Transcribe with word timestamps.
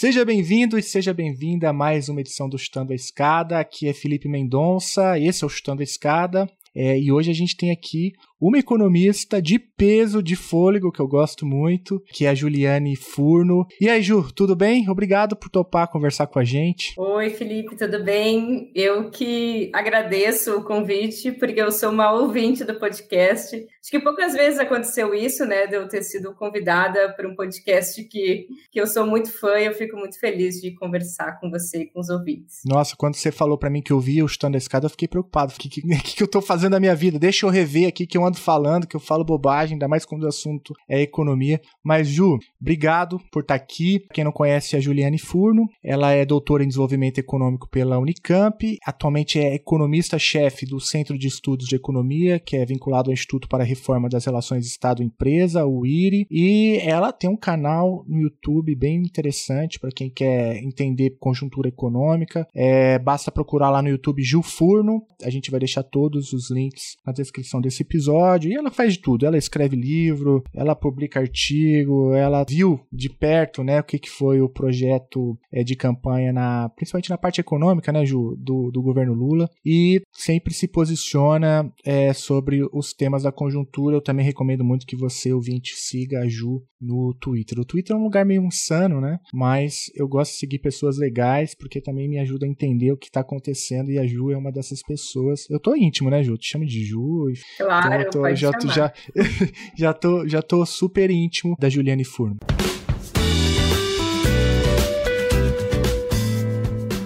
Seja 0.00 0.24
bem-vindo 0.24 0.78
e 0.78 0.82
seja 0.82 1.12
bem-vinda 1.12 1.68
a 1.68 1.74
mais 1.74 2.08
uma 2.08 2.22
edição 2.22 2.48
do 2.48 2.56
Chutando 2.56 2.94
a 2.94 2.96
Escada. 2.96 3.58
Aqui 3.58 3.86
é 3.86 3.92
Felipe 3.92 4.30
Mendonça, 4.30 5.18
esse 5.18 5.44
é 5.44 5.46
o 5.46 5.50
Chutando 5.50 5.82
a 5.82 5.84
Escada. 5.84 6.50
É, 6.74 6.98
e 6.98 7.12
hoje 7.12 7.30
a 7.30 7.34
gente 7.34 7.54
tem 7.54 7.70
aqui 7.70 8.14
uma 8.40 8.58
economista 8.58 9.40
de 9.40 9.58
peso, 9.58 10.22
de 10.22 10.34
fôlego, 10.34 10.90
que 10.90 11.00
eu 11.00 11.06
gosto 11.06 11.44
muito, 11.44 12.02
que 12.12 12.24
é 12.24 12.30
a 12.30 12.34
Juliane 12.34 12.96
Furno. 12.96 13.66
E 13.80 13.88
aí, 13.88 14.02
Ju, 14.02 14.32
tudo 14.32 14.56
bem? 14.56 14.88
Obrigado 14.88 15.36
por 15.36 15.50
topar 15.50 15.88
conversar 15.88 16.26
com 16.26 16.38
a 16.38 16.44
gente. 16.44 16.94
Oi, 16.96 17.30
Felipe, 17.30 17.76
tudo 17.76 18.02
bem? 18.02 18.70
Eu 18.74 19.10
que 19.10 19.70
agradeço 19.74 20.56
o 20.56 20.64
convite, 20.64 21.32
porque 21.32 21.60
eu 21.60 21.70
sou 21.70 21.90
uma 21.90 22.12
ouvinte 22.12 22.64
do 22.64 22.78
podcast. 22.78 23.56
Acho 23.56 23.90
que 23.90 24.00
poucas 24.00 24.32
vezes 24.32 24.58
aconteceu 24.58 25.14
isso, 25.14 25.44
né, 25.44 25.66
de 25.66 25.74
eu 25.74 25.88
ter 25.88 26.02
sido 26.02 26.34
convidada 26.34 27.12
para 27.14 27.28
um 27.28 27.34
podcast 27.34 28.02
que, 28.04 28.46
que 28.70 28.80
eu 28.80 28.86
sou 28.86 29.06
muito 29.06 29.30
fã 29.30 29.58
e 29.58 29.66
eu 29.66 29.74
fico 29.74 29.96
muito 29.96 30.18
feliz 30.18 30.60
de 30.60 30.74
conversar 30.74 31.40
com 31.40 31.50
você 31.50 31.82
e 31.82 31.86
com 31.86 32.00
os 32.00 32.08
ouvintes. 32.08 32.60
Nossa, 32.64 32.94
quando 32.96 33.16
você 33.16 33.32
falou 33.32 33.58
para 33.58 33.70
mim 33.70 33.82
que 33.82 33.92
eu 33.92 34.00
via 34.00 34.24
o 34.24 34.28
Chutando 34.28 34.56
a 34.56 34.58
Escada, 34.58 34.86
eu 34.86 34.90
fiquei 34.90 35.08
preocupado. 35.08 35.52
O 35.52 35.56
que, 35.56 35.68
que, 35.70 36.16
que, 36.16 36.22
eu 36.22 36.28
tô 36.28 36.40
fazendo 36.40 36.72
na 36.72 36.80
minha 36.80 36.94
vida? 36.94 37.18
Deixa 37.18 37.44
eu 37.44 37.50
rever 37.50 37.88
aqui 37.88 38.06
que 38.06 38.16
eu 38.16 38.24
ando 38.30 38.38
falando, 38.38 38.86
que 38.86 38.96
eu 38.96 39.00
falo 39.00 39.24
bobagem, 39.24 39.74
ainda 39.74 39.88
mais 39.88 40.04
quando 40.04 40.22
o 40.22 40.28
assunto 40.28 40.72
é 40.88 41.00
economia. 41.02 41.60
Mas, 41.84 42.08
Ju, 42.08 42.38
obrigado 42.60 43.20
por 43.30 43.42
estar 43.42 43.58
tá 43.58 43.62
aqui. 43.62 44.00
Quem 44.12 44.24
não 44.24 44.32
conhece 44.32 44.74
é 44.74 44.78
a 44.78 44.82
Juliane 44.82 45.18
Furno, 45.18 45.68
ela 45.82 46.12
é 46.12 46.24
doutora 46.24 46.64
em 46.64 46.68
desenvolvimento 46.68 47.18
econômico 47.18 47.68
pela 47.68 47.98
Unicamp, 47.98 48.78
atualmente 48.86 49.38
é 49.38 49.54
economista-chefe 49.54 50.64
do 50.64 50.80
Centro 50.80 51.18
de 51.18 51.26
Estudos 51.26 51.66
de 51.66 51.76
Economia, 51.76 52.38
que 52.38 52.56
é 52.56 52.64
vinculado 52.64 53.10
ao 53.10 53.14
Instituto 53.14 53.48
para 53.48 53.64
a 53.64 53.66
Reforma 53.66 54.08
das 54.08 54.24
Relações 54.24 54.66
Estado-Empresa, 54.66 55.66
o 55.66 55.84
IRI, 55.84 56.26
e 56.30 56.78
ela 56.82 57.12
tem 57.12 57.28
um 57.28 57.36
canal 57.36 58.04
no 58.06 58.20
YouTube 58.20 58.74
bem 58.74 58.98
interessante 58.98 59.78
para 59.78 59.90
quem 59.90 60.08
quer 60.08 60.56
entender 60.62 61.16
conjuntura 61.18 61.68
econômica. 61.68 62.46
É, 62.54 62.98
basta 62.98 63.32
procurar 63.32 63.70
lá 63.70 63.82
no 63.82 63.88
YouTube 63.88 64.22
Ju 64.22 64.42
Furno, 64.42 65.02
a 65.22 65.30
gente 65.30 65.50
vai 65.50 65.60
deixar 65.60 65.82
todos 65.82 66.32
os 66.32 66.50
links 66.50 66.96
na 67.04 67.12
descrição 67.12 67.60
desse 67.60 67.82
episódio. 67.82 68.19
E 68.48 68.54
ela 68.54 68.70
faz 68.70 68.94
de 68.94 69.00
tudo. 69.00 69.26
Ela 69.26 69.38
escreve 69.38 69.76
livro, 69.76 70.42
ela 70.54 70.74
publica 70.74 71.20
artigo, 71.20 72.14
ela 72.14 72.44
viu 72.48 72.80
de 72.92 73.08
perto, 73.08 73.62
né, 73.62 73.80
o 73.80 73.84
que, 73.84 73.98
que 73.98 74.10
foi 74.10 74.40
o 74.40 74.48
projeto 74.48 75.38
é, 75.52 75.62
de 75.62 75.76
campanha 75.76 76.32
na, 76.32 76.68
principalmente 76.70 77.10
na 77.10 77.18
parte 77.18 77.40
econômica, 77.40 77.92
né, 77.92 78.04
Ju, 78.04 78.36
do, 78.38 78.70
do 78.70 78.82
governo 78.82 79.14
Lula. 79.14 79.48
E 79.64 80.00
sempre 80.12 80.52
se 80.52 80.68
posiciona 80.68 81.70
é, 81.84 82.12
sobre 82.12 82.62
os 82.72 82.92
temas 82.92 83.22
da 83.22 83.32
conjuntura. 83.32 83.96
Eu 83.96 84.02
também 84.02 84.24
recomendo 84.24 84.64
muito 84.64 84.86
que 84.86 84.96
você, 84.96 85.32
ouvinte, 85.32 85.74
siga 85.76 86.20
a 86.20 86.28
Ju 86.28 86.62
no 86.80 87.14
Twitter. 87.20 87.58
O 87.58 87.64
Twitter 87.64 87.94
é 87.94 87.98
um 87.98 88.04
lugar 88.04 88.24
meio 88.24 88.42
insano, 88.44 89.00
né? 89.00 89.18
Mas 89.32 89.90
eu 89.94 90.08
gosto 90.08 90.32
de 90.32 90.38
seguir 90.38 90.58
pessoas 90.58 90.98
legais 90.98 91.54
porque 91.54 91.80
também 91.80 92.08
me 92.08 92.18
ajuda 92.18 92.46
a 92.46 92.48
entender 92.48 92.92
o 92.92 92.96
que 92.96 93.06
está 93.06 93.20
acontecendo 93.20 93.90
e 93.90 93.98
a 93.98 94.06
Ju 94.06 94.30
é 94.30 94.36
uma 94.36 94.50
dessas 94.50 94.82
pessoas. 94.82 95.48
Eu 95.50 95.60
tô 95.60 95.74
íntimo, 95.76 96.10
né, 96.10 96.22
Ju? 96.22 96.36
te 96.36 96.50
chamo 96.50 96.64
de 96.64 96.84
Ju. 96.84 97.30
Claro, 97.56 98.09
tô, 98.10 98.34
já, 98.34 98.52
tô, 98.52 98.68
já, 98.68 98.92
já, 99.76 99.92
tô, 99.92 100.28
já 100.28 100.42
tô 100.42 100.66
super 100.66 101.10
íntimo 101.10 101.56
da 101.58 101.68
Juliane 101.68 102.04
Furno. 102.04 102.36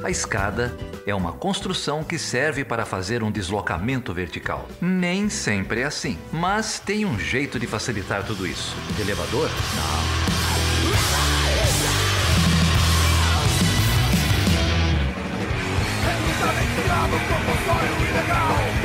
A 0.02 0.10
escada 0.10 0.76
é 1.06 1.14
uma 1.14 1.32
construção 1.32 2.04
que 2.04 2.18
serve 2.18 2.64
para 2.64 2.84
fazer 2.84 3.22
um 3.22 3.30
deslocamento 3.30 4.12
vertical. 4.12 4.68
Nem 4.80 5.28
sempre 5.28 5.80
é 5.80 5.84
assim, 5.84 6.18
mas 6.32 6.78
tem 6.78 7.04
um 7.04 7.18
jeito 7.18 7.58
de 7.58 7.66
facilitar 7.66 8.24
tudo 8.24 8.46
isso. 8.46 8.74
elevador? 9.00 9.48
Não. 9.76 10.24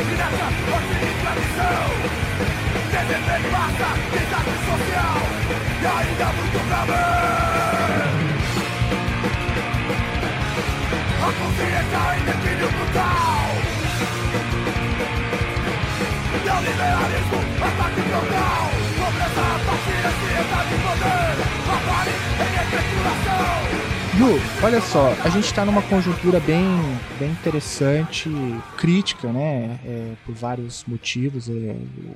Nessa 0.05 0.47
escravidão 1.09 1.89
Desemprego 2.89 3.52
massa, 3.52 3.89
desastre 4.11 4.58
social. 4.65 5.17
E 5.82 5.86
ainda 5.86 6.18
Ju, 24.19 24.25
olha 24.61 24.81
só, 24.81 25.13
a 25.23 25.30
gente 25.30 25.45
está 25.45 25.63
numa 25.63 25.81
conjuntura 25.81 26.41
bem, 26.41 26.61
bem 27.17 27.31
interessante, 27.31 28.30
crítica, 28.75 29.31
né? 29.31 29.80
É, 29.85 30.13
por 30.25 30.35
vários 30.35 30.83
motivos. 30.83 31.47
É, 31.47 31.73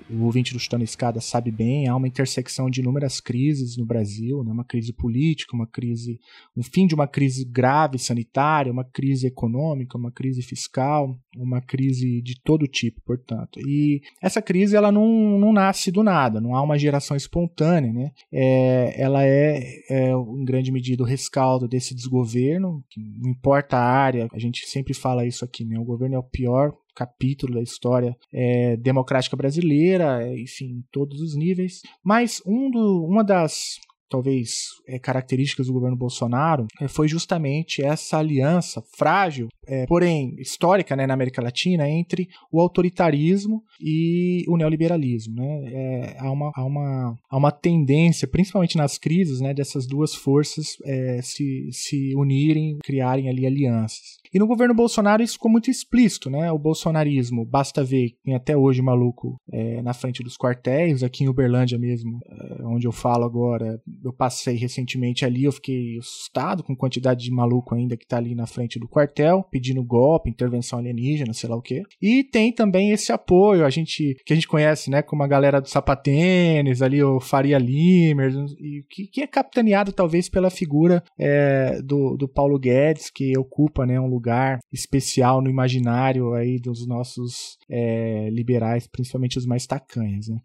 o 0.09 0.25
ouvinte 0.25 0.51
do 0.51 0.59
Chutando 0.59 0.83
Escada 0.83 1.21
sabe 1.21 1.49
bem, 1.49 1.87
há 1.87 1.95
uma 1.95 2.05
intersecção 2.05 2.69
de 2.69 2.81
inúmeras 2.81 3.21
crises 3.21 3.77
no 3.77 3.85
Brasil, 3.85 4.43
né? 4.43 4.51
Uma 4.51 4.65
crise 4.65 4.91
política, 4.91 5.55
uma 5.55 5.65
crise, 5.65 6.19
um 6.57 6.61
fim 6.61 6.85
de 6.85 6.93
uma 6.93 7.07
crise 7.07 7.45
grave 7.45 7.97
sanitária, 7.97 8.69
uma 8.69 8.83
crise 8.83 9.27
econômica, 9.27 9.97
uma 9.97 10.11
crise 10.11 10.41
fiscal, 10.41 11.17
uma 11.38 11.61
crise 11.61 12.21
de 12.21 12.39
todo 12.41 12.67
tipo, 12.67 13.01
portanto. 13.05 13.59
E 13.59 14.01
essa 14.21 14.41
crise 14.41 14.75
ela 14.75 14.91
não, 14.91 15.39
não 15.39 15.53
nasce 15.53 15.91
do 15.91 16.03
nada, 16.03 16.41
não 16.41 16.55
há 16.55 16.61
uma 16.61 16.77
geração 16.77 17.16
espontânea, 17.16 17.94
né? 17.94 18.11
É, 18.31 19.01
ela 19.01 19.23
é, 19.25 19.59
é, 19.89 20.11
em 20.11 20.44
grande 20.44 20.71
medida, 20.71 21.03
o 21.03 21.05
rescaldo 21.05 21.67
desse 21.67 21.83
esse 21.83 21.94
desgoverno, 21.94 22.83
não 22.97 23.29
importa 23.29 23.77
a 23.77 23.83
área, 23.83 24.27
a 24.33 24.39
gente 24.39 24.66
sempre 24.67 24.94
fala 24.94 25.25
isso 25.25 25.45
aqui, 25.45 25.63
né? 25.63 25.77
O 25.77 25.85
governo 25.85 26.16
é 26.16 26.19
o 26.19 26.23
pior 26.23 26.73
capítulo 26.95 27.55
da 27.55 27.61
história 27.61 28.15
é, 28.31 28.77
democrática 28.77 29.35
brasileira, 29.35 30.27
enfim, 30.38 30.65
em 30.65 30.83
todos 30.91 31.21
os 31.21 31.35
níveis. 31.35 31.81
Mas 32.03 32.41
um 32.45 32.69
do, 32.69 33.05
uma 33.05 33.23
das 33.23 33.79
talvez 34.13 34.66
é, 34.88 35.00
características 35.00 35.66
do 35.66 35.74
governo 35.74 35.97
Bolsonaro 35.97 36.68
é, 36.79 36.88
foi 36.88 37.07
justamente 37.07 37.84
essa 37.84 38.19
aliança 38.19 38.79
frágil, 38.96 39.47
é, 39.66 39.88
porém 39.88 40.35
histórica 40.38 40.96
né, 40.96 41.07
na 41.07 41.16
América 41.16 41.41
Latina, 41.41 41.90
entre 41.90 42.28
o 42.51 42.62
autoritarismo 42.62 43.63
e 43.81 44.46
o 44.47 44.56
neoliberalismo. 44.56 45.34
Né? 45.34 45.63
É, 45.66 46.16
há, 46.19 46.29
uma, 46.29 46.51
há, 46.56 46.63
uma, 46.63 47.18
há 47.28 47.38
uma 47.38 47.51
tendência, 47.51 48.28
principalmente 48.28 48.78
nas 48.78 49.00
crises, 49.00 49.41
né, 49.41 49.51
dessas 49.51 49.88
duas 49.88 50.13
forças 50.13 50.78
é, 50.85 51.19
se, 51.24 51.69
se 51.72 52.13
unirem, 52.16 52.78
criarem 52.84 53.30
ali 53.30 53.47
alianças. 53.47 54.22
E 54.33 54.39
no 54.39 54.47
governo 54.47 54.73
Bolsonaro 54.73 55.21
isso 55.21 55.33
ficou 55.33 55.51
muito 55.51 55.69
explícito, 55.69 56.29
né? 56.29 56.51
O 56.51 56.57
bolsonarismo, 56.57 57.45
basta 57.45 57.83
ver, 57.83 58.13
tem 58.23 58.33
até 58.33 58.57
hoje 58.57 58.81
maluco 58.81 59.39
é, 59.51 59.81
na 59.81 59.94
frente 59.94 60.23
dos 60.23 60.35
quartéis, 60.35 61.03
aqui 61.03 61.23
em 61.23 61.29
Uberlândia 61.29 61.77
mesmo, 61.77 62.19
é, 62.27 62.63
onde 62.66 62.88
eu 62.88 62.91
falo 62.91 63.23
agora, 63.23 63.79
eu 64.03 64.11
passei 64.11 64.55
recentemente 64.55 65.23
ali, 65.23 65.44
eu 65.44 65.51
fiquei 65.51 65.97
assustado 65.99 66.63
com 66.63 66.73
a 66.73 66.77
quantidade 66.77 67.23
de 67.23 67.31
maluco 67.31 67.75
ainda 67.75 67.95
que 67.95 68.07
tá 68.07 68.17
ali 68.17 68.33
na 68.33 68.47
frente 68.47 68.79
do 68.79 68.88
quartel, 68.88 69.45
pedindo 69.51 69.83
golpe, 69.83 70.29
intervenção 70.29 70.79
alienígena, 70.79 71.33
sei 71.33 71.50
lá 71.50 71.55
o 71.55 71.61
quê. 71.61 71.83
E 72.01 72.23
tem 72.23 72.51
também 72.51 72.91
esse 72.91 73.11
apoio, 73.11 73.65
a 73.65 73.69
gente, 73.69 74.15
que 74.25 74.33
a 74.33 74.35
gente 74.35 74.47
conhece, 74.47 74.89
né, 74.89 75.01
como 75.01 75.23
a 75.23 75.27
galera 75.27 75.61
do 75.61 75.69
Sapatênis, 75.69 76.81
ali 76.81 77.03
o 77.03 77.19
Faria 77.19 77.59
Limer, 77.59 78.33
e 78.59 78.83
que, 78.89 79.07
que 79.07 79.21
é 79.21 79.27
capitaneado 79.27 79.91
talvez 79.91 80.27
pela 80.27 80.50
figura 80.50 81.03
é, 81.19 81.81
do, 81.83 82.15
do 82.17 82.27
Paulo 82.27 82.57
Guedes, 82.57 83.11
que 83.13 83.38
ocupa, 83.38 83.85
né, 83.85 84.00
um 84.00 84.07
lugar 84.07 84.22
lugar 84.23 84.59
especial 84.72 85.41
no 85.41 85.50
imaginário 85.50 86.34
aí 86.34 86.57
dos 86.57 86.88
nossos 86.88 87.57
é, 87.75 88.29
liberais, 88.29 88.85
principalmente 88.85 89.39
os 89.39 89.47
mais 89.47 89.66
tacanhos. 89.66 90.28
Né? 90.28 90.38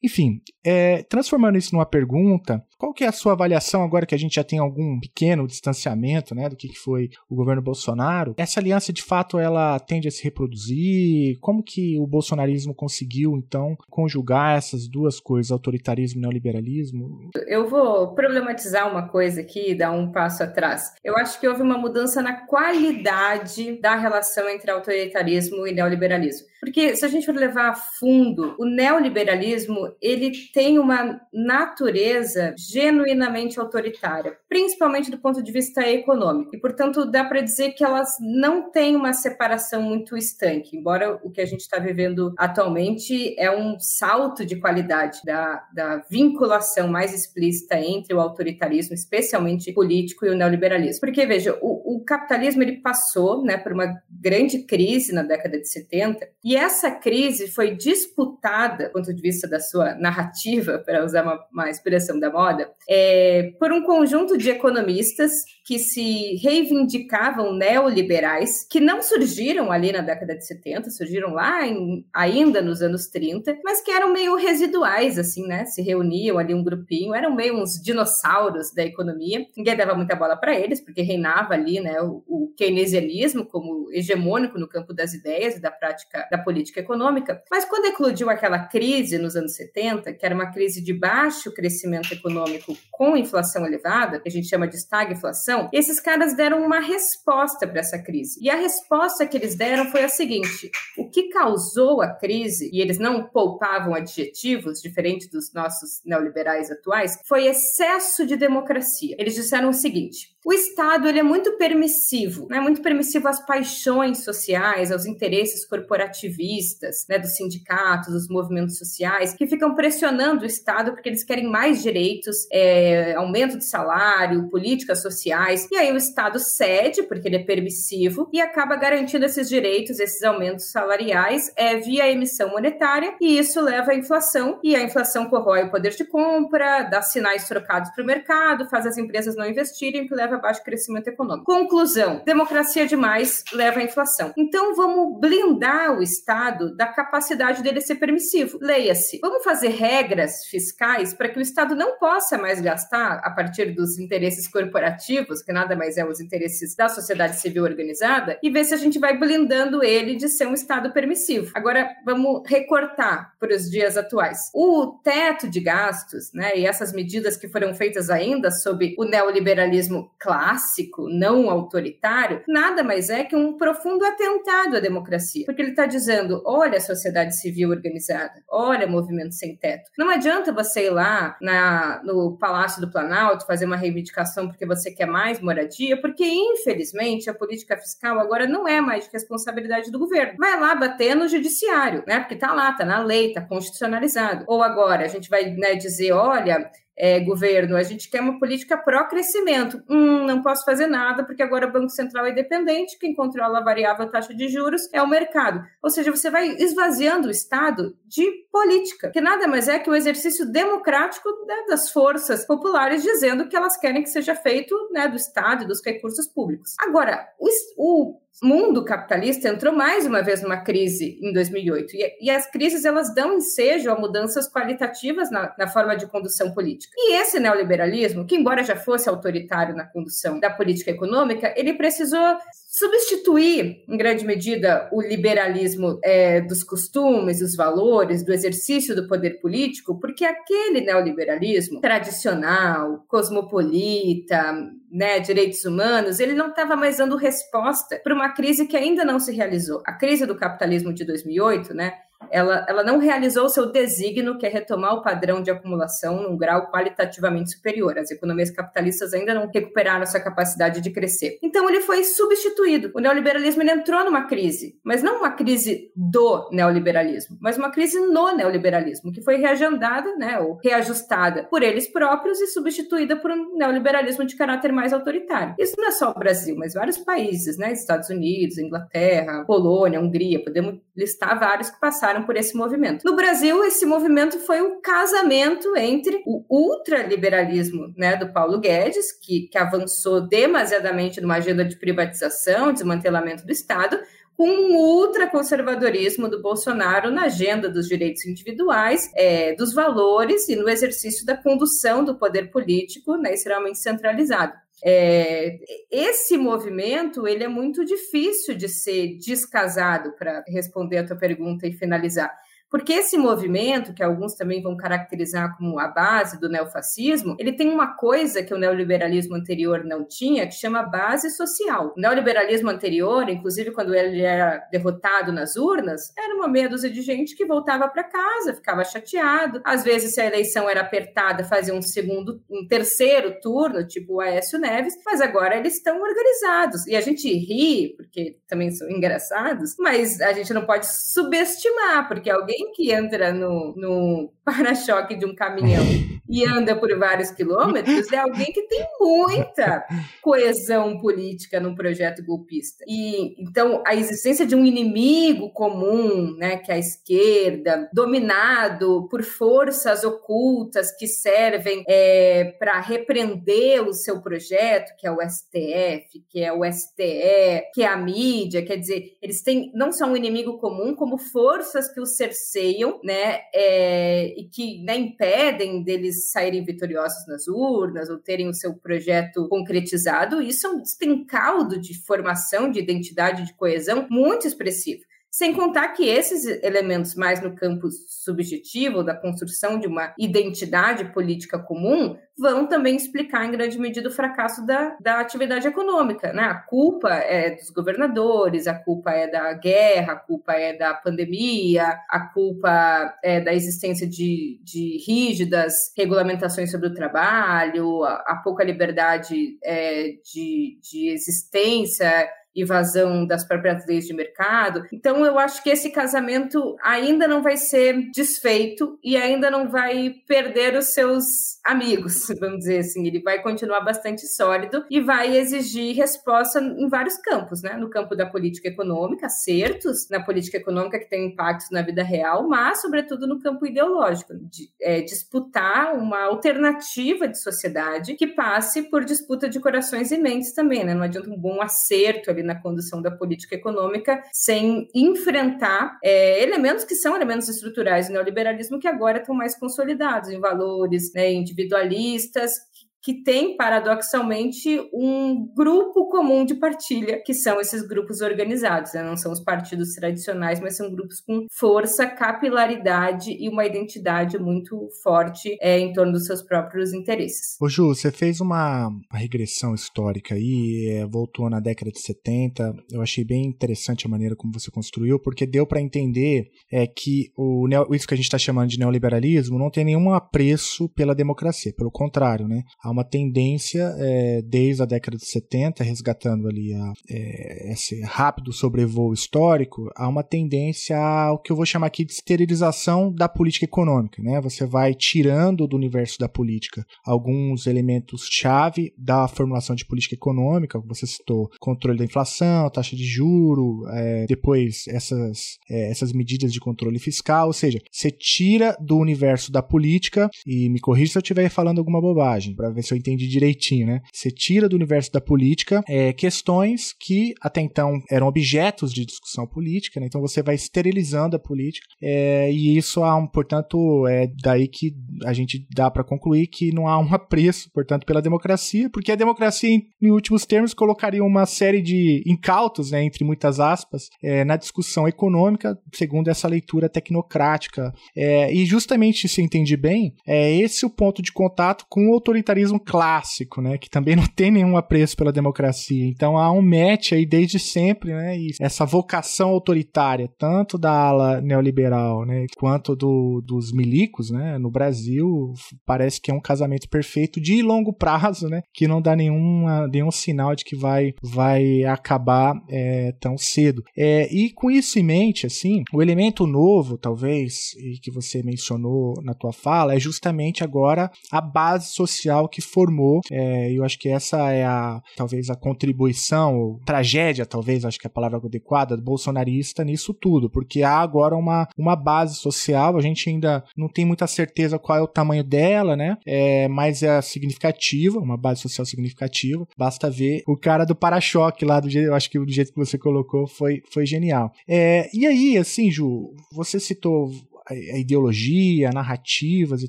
Enfim, 0.00 0.40
é, 0.64 1.02
transformando 1.02 1.58
isso 1.58 1.74
numa 1.74 1.84
pergunta, 1.84 2.64
qual 2.78 2.94
que 2.94 3.02
é 3.02 3.08
a 3.08 3.12
sua 3.12 3.32
avaliação 3.32 3.82
agora 3.82 4.06
que 4.06 4.14
a 4.14 4.18
gente 4.18 4.36
já 4.36 4.44
tem 4.44 4.60
algum 4.60 5.00
pequeno 5.00 5.48
distanciamento 5.48 6.32
né, 6.32 6.48
do 6.48 6.54
que, 6.54 6.68
que 6.68 6.78
foi 6.78 7.10
o 7.28 7.34
governo 7.34 7.60
Bolsonaro? 7.60 8.34
Essa 8.36 8.60
aliança, 8.60 8.92
de 8.92 9.02
fato, 9.02 9.36
ela 9.36 9.80
tende 9.80 10.06
a 10.06 10.10
se 10.12 10.22
reproduzir? 10.22 11.36
Como 11.40 11.60
que 11.60 11.98
o 11.98 12.06
bolsonarismo 12.06 12.72
conseguiu, 12.72 13.34
então, 13.36 13.76
conjugar 13.90 14.56
essas 14.56 14.86
duas 14.86 15.18
coisas, 15.18 15.50
autoritarismo 15.50 16.20
e 16.20 16.22
neoliberalismo? 16.22 17.30
Eu 17.48 17.68
vou 17.68 18.14
problematizar 18.14 18.88
uma 18.88 19.08
coisa 19.08 19.40
aqui 19.40 19.72
e 19.72 19.74
dar 19.74 19.90
um 19.90 20.12
passo 20.12 20.44
atrás. 20.44 20.94
Eu 21.02 21.16
acho 21.16 21.40
que 21.40 21.48
houve 21.48 21.62
uma 21.62 21.78
mudança 21.78 22.22
na 22.22 22.46
qualidade 22.46 23.80
da 23.80 23.96
relação 23.96 24.48
entre 24.48 24.70
autoritarismo 24.70 25.66
e 25.66 25.72
neoliberalismo. 25.72 26.46
Porque 26.60 26.96
se 26.96 27.04
a 27.04 27.08
gente 27.08 27.26
for 27.26 27.34
levar 27.34 27.70
a 27.70 27.74
fundo, 27.74 28.54
o 28.58 28.64
neoliberalismo 28.64 29.94
ele 30.00 30.32
tem 30.52 30.78
uma 30.78 31.20
natureza 31.32 32.54
genuinamente 32.56 33.58
autoritária, 33.60 34.36
principalmente 34.48 35.10
do 35.10 35.18
ponto 35.18 35.42
de 35.42 35.52
vista 35.52 35.86
econômico. 35.88 36.54
E, 36.54 36.60
portanto, 36.60 37.04
dá 37.04 37.24
para 37.24 37.40
dizer 37.40 37.72
que 37.72 37.84
elas 37.84 38.16
não 38.20 38.70
têm 38.70 38.96
uma 38.96 39.12
separação 39.12 39.82
muito 39.82 40.16
estanque, 40.16 40.76
embora 40.76 41.18
o 41.22 41.30
que 41.30 41.40
a 41.40 41.46
gente 41.46 41.60
está 41.60 41.78
vivendo 41.78 42.34
atualmente 42.36 43.34
é 43.38 43.50
um 43.50 43.78
salto 43.78 44.44
de 44.44 44.56
qualidade 44.56 45.20
da, 45.24 45.64
da 45.74 45.96
vinculação 46.10 46.88
mais 46.88 47.14
explícita 47.14 47.78
entre 47.78 48.14
o 48.14 48.20
autoritarismo, 48.20 48.94
especialmente 48.94 49.72
político, 49.72 50.26
e 50.26 50.30
o 50.30 50.36
neoliberalismo. 50.36 51.00
Porque, 51.00 51.26
veja, 51.26 51.58
o, 51.60 51.75
o 51.86 52.04
capitalismo 52.04 52.62
ele 52.62 52.80
passou 52.80 53.44
né, 53.44 53.56
por 53.56 53.72
uma 53.72 53.94
grande 54.10 54.64
crise 54.64 55.14
na 55.14 55.22
década 55.22 55.58
de 55.58 55.68
70 55.68 56.26
e 56.44 56.56
essa 56.56 56.90
crise 56.90 57.48
foi 57.48 57.76
disputada, 57.76 58.86
do 58.88 58.92
ponto 58.92 59.14
de 59.14 59.22
vista 59.22 59.48
da 59.48 59.60
sua 59.60 59.94
narrativa, 59.94 60.82
para 60.84 61.04
usar 61.04 61.22
uma, 61.22 61.38
uma 61.52 61.70
expressão 61.70 62.18
da 62.18 62.30
moda, 62.30 62.68
é, 62.88 63.52
por 63.58 63.72
um 63.72 63.82
conjunto 63.82 64.36
de 64.36 64.50
economistas 64.50 65.30
que 65.66 65.80
se 65.80 66.36
reivindicavam 66.36 67.52
neoliberais, 67.52 68.66
que 68.70 68.78
não 68.78 69.02
surgiram 69.02 69.72
ali 69.72 69.90
na 69.90 70.00
década 70.00 70.36
de 70.36 70.46
70, 70.46 70.90
surgiram 70.90 71.34
lá 71.34 71.66
em, 71.66 72.06
ainda 72.14 72.62
nos 72.62 72.82
anos 72.82 73.08
30, 73.08 73.58
mas 73.64 73.80
que 73.80 73.90
eram 73.90 74.12
meio 74.12 74.36
residuais, 74.36 75.18
assim, 75.18 75.44
né? 75.44 75.64
Se 75.64 75.82
reuniam 75.82 76.38
ali 76.38 76.54
um 76.54 76.62
grupinho, 76.62 77.12
eram 77.12 77.34
meio 77.34 77.60
uns 77.60 77.82
dinossauros 77.82 78.72
da 78.72 78.84
economia. 78.84 79.44
Ninguém 79.56 79.76
dava 79.76 79.94
muita 79.94 80.14
bola 80.14 80.36
para 80.36 80.56
eles, 80.56 80.80
porque 80.80 81.02
reinava 81.02 81.54
ali, 81.54 81.75
né, 81.80 82.00
o, 82.00 82.22
o 82.26 82.52
keynesianismo 82.56 83.46
como 83.46 83.90
hegemônico 83.92 84.58
no 84.58 84.68
campo 84.68 84.92
das 84.92 85.14
ideias 85.14 85.56
e 85.56 85.60
da 85.60 85.70
prática 85.70 86.26
da 86.30 86.38
política 86.38 86.80
econômica. 86.80 87.42
Mas 87.50 87.64
quando 87.64 87.86
eclodiu 87.86 88.30
aquela 88.30 88.60
crise 88.60 89.18
nos 89.18 89.36
anos 89.36 89.54
70, 89.54 90.12
que 90.12 90.24
era 90.24 90.34
uma 90.34 90.50
crise 90.50 90.82
de 90.82 90.92
baixo 90.92 91.52
crescimento 91.52 92.12
econômico 92.12 92.76
com 92.90 93.16
inflação 93.16 93.66
elevada, 93.66 94.20
que 94.20 94.28
a 94.28 94.32
gente 94.32 94.48
chama 94.48 94.68
de 94.68 94.76
estagflação, 94.76 95.68
esses 95.72 96.00
caras 96.00 96.36
deram 96.36 96.64
uma 96.64 96.80
resposta 96.80 97.66
para 97.66 97.80
essa 97.80 97.98
crise. 97.98 98.38
E 98.42 98.50
a 98.50 98.56
resposta 98.56 99.26
que 99.26 99.36
eles 99.36 99.54
deram 99.54 99.86
foi 99.86 100.04
a 100.04 100.08
seguinte: 100.08 100.70
o 100.96 101.08
que 101.08 101.28
causou 101.28 102.02
a 102.02 102.08
crise, 102.08 102.70
e 102.72 102.80
eles 102.80 102.98
não 102.98 103.24
poupavam 103.24 103.94
adjetivos, 103.94 104.80
diferente 104.80 105.30
dos 105.30 105.52
nossos 105.52 106.02
neoliberais 106.04 106.70
atuais, 106.70 107.18
foi 107.26 107.46
excesso 107.46 108.26
de 108.26 108.36
democracia. 108.36 109.16
Eles 109.18 109.34
disseram 109.34 109.70
o 109.70 109.74
seguinte: 109.74 110.36
o 110.44 110.52
Estado 110.52 111.08
ele 111.08 111.18
é 111.18 111.24
muito 111.24 111.56
permissivo, 111.66 112.46
né? 112.48 112.60
muito 112.60 112.80
permissivo 112.80 113.26
às 113.26 113.44
paixões 113.44 114.22
sociais, 114.22 114.92
aos 114.92 115.04
interesses 115.04 115.66
corporativistas, 115.66 117.04
né? 117.08 117.18
dos 117.18 117.34
sindicatos, 117.34 118.12
dos 118.12 118.28
movimentos 118.28 118.78
sociais, 118.78 119.34
que 119.34 119.46
ficam 119.46 119.74
pressionando 119.74 120.42
o 120.42 120.46
Estado 120.46 120.92
porque 120.92 121.08
eles 121.08 121.24
querem 121.24 121.50
mais 121.50 121.82
direitos, 121.82 122.46
é, 122.52 123.14
aumento 123.14 123.58
de 123.58 123.64
salário, 123.64 124.48
políticas 124.48 125.02
sociais, 125.02 125.66
e 125.72 125.76
aí 125.76 125.92
o 125.92 125.96
Estado 125.96 126.38
cede, 126.38 127.02
porque 127.02 127.26
ele 127.26 127.36
é 127.36 127.44
permissivo, 127.44 128.28
e 128.32 128.40
acaba 128.40 128.76
garantindo 128.76 129.24
esses 129.24 129.48
direitos, 129.48 129.98
esses 129.98 130.22
aumentos 130.22 130.70
salariais, 130.70 131.52
é, 131.56 131.76
via 131.76 132.10
emissão 132.10 132.50
monetária, 132.50 133.14
e 133.20 133.38
isso 133.38 133.60
leva 133.60 133.90
à 133.90 133.94
inflação, 133.94 134.60
e 134.62 134.76
a 134.76 134.82
inflação 134.82 135.28
corrói 135.28 135.64
o 135.64 135.70
poder 135.70 135.90
de 135.96 136.04
compra, 136.04 136.84
dá 136.84 137.02
sinais 137.02 137.48
trocados 137.48 137.90
para 137.90 138.04
o 138.04 138.06
mercado, 138.06 138.68
faz 138.68 138.86
as 138.86 138.96
empresas 138.96 139.34
não 139.34 139.46
investirem, 139.46 140.06
que 140.06 140.14
leva 140.14 140.36
a 140.36 140.38
baixo 140.38 140.62
crescimento 140.62 141.08
econômico. 141.08 141.55
Conclusão: 141.56 142.20
democracia 142.22 142.86
demais 142.86 143.42
leva 143.50 143.80
à 143.80 143.82
inflação. 143.82 144.30
Então 144.36 144.74
vamos 144.74 145.18
blindar 145.18 145.98
o 145.98 146.02
Estado 146.02 146.76
da 146.76 146.86
capacidade 146.86 147.62
dele 147.62 147.80
ser 147.80 147.94
permissivo. 147.94 148.58
Leia-se. 148.60 149.18
Vamos 149.22 149.42
fazer 149.42 149.68
regras 149.68 150.44
fiscais 150.50 151.14
para 151.14 151.30
que 151.30 151.38
o 151.38 151.40
Estado 151.40 151.74
não 151.74 151.98
possa 151.98 152.36
mais 152.36 152.60
gastar 152.60 153.22
a 153.24 153.30
partir 153.30 153.74
dos 153.74 153.98
interesses 153.98 154.46
corporativos, 154.46 155.40
que 155.40 155.50
nada 155.50 155.74
mais 155.74 155.96
é 155.96 156.04
os 156.04 156.20
interesses 156.20 156.76
da 156.76 156.90
sociedade 156.90 157.40
civil 157.40 157.64
organizada, 157.64 158.38
e 158.42 158.50
ver 158.50 158.64
se 158.64 158.74
a 158.74 158.76
gente 158.76 158.98
vai 158.98 159.16
blindando 159.16 159.82
ele 159.82 160.14
de 160.14 160.28
ser 160.28 160.46
um 160.46 160.52
Estado 160.52 160.92
permissivo. 160.92 161.52
Agora 161.54 161.88
vamos 162.04 162.42
recortar 162.46 163.32
para 163.40 163.56
os 163.56 163.70
dias 163.70 163.96
atuais. 163.96 164.50
O 164.54 165.00
teto 165.02 165.48
de 165.48 165.60
gastos, 165.60 166.30
né, 166.34 166.54
e 166.54 166.66
essas 166.66 166.92
medidas 166.92 167.34
que 167.34 167.48
foram 167.48 167.74
feitas 167.74 168.10
ainda 168.10 168.50
sob 168.50 168.94
o 168.98 169.04
neoliberalismo 169.06 170.10
clássico, 170.18 171.08
não 171.08 171.45
autoritário, 171.50 172.42
nada 172.48 172.82
mais 172.82 173.10
é 173.10 173.24
que 173.24 173.36
um 173.36 173.56
profundo 173.56 174.04
atentado 174.04 174.76
à 174.76 174.80
democracia. 174.80 175.44
Porque 175.46 175.62
ele 175.62 175.70
está 175.70 175.86
dizendo: 175.86 176.42
olha 176.44 176.78
a 176.78 176.80
sociedade 176.80 177.36
civil 177.36 177.70
organizada, 177.70 178.42
olha 178.48 178.86
movimento 178.86 179.34
sem 179.34 179.56
teto. 179.56 179.90
Não 179.98 180.10
adianta 180.10 180.52
você 180.52 180.86
ir 180.86 180.90
lá 180.90 181.36
na, 181.40 182.02
no 182.04 182.36
Palácio 182.38 182.80
do 182.80 182.90
Planalto 182.90 183.46
fazer 183.46 183.66
uma 183.66 183.76
reivindicação 183.76 184.48
porque 184.48 184.66
você 184.66 184.90
quer 184.90 185.06
mais 185.06 185.40
moradia, 185.40 186.00
porque 186.00 186.24
infelizmente 186.24 187.28
a 187.30 187.34
política 187.34 187.76
fiscal 187.76 188.18
agora 188.18 188.46
não 188.46 188.66
é 188.66 188.80
mais 188.80 189.04
de 189.04 189.10
responsabilidade 189.12 189.90
do 189.90 189.98
governo. 189.98 190.34
Vai 190.38 190.58
lá 190.58 190.74
bater 190.74 191.14
no 191.14 191.28
judiciário, 191.28 192.02
né? 192.06 192.20
Porque 192.20 192.36
tá 192.36 192.52
lá, 192.52 192.72
tá 192.72 192.84
na 192.84 193.02
lei, 193.02 193.32
tá 193.32 193.40
constitucionalizado. 193.40 194.44
Ou 194.46 194.62
agora 194.62 195.04
a 195.04 195.08
gente 195.08 195.28
vai 195.28 195.50
né, 195.50 195.74
dizer: 195.74 196.12
olha, 196.12 196.70
é, 196.96 197.20
governo, 197.20 197.76
a 197.76 197.82
gente 197.82 198.08
quer 198.08 198.20
uma 198.20 198.38
política 198.38 198.76
pró-crescimento. 198.76 199.82
Hum, 199.88 200.24
não 200.24 200.42
posso 200.42 200.64
fazer 200.64 200.86
nada, 200.86 201.24
porque 201.24 201.42
agora 201.42 201.66
o 201.66 201.72
Banco 201.72 201.90
Central 201.90 202.26
é 202.26 202.30
independente, 202.30 202.98
quem 202.98 203.14
controla 203.14 203.58
a 203.58 203.64
variável 203.64 204.10
taxa 204.10 204.34
de 204.34 204.48
juros 204.48 204.88
é 204.92 205.02
o 205.02 205.08
mercado. 205.08 205.62
Ou 205.82 205.90
seja, 205.90 206.10
você 206.10 206.30
vai 206.30 206.48
esvaziando 206.48 207.28
o 207.28 207.30
Estado 207.30 207.96
de 208.06 208.24
política, 208.50 209.10
que 209.10 209.20
nada 209.20 209.46
mais 209.46 209.68
é 209.68 209.78
que 209.78 209.90
o 209.90 209.94
exercício 209.94 210.50
democrático 210.50 211.28
né, 211.46 211.66
das 211.68 211.90
forças 211.90 212.46
populares 212.46 213.02
dizendo 213.02 213.48
que 213.48 213.56
elas 213.56 213.76
querem 213.76 214.02
que 214.02 214.08
seja 214.08 214.34
feito 214.34 214.74
né, 214.92 215.08
do 215.08 215.16
Estado 215.16 215.64
e 215.64 215.66
dos 215.66 215.84
recursos 215.84 216.26
públicos. 216.26 216.74
Agora, 216.80 217.28
o, 217.38 217.48
o 217.76 218.20
mundo 218.42 218.84
capitalista 218.84 219.48
entrou 219.48 219.74
mais 219.74 220.04
uma 220.06 220.22
vez 220.22 220.42
numa 220.42 220.58
crise 220.58 221.18
em 221.22 221.32
2008 221.32 221.96
e, 221.96 222.18
e 222.20 222.30
as 222.30 222.50
crises 222.50 222.84
elas 222.84 223.14
dão 223.14 223.36
ensejo 223.36 223.90
a 223.90 223.98
mudanças 223.98 224.50
qualitativas 224.50 225.30
na, 225.30 225.54
na, 225.58 225.66
forma 225.66 225.96
de 225.96 226.06
condução 226.06 226.52
política. 226.52 226.92
E 226.96 227.14
esse 227.14 227.40
neoliberalismo, 227.40 228.26
que 228.26 228.36
embora 228.36 228.62
já 228.62 228.76
fosse 228.76 229.08
autoritário 229.08 229.74
na 229.74 229.84
condução 229.84 230.38
da 230.38 230.50
política 230.50 230.90
econômica, 230.90 231.54
ele 231.56 231.74
precisou 231.74 232.36
substituir, 232.76 233.82
em 233.88 233.96
grande 233.96 234.22
medida, 234.26 234.86
o 234.92 235.00
liberalismo 235.00 235.98
é, 236.04 236.42
dos 236.42 236.62
costumes, 236.62 237.38
dos 237.38 237.56
valores, 237.56 238.22
do 238.22 238.34
exercício 238.34 238.94
do 238.94 239.08
poder 239.08 239.40
político, 239.40 239.98
porque 239.98 240.26
aquele 240.26 240.82
neoliberalismo 240.82 241.80
tradicional, 241.80 243.02
cosmopolita, 243.08 244.62
né, 244.90 245.18
direitos 245.20 245.64
humanos, 245.64 246.20
ele 246.20 246.34
não 246.34 246.50
estava 246.50 246.76
mais 246.76 246.98
dando 246.98 247.16
resposta 247.16 247.98
para 248.04 248.14
uma 248.14 248.34
crise 248.34 248.66
que 248.66 248.76
ainda 248.76 249.06
não 249.06 249.18
se 249.18 249.32
realizou. 249.32 249.82
A 249.86 249.94
crise 249.94 250.26
do 250.26 250.36
capitalismo 250.36 250.92
de 250.92 251.06
2008, 251.06 251.72
né, 251.72 251.94
ela, 252.30 252.64
ela 252.68 252.82
não 252.82 252.98
realizou 252.98 253.48
seu 253.48 253.70
desígnio, 253.70 254.38
que 254.38 254.46
é 254.46 254.48
retomar 254.48 254.94
o 254.94 255.02
padrão 255.02 255.42
de 255.42 255.50
acumulação 255.50 256.22
num 256.22 256.36
grau 256.36 256.70
qualitativamente 256.70 257.52
superior. 257.52 257.98
As 257.98 258.10
economias 258.10 258.50
capitalistas 258.50 259.14
ainda 259.14 259.34
não 259.34 259.50
recuperaram 259.52 260.06
sua 260.06 260.20
capacidade 260.20 260.80
de 260.80 260.90
crescer. 260.90 261.38
Então, 261.42 261.68
ele 261.68 261.80
foi 261.80 262.04
substituído. 262.04 262.90
O 262.94 263.00
neoliberalismo 263.00 263.62
entrou 263.62 264.04
numa 264.04 264.26
crise, 264.26 264.78
mas 264.84 265.02
não 265.02 265.18
uma 265.18 265.32
crise 265.32 265.90
do 265.94 266.48
neoliberalismo, 266.52 267.36
mas 267.40 267.56
uma 267.56 267.70
crise 267.70 267.98
no 268.00 268.34
neoliberalismo, 268.34 269.12
que 269.12 269.22
foi 269.22 269.36
reagendada, 269.36 270.14
né, 270.16 270.38
ou 270.38 270.58
reajustada 270.62 271.44
por 271.44 271.62
eles 271.62 271.88
próprios 271.88 272.40
e 272.40 272.46
substituída 272.46 273.16
por 273.16 273.30
um 273.30 273.56
neoliberalismo 273.56 274.24
de 274.24 274.36
caráter 274.36 274.72
mais 274.72 274.92
autoritário. 274.92 275.54
Isso 275.58 275.74
não 275.78 275.88
é 275.88 275.90
só 275.92 276.10
o 276.10 276.18
Brasil, 276.18 276.56
mas 276.56 276.74
vários 276.74 276.98
países, 276.98 277.56
né, 277.58 277.72
Estados 277.72 278.08
Unidos, 278.08 278.58
Inglaterra, 278.58 279.44
Polônia, 279.46 280.00
Hungria, 280.00 280.42
podemos 280.42 280.80
listar 280.96 281.38
vários 281.38 281.70
que 281.70 281.80
passaram 281.80 282.15
por 282.24 282.36
esse 282.36 282.56
movimento. 282.56 283.02
No 283.04 283.16
Brasil, 283.16 283.64
esse 283.64 283.84
movimento 283.84 284.38
foi 284.40 284.62
um 284.62 284.80
casamento 284.80 285.76
entre 285.76 286.22
o 286.24 286.44
ultraliberalismo 286.48 287.92
né, 287.96 288.16
do 288.16 288.32
Paulo 288.32 288.58
Guedes, 288.58 289.12
que, 289.12 289.48
que 289.48 289.58
avançou 289.58 290.20
demasiadamente 290.20 291.20
numa 291.20 291.36
agenda 291.36 291.64
de 291.64 291.76
privatização, 291.76 292.72
desmantelamento 292.72 293.44
do 293.44 293.52
Estado, 293.52 293.98
com 294.36 294.48
um 294.48 294.76
ultraconservadorismo 294.76 296.28
do 296.28 296.42
Bolsonaro 296.42 297.10
na 297.10 297.24
agenda 297.24 297.70
dos 297.70 297.88
direitos 297.88 298.26
individuais, 298.26 299.10
é, 299.16 299.54
dos 299.54 299.72
valores 299.72 300.48
e 300.48 300.56
no 300.56 300.68
exercício 300.68 301.24
da 301.24 301.36
condução 301.36 302.04
do 302.04 302.18
poder 302.18 302.50
político 302.50 303.16
né, 303.16 303.32
extremamente 303.32 303.78
centralizado. 303.78 304.52
É, 304.84 305.58
esse 305.90 306.36
movimento 306.36 307.26
ele 307.26 307.42
é 307.42 307.48
muito 307.48 307.84
difícil 307.84 308.54
de 308.54 308.68
ser 308.68 309.16
descasado 309.18 310.12
para 310.16 310.44
responder 310.46 310.98
a 310.98 311.06
tua 311.06 311.16
pergunta 311.16 311.66
e 311.66 311.72
finalizar, 311.72 312.32
Porque 312.70 312.92
esse 312.92 313.16
movimento, 313.16 313.94
que 313.94 314.02
alguns 314.02 314.34
também 314.34 314.62
vão 314.62 314.76
caracterizar 314.76 315.56
como 315.56 315.78
a 315.78 315.88
base 315.88 316.38
do 316.40 316.48
neofascismo, 316.48 317.36
ele 317.38 317.52
tem 317.52 317.70
uma 317.70 317.96
coisa 317.96 318.42
que 318.42 318.52
o 318.52 318.58
neoliberalismo 318.58 319.34
anterior 319.36 319.84
não 319.84 320.04
tinha, 320.06 320.46
que 320.46 320.54
chama 320.54 320.82
base 320.82 321.30
social. 321.30 321.94
O 321.96 322.00
neoliberalismo 322.00 322.68
anterior, 322.68 323.28
inclusive 323.28 323.70
quando 323.70 323.94
ele 323.94 324.20
era 324.20 324.58
derrotado 324.70 325.32
nas 325.32 325.56
urnas, 325.56 326.12
era 326.18 326.34
uma 326.34 326.48
meia 326.48 326.68
dúzia 326.68 326.90
de 326.90 327.02
gente 327.02 327.36
que 327.36 327.46
voltava 327.46 327.88
para 327.88 328.04
casa, 328.04 328.54
ficava 328.54 328.84
chateado. 328.84 329.60
Às 329.64 329.84
vezes, 329.84 330.14
se 330.14 330.20
a 330.20 330.26
eleição 330.26 330.68
era 330.68 330.80
apertada, 330.80 331.44
fazia 331.44 331.74
um 331.74 331.82
segundo, 331.82 332.42
um 332.50 332.66
terceiro 332.66 333.40
turno, 333.40 333.86
tipo 333.86 334.14
o 334.14 334.20
Aécio 334.20 334.58
Neves, 334.58 334.94
mas 335.04 335.20
agora 335.20 335.56
eles 335.56 335.74
estão 335.74 336.00
organizados. 336.00 336.86
E 336.86 336.96
a 336.96 337.00
gente 337.00 337.28
ri, 337.32 337.94
porque 337.96 338.38
também 338.48 338.70
são 338.70 338.90
engraçados, 338.90 339.76
mas 339.78 340.20
a 340.20 340.32
gente 340.32 340.52
não 340.52 340.66
pode 340.66 340.86
subestimar, 340.86 342.08
porque 342.08 342.30
alguém 342.30 342.55
alguém 342.56 342.72
que 342.72 342.92
entra 342.92 343.32
no, 343.32 343.74
no 343.76 344.32
para-choque 344.44 345.14
de 345.14 345.26
um 345.26 345.34
caminhão 345.34 345.84
e 346.28 346.44
anda 346.44 346.76
por 346.76 346.96
vários 346.98 347.30
quilômetros 347.30 348.12
é 348.12 348.18
alguém 348.18 348.46
que 348.46 348.62
tem 348.62 348.86
muita 349.00 349.86
coesão 350.22 350.98
política 351.00 351.60
num 351.60 351.74
projeto 351.74 352.24
golpista. 352.24 352.84
E 352.86 353.34
então 353.42 353.82
a 353.86 353.94
existência 353.94 354.46
de 354.46 354.54
um 354.54 354.64
inimigo 354.64 355.50
comum, 355.50 356.34
né, 356.36 356.56
que 356.56 356.70
é 356.70 356.74
a 356.74 356.78
esquerda, 356.78 357.88
dominado 357.92 359.08
por 359.08 359.22
forças 359.22 360.04
ocultas 360.04 360.96
que 360.96 361.06
servem 361.06 361.84
é, 361.88 362.56
para 362.58 362.80
repreender 362.80 363.86
o 363.86 363.92
seu 363.92 364.20
projeto, 364.20 364.94
que 364.98 365.06
é 365.06 365.10
o 365.10 365.18
STF, 365.20 366.24
que 366.28 366.42
é 366.42 366.52
o 366.52 366.64
STE, 366.64 367.70
que 367.74 367.82
é 367.82 367.86
a 367.86 367.96
mídia, 367.96 368.64
quer 368.64 368.76
dizer, 368.76 369.16
eles 369.22 369.42
têm 369.42 369.70
não 369.74 369.92
só 369.92 370.06
um 370.06 370.16
inimigo 370.16 370.58
comum, 370.58 370.94
como 370.94 371.18
forças 371.18 371.92
que 371.92 372.00
os 372.00 372.16
cerceiam, 372.16 373.00
né, 373.02 373.40
é, 373.54 374.34
e 374.36 374.48
que 374.48 374.82
né, 374.82 374.96
impedem 374.96 375.82
deles 375.82 376.15
saírem 376.24 376.64
vitoriosos 376.64 377.26
nas 377.26 377.46
urnas 377.46 378.08
ou 378.08 378.18
terem 378.18 378.48
o 378.48 378.54
seu 378.54 378.74
projeto 378.74 379.48
concretizado, 379.48 380.42
isso 380.42 380.68
tem 380.98 381.10
um 381.10 381.26
caldo 381.26 381.78
de 381.78 381.94
formação, 381.94 382.70
de 382.70 382.80
identidade, 382.80 383.44
de 383.44 383.54
coesão 383.54 384.06
muito 384.10 384.46
expressivo. 384.46 385.02
Sem 385.36 385.52
contar 385.52 385.88
que 385.88 386.08
esses 386.08 386.46
elementos 386.62 387.14
mais 387.14 387.42
no 387.42 387.54
campo 387.54 387.88
subjetivo, 388.24 389.04
da 389.04 389.14
construção 389.14 389.78
de 389.78 389.86
uma 389.86 390.14
identidade 390.18 391.12
política 391.12 391.58
comum, 391.58 392.16
vão 392.38 392.66
também 392.66 392.96
explicar 392.96 393.44
em 393.44 393.50
grande 393.50 393.78
medida 393.78 394.08
o 394.08 394.12
fracasso 394.12 394.64
da, 394.64 394.96
da 394.98 395.20
atividade 395.20 395.68
econômica. 395.68 396.32
Né? 396.32 396.42
A 396.42 396.54
culpa 396.54 397.10
é 397.10 397.50
dos 397.50 397.68
governadores, 397.68 398.66
a 398.66 398.74
culpa 398.74 399.10
é 399.10 399.30
da 399.30 399.52
guerra, 399.52 400.14
a 400.14 400.16
culpa 400.16 400.54
é 400.54 400.72
da 400.72 400.94
pandemia, 400.94 401.84
a 402.08 402.20
culpa 402.32 403.14
é 403.22 403.38
da 403.38 403.52
existência 403.52 404.08
de, 404.08 404.58
de 404.64 405.04
rígidas 405.06 405.74
regulamentações 405.94 406.70
sobre 406.70 406.88
o 406.88 406.94
trabalho, 406.94 408.04
a, 408.04 408.24
a 408.26 408.40
pouca 408.42 408.64
liberdade 408.64 409.58
é, 409.62 410.14
de, 410.24 410.78
de 410.80 411.10
existência 411.10 412.26
evasão 412.56 413.26
das 413.26 413.44
próprias 413.44 413.86
leis 413.86 414.06
de 414.06 414.14
mercado. 414.14 414.84
Então, 414.92 415.24
eu 415.24 415.38
acho 415.38 415.62
que 415.62 415.70
esse 415.70 415.90
casamento 415.90 416.76
ainda 416.82 417.28
não 417.28 417.42
vai 417.42 417.56
ser 417.56 418.10
desfeito 418.10 418.98
e 419.04 419.16
ainda 419.16 419.50
não 419.50 419.68
vai 419.68 420.14
perder 420.26 420.76
os 420.76 420.86
seus 420.86 421.55
amigos, 421.66 422.28
vamos 422.40 422.60
dizer 422.60 422.78
assim. 422.78 423.06
Ele 423.06 423.20
vai 423.20 423.42
continuar 423.42 423.80
bastante 423.80 424.26
sólido 424.26 424.84
e 424.90 425.00
vai 425.00 425.36
exigir 425.36 425.96
resposta 425.96 426.60
em 426.60 426.88
vários 426.88 427.16
campos, 427.18 427.62
né? 427.62 427.76
No 427.76 427.90
campo 427.90 428.14
da 428.14 428.26
política 428.26 428.68
econômica, 428.68 429.26
acertos 429.26 430.08
na 430.08 430.22
política 430.22 430.56
econômica 430.56 430.98
que 430.98 431.08
tem 431.08 431.26
impactos 431.26 431.70
na 431.70 431.82
vida 431.82 432.02
real, 432.02 432.48
mas, 432.48 432.80
sobretudo, 432.80 433.26
no 433.26 433.40
campo 433.40 433.66
ideológico, 433.66 434.34
de 434.34 434.70
é, 434.80 435.00
disputar 435.00 435.94
uma 435.96 436.24
alternativa 436.24 437.28
de 437.28 437.40
sociedade 437.40 438.14
que 438.14 438.26
passe 438.26 438.84
por 438.84 439.04
disputa 439.04 439.48
de 439.48 439.60
corações 439.60 440.10
e 440.10 440.18
mentes 440.18 440.52
também, 440.52 440.84
né? 440.84 440.94
Não 440.94 441.02
adianta 441.02 441.28
um 441.28 441.38
bom 441.38 441.60
acerto 441.60 442.30
ali 442.30 442.42
na 442.42 442.54
condução 442.54 443.02
da 443.02 443.10
política 443.10 443.54
econômica 443.54 444.22
sem 444.32 444.88
enfrentar 444.94 445.98
é, 446.02 446.42
elementos 446.42 446.84
que 446.84 446.94
são 446.94 447.16
elementos 447.16 447.48
estruturais 447.48 448.06
do 448.06 448.12
neoliberalismo 448.12 448.78
que 448.78 448.88
agora 448.88 449.18
estão 449.18 449.34
mais 449.34 449.58
consolidados 449.58 450.30
em 450.30 450.40
valores 450.40 451.12
né, 451.14 451.32
individualistas 451.56 452.60
que 453.02 453.22
tem, 453.22 453.56
paradoxalmente, 453.56 454.80
um 454.92 455.46
grupo 455.54 456.08
comum 456.08 456.44
de 456.44 456.54
partilha, 456.54 457.22
que 457.24 457.32
são 457.32 457.60
esses 457.60 457.86
grupos 457.86 458.20
organizados. 458.20 458.92
Né? 458.94 459.02
Não 459.02 459.16
são 459.16 459.32
os 459.32 459.40
partidos 459.40 459.94
tradicionais, 459.94 460.60
mas 460.60 460.76
são 460.76 460.90
grupos 460.90 461.20
com 461.20 461.46
força, 461.56 462.06
capilaridade 462.06 463.30
e 463.30 463.48
uma 463.48 463.64
identidade 463.64 464.38
muito 464.38 464.88
forte 465.02 465.56
é, 465.60 465.78
em 465.78 465.92
torno 465.92 466.12
dos 466.12 466.26
seus 466.26 466.42
próprios 466.42 466.92
interesses. 466.92 467.56
Ô 467.60 467.68
Ju, 467.68 467.94
você 467.94 468.10
fez 468.10 468.40
uma, 468.40 468.90
regressão 469.12 469.74
histórica 469.74 470.34
aí, 470.34 470.88
é, 470.90 471.06
voltou 471.06 471.48
na 471.48 471.60
década 471.60 471.90
de 471.90 472.00
70. 472.00 472.74
Eu 472.90 473.02
achei 473.02 473.24
bem 473.24 473.46
interessante 473.46 474.06
a 474.06 474.10
maneira 474.10 474.34
como 474.34 474.52
você 474.52 474.70
construiu, 474.70 475.20
porque 475.20 475.46
deu 475.46 475.66
para 475.66 475.80
entender 475.80 476.48
é, 476.72 476.86
que 476.86 477.30
o, 477.36 477.68
isso 477.94 478.06
que 478.06 478.14
a 478.14 478.16
gente 478.16 478.26
está 478.26 478.38
chamando 478.38 478.68
de 478.68 478.78
neoliberalismo 478.78 479.58
não 479.58 479.70
tem 479.70 479.84
nenhum 479.84 480.12
apreço 480.12 480.88
pela 480.88 481.14
democracia. 481.14 481.72
Pelo 481.76 481.90
contrário, 481.90 482.48
né? 482.48 482.62
Há 482.82 482.95
uma 482.96 483.04
tendência 483.04 483.94
é, 483.98 484.40
desde 484.42 484.82
a 484.82 484.86
década 484.86 485.18
de 485.18 485.26
70, 485.26 485.84
resgatando 485.84 486.48
ali 486.48 486.72
a, 486.72 486.92
é, 487.10 487.72
esse 487.72 488.00
rápido 488.00 488.52
sobrevoo 488.52 489.12
histórico, 489.12 489.90
há 489.94 490.08
uma 490.08 490.22
tendência 490.22 490.96
ao 490.96 491.38
que 491.38 491.52
eu 491.52 491.56
vou 491.56 491.66
chamar 491.66 491.88
aqui 491.88 492.04
de 492.04 492.12
esterilização 492.12 493.12
da 493.12 493.28
política 493.28 493.66
econômica. 493.66 494.22
Né? 494.22 494.40
Você 494.40 494.64
vai 494.64 494.94
tirando 494.94 495.66
do 495.66 495.76
universo 495.76 496.18
da 496.18 496.28
política 496.28 496.86
alguns 497.04 497.66
elementos-chave 497.66 498.94
da 498.96 499.28
formulação 499.28 499.76
de 499.76 499.84
política 499.84 500.14
econômica, 500.14 500.80
você 500.80 501.06
citou 501.06 501.50
controle 501.60 501.98
da 501.98 502.04
inflação, 502.04 502.70
taxa 502.70 502.96
de 502.96 503.04
juro, 503.04 503.86
é, 503.90 504.24
depois 504.26 504.84
essas, 504.88 505.58
essas 505.68 506.12
medidas 506.12 506.52
de 506.52 506.60
controle 506.60 506.98
fiscal, 506.98 507.48
ou 507.48 507.52
seja, 507.52 507.78
você 507.92 508.10
tira 508.10 508.74
do 508.80 508.96
universo 508.96 509.52
da 509.52 509.62
política, 509.62 510.30
e 510.46 510.70
me 510.70 510.80
corrija 510.80 511.12
se 511.12 511.18
eu 511.18 511.22
estiver 511.22 511.50
falando 511.50 511.78
alguma 511.78 512.00
bobagem, 512.00 512.54
para 512.54 512.70
ver 512.76 512.82
se 512.82 512.94
eu 512.94 512.98
entendi 512.98 513.26
direitinho, 513.26 513.86
né? 513.86 514.00
Você 514.12 514.30
tira 514.30 514.68
do 514.68 514.76
universo 514.76 515.10
da 515.12 515.20
política 515.20 515.82
é, 515.88 516.12
questões 516.12 516.94
que 517.00 517.34
até 517.40 517.60
então 517.60 518.00
eram 518.10 518.26
objetos 518.26 518.92
de 518.92 519.04
discussão 519.04 519.46
política, 519.46 520.00
né? 520.00 520.06
Então 520.06 520.20
você 520.20 520.42
vai 520.42 520.54
esterilizando 520.54 521.36
a 521.36 521.38
política 521.38 521.86
é, 522.02 522.50
e 522.52 522.76
isso 522.76 523.02
há 523.02 523.16
um, 523.16 523.26
portanto, 523.26 524.06
é 524.06 524.28
daí 524.42 524.68
que 524.68 524.92
a 525.24 525.32
gente 525.32 525.66
dá 525.74 525.90
para 525.90 526.04
concluir 526.04 526.46
que 526.46 526.72
não 526.72 526.86
há 526.88 526.98
um 526.98 527.12
apreço, 527.14 527.70
portanto, 527.72 528.04
pela 528.04 528.22
democracia, 528.22 528.90
porque 528.90 529.12
a 529.12 529.16
democracia, 529.16 529.70
em, 529.70 529.82
em 530.00 530.10
últimos 530.10 530.44
termos, 530.44 530.74
colocaria 530.74 531.22
uma 531.22 531.46
série 531.46 531.80
de 531.80 532.22
incautos, 532.26 532.90
né, 532.90 533.02
entre 533.02 533.24
muitas 533.24 533.60
aspas, 533.60 534.08
é, 534.22 534.44
na 534.44 534.56
discussão 534.56 535.08
econômica, 535.08 535.76
segundo 535.94 536.28
essa 536.28 536.48
leitura 536.48 536.88
tecnocrática. 536.88 537.92
É, 538.16 538.52
e 538.52 538.64
justamente, 538.64 539.28
se 539.28 539.42
entende 539.42 539.76
bem, 539.76 540.14
é 540.26 540.52
esse 540.52 540.84
o 540.84 540.90
ponto 540.90 541.22
de 541.22 541.32
contato 541.32 541.84
com 541.88 542.08
o 542.08 542.14
autoritarismo 542.14 542.65
clássico, 542.78 543.60
né? 543.60 543.78
Que 543.78 543.88
também 543.88 544.14
não 544.16 544.26
tem 544.26 544.50
nenhum 544.50 544.76
apreço 544.76 545.16
pela 545.16 545.32
democracia. 545.32 546.06
Então 546.06 546.36
há 546.36 546.50
um 546.50 546.62
match 546.62 547.12
aí 547.12 547.24
desde 547.24 547.58
sempre, 547.58 548.12
né? 548.12 548.38
E 548.38 548.50
essa 548.60 548.84
vocação 548.84 549.50
autoritária, 549.50 550.30
tanto 550.38 550.78
da 550.78 550.92
ala 550.92 551.40
neoliberal, 551.40 552.24
né? 552.24 552.46
Quanto 552.56 552.96
do, 552.96 553.42
dos 553.44 553.72
milicos, 553.72 554.30
né? 554.30 554.58
No 554.58 554.70
Brasil, 554.70 555.52
parece 555.84 556.20
que 556.20 556.30
é 556.30 556.34
um 556.34 556.40
casamento 556.40 556.88
perfeito 556.88 557.40
de 557.40 557.62
longo 557.62 557.92
prazo, 557.92 558.48
né? 558.48 558.62
Que 558.74 558.88
não 558.88 559.00
dá 559.00 559.14
nenhuma, 559.14 559.86
nenhum 559.88 560.10
sinal 560.10 560.54
de 560.54 560.64
que 560.64 560.76
vai, 560.76 561.12
vai 561.22 561.84
acabar 561.84 562.54
é, 562.68 563.12
tão 563.20 563.36
cedo. 563.36 563.82
É, 563.96 564.32
e 564.32 564.50
com 564.52 564.70
isso 564.70 564.98
em 564.98 565.02
mente, 565.02 565.46
assim, 565.46 565.82
o 565.92 566.02
elemento 566.02 566.46
novo, 566.46 566.98
talvez, 566.98 567.74
e 567.78 567.98
que 568.00 568.10
você 568.10 568.42
mencionou 568.42 569.14
na 569.22 569.34
tua 569.34 569.52
fala, 569.52 569.94
é 569.94 570.00
justamente 570.00 570.64
agora 570.64 571.10
a 571.30 571.40
base 571.40 571.92
social 571.92 572.48
que 572.48 572.55
formou. 572.60 573.20
É, 573.30 573.72
eu 573.72 573.84
acho 573.84 573.98
que 573.98 574.08
essa 574.08 574.50
é 574.50 574.64
a 574.64 575.00
talvez 575.16 575.50
a 575.50 575.56
contribuição, 575.56 576.58
ou 576.58 576.80
tragédia, 576.84 577.46
talvez, 577.46 577.84
acho 577.84 577.98
que 577.98 578.06
é 578.06 578.10
a 578.10 578.12
palavra 578.12 578.38
adequada, 578.38 578.96
bolsonarista 578.96 579.84
nisso 579.84 580.14
tudo, 580.14 580.50
porque 580.50 580.82
há 580.82 580.98
agora 580.98 581.36
uma, 581.36 581.68
uma 581.76 581.96
base 581.96 582.36
social, 582.36 582.96
a 582.96 583.00
gente 583.00 583.28
ainda 583.28 583.64
não 583.76 583.88
tem 583.88 584.04
muita 584.04 584.26
certeza 584.26 584.78
qual 584.78 584.98
é 584.98 585.02
o 585.02 585.08
tamanho 585.08 585.44
dela, 585.44 585.96
né? 585.96 586.16
É, 586.26 586.68
mas 586.68 587.02
é 587.02 587.20
significativa, 587.22 588.18
uma 588.18 588.36
base 588.36 588.60
social 588.60 588.84
significativa. 588.84 589.66
Basta 589.76 590.10
ver 590.10 590.42
o 590.46 590.56
cara 590.56 590.84
do 590.84 590.94
para-choque 590.94 591.64
lá, 591.64 591.80
do 591.80 591.90
jeito, 591.90 592.06
eu 592.06 592.14
acho 592.14 592.30
que 592.30 592.38
do 592.38 592.52
jeito 592.52 592.72
que 592.72 592.78
você 592.78 592.98
colocou 592.98 593.46
foi, 593.46 593.82
foi 593.90 594.06
genial. 594.06 594.52
É, 594.68 595.08
e 595.12 595.26
aí, 595.26 595.58
assim, 595.58 595.90
Ju, 595.90 596.34
você 596.52 596.78
citou 596.78 597.30
a 597.68 597.98
ideologia, 597.98 598.90
narrativas 598.90 599.82
e 599.82 599.88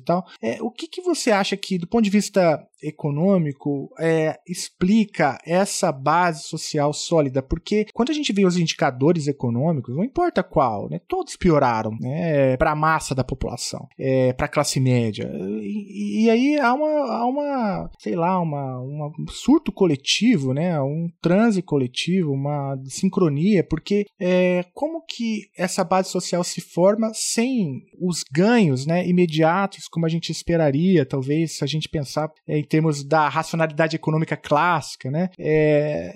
tal. 0.00 0.26
É, 0.42 0.60
o 0.60 0.70
que, 0.70 0.88
que 0.88 1.00
você 1.00 1.30
acha 1.30 1.56
que, 1.56 1.78
do 1.78 1.86
ponto 1.86 2.04
de 2.04 2.10
vista 2.10 2.67
econômico 2.82 3.90
é, 3.98 4.38
explica 4.46 5.38
essa 5.44 5.90
base 5.92 6.44
social 6.44 6.92
sólida? 6.92 7.42
Porque 7.42 7.86
quando 7.92 8.10
a 8.10 8.14
gente 8.14 8.32
vê 8.32 8.44
os 8.44 8.56
indicadores 8.56 9.26
econômicos, 9.26 9.96
não 9.96 10.04
importa 10.04 10.42
qual, 10.42 10.88
né, 10.88 11.00
todos 11.08 11.36
pioraram 11.36 11.90
né, 12.00 12.56
para 12.56 12.72
a 12.72 12.76
massa 12.76 13.14
da 13.14 13.24
população, 13.24 13.88
é, 13.98 14.32
para 14.32 14.46
a 14.46 14.50
classe 14.50 14.80
média. 14.80 15.30
E, 15.34 16.24
e, 16.24 16.30
aí 16.30 16.58
há 16.58 16.74
uma, 16.74 17.12
há 17.12 17.26
uma 17.26 17.90
sei 17.98 18.14
lá, 18.14 18.40
uma, 18.40 18.78
uma, 18.80 19.06
um 19.08 19.26
surto 19.28 19.72
coletivo, 19.72 20.52
né, 20.52 20.80
um 20.80 21.08
transe 21.20 21.62
coletivo, 21.62 22.32
uma 22.32 22.76
sincronia, 22.86 23.64
porque 23.64 24.06
é, 24.20 24.64
como 24.74 25.02
que 25.02 25.48
essa 25.56 25.84
base 25.84 26.10
social 26.10 26.44
se 26.44 26.60
forma 26.60 27.10
sem 27.14 27.82
os 28.00 28.24
ganhos 28.30 28.86
né, 28.86 29.06
imediatos, 29.06 29.88
como 29.88 30.06
a 30.06 30.08
gente 30.08 30.30
esperaria, 30.30 31.04
talvez, 31.04 31.58
se 31.58 31.64
a 31.64 31.66
gente 31.66 31.88
pensar 31.88 32.30
é, 32.46 32.58
termos 32.68 33.04
da 33.04 33.28
racionalidade 33.28 33.96
econômica 33.96 34.36
clássica, 34.36 35.10
né? 35.10 35.30
É, 35.38 36.12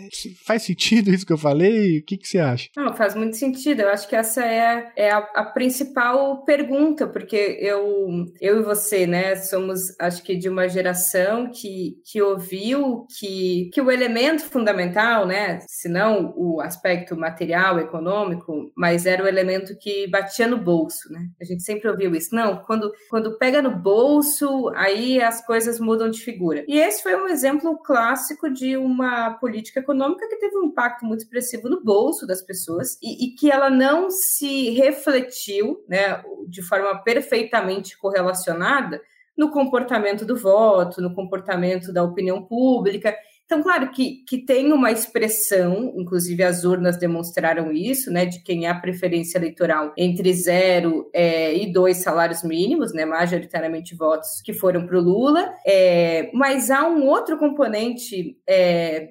faz 0.46 0.62
sentido 0.62 1.10
isso 1.10 1.26
que 1.26 1.32
eu 1.32 1.38
falei? 1.38 1.98
O 1.98 2.04
que, 2.04 2.16
que 2.16 2.28
você 2.28 2.38
acha? 2.38 2.68
Não, 2.76 2.94
faz 2.94 3.14
muito 3.14 3.36
sentido. 3.36 3.80
Eu 3.80 3.88
acho 3.88 4.08
que 4.08 4.16
essa 4.16 4.44
é, 4.44 4.92
é 4.96 5.10
a, 5.10 5.18
a, 5.18 5.44
principal 5.44 6.44
pergunta, 6.44 7.06
porque 7.06 7.58
eu, 7.60 8.26
eu 8.40 8.60
e 8.60 8.62
você, 8.62 9.06
né, 9.06 9.36
somos, 9.36 9.80
acho 10.00 10.22
que, 10.22 10.36
de 10.36 10.48
uma 10.48 10.68
geração 10.68 11.50
que, 11.50 11.96
que 12.04 12.20
ouviu 12.20 13.06
que, 13.18 13.70
que 13.72 13.80
o 13.80 13.90
elemento 13.90 14.44
fundamental, 14.44 15.26
né, 15.26 15.60
se 15.66 15.88
não 15.88 16.32
o 16.36 16.60
aspecto 16.60 17.16
material, 17.16 17.78
econômico, 17.78 18.72
mas 18.76 19.06
era 19.06 19.22
o 19.22 19.28
elemento 19.28 19.76
que 19.78 20.06
batia 20.08 20.46
no 20.46 20.58
bolso, 20.58 21.10
né? 21.10 21.26
A 21.40 21.44
gente 21.44 21.62
sempre 21.62 21.88
ouviu 21.88 22.14
isso. 22.14 22.34
Não, 22.34 22.62
quando, 22.64 22.90
quando 23.10 23.38
pega 23.38 23.62
no 23.62 23.76
bolso, 23.76 24.70
aí 24.74 25.20
as 25.20 25.44
coisas 25.44 25.78
mudam 25.78 26.10
de 26.10 26.20
figura. 26.20 26.41
E 26.66 26.78
esse 26.78 27.02
foi 27.02 27.14
um 27.14 27.28
exemplo 27.28 27.78
clássico 27.78 28.50
de 28.50 28.76
uma 28.76 29.34
política 29.34 29.80
econômica 29.80 30.28
que 30.28 30.36
teve 30.36 30.56
um 30.58 30.64
impacto 30.64 31.04
muito 31.04 31.20
expressivo 31.20 31.68
no 31.68 31.82
bolso 31.82 32.26
das 32.26 32.42
pessoas 32.42 32.98
e, 33.02 33.26
e 33.26 33.34
que 33.34 33.50
ela 33.50 33.70
não 33.70 34.10
se 34.10 34.70
refletiu, 34.70 35.84
né, 35.88 36.22
de 36.48 36.62
forma 36.62 37.02
perfeitamente 37.02 37.96
correlacionada 37.98 39.00
no 39.36 39.50
comportamento 39.50 40.24
do 40.24 40.36
voto, 40.36 41.00
no 41.00 41.14
comportamento 41.14 41.92
da 41.92 42.02
opinião 42.02 42.42
pública. 42.42 43.16
Então, 43.44 43.62
claro 43.62 43.90
que, 43.90 44.24
que 44.26 44.38
tem 44.38 44.72
uma 44.72 44.90
expressão, 44.90 45.92
inclusive 45.96 46.42
as 46.42 46.64
urnas 46.64 46.96
demonstraram 46.96 47.70
isso, 47.70 48.10
né, 48.10 48.24
de 48.24 48.42
quem 48.42 48.66
é 48.66 48.70
a 48.70 48.80
preferência 48.80 49.36
eleitoral 49.36 49.92
entre 49.96 50.32
zero 50.32 51.10
é, 51.12 51.54
e 51.54 51.70
dois 51.70 51.98
salários 51.98 52.42
mínimos, 52.42 52.94
né, 52.94 53.04
majoritariamente 53.04 53.94
votos 53.94 54.40
que 54.42 54.54
foram 54.54 54.86
para 54.86 54.96
o 54.96 55.02
Lula, 55.02 55.52
é, 55.66 56.30
mas 56.32 56.70
há 56.70 56.88
um 56.88 57.06
outro 57.06 57.38
componente 57.38 58.38
é, 58.48 59.10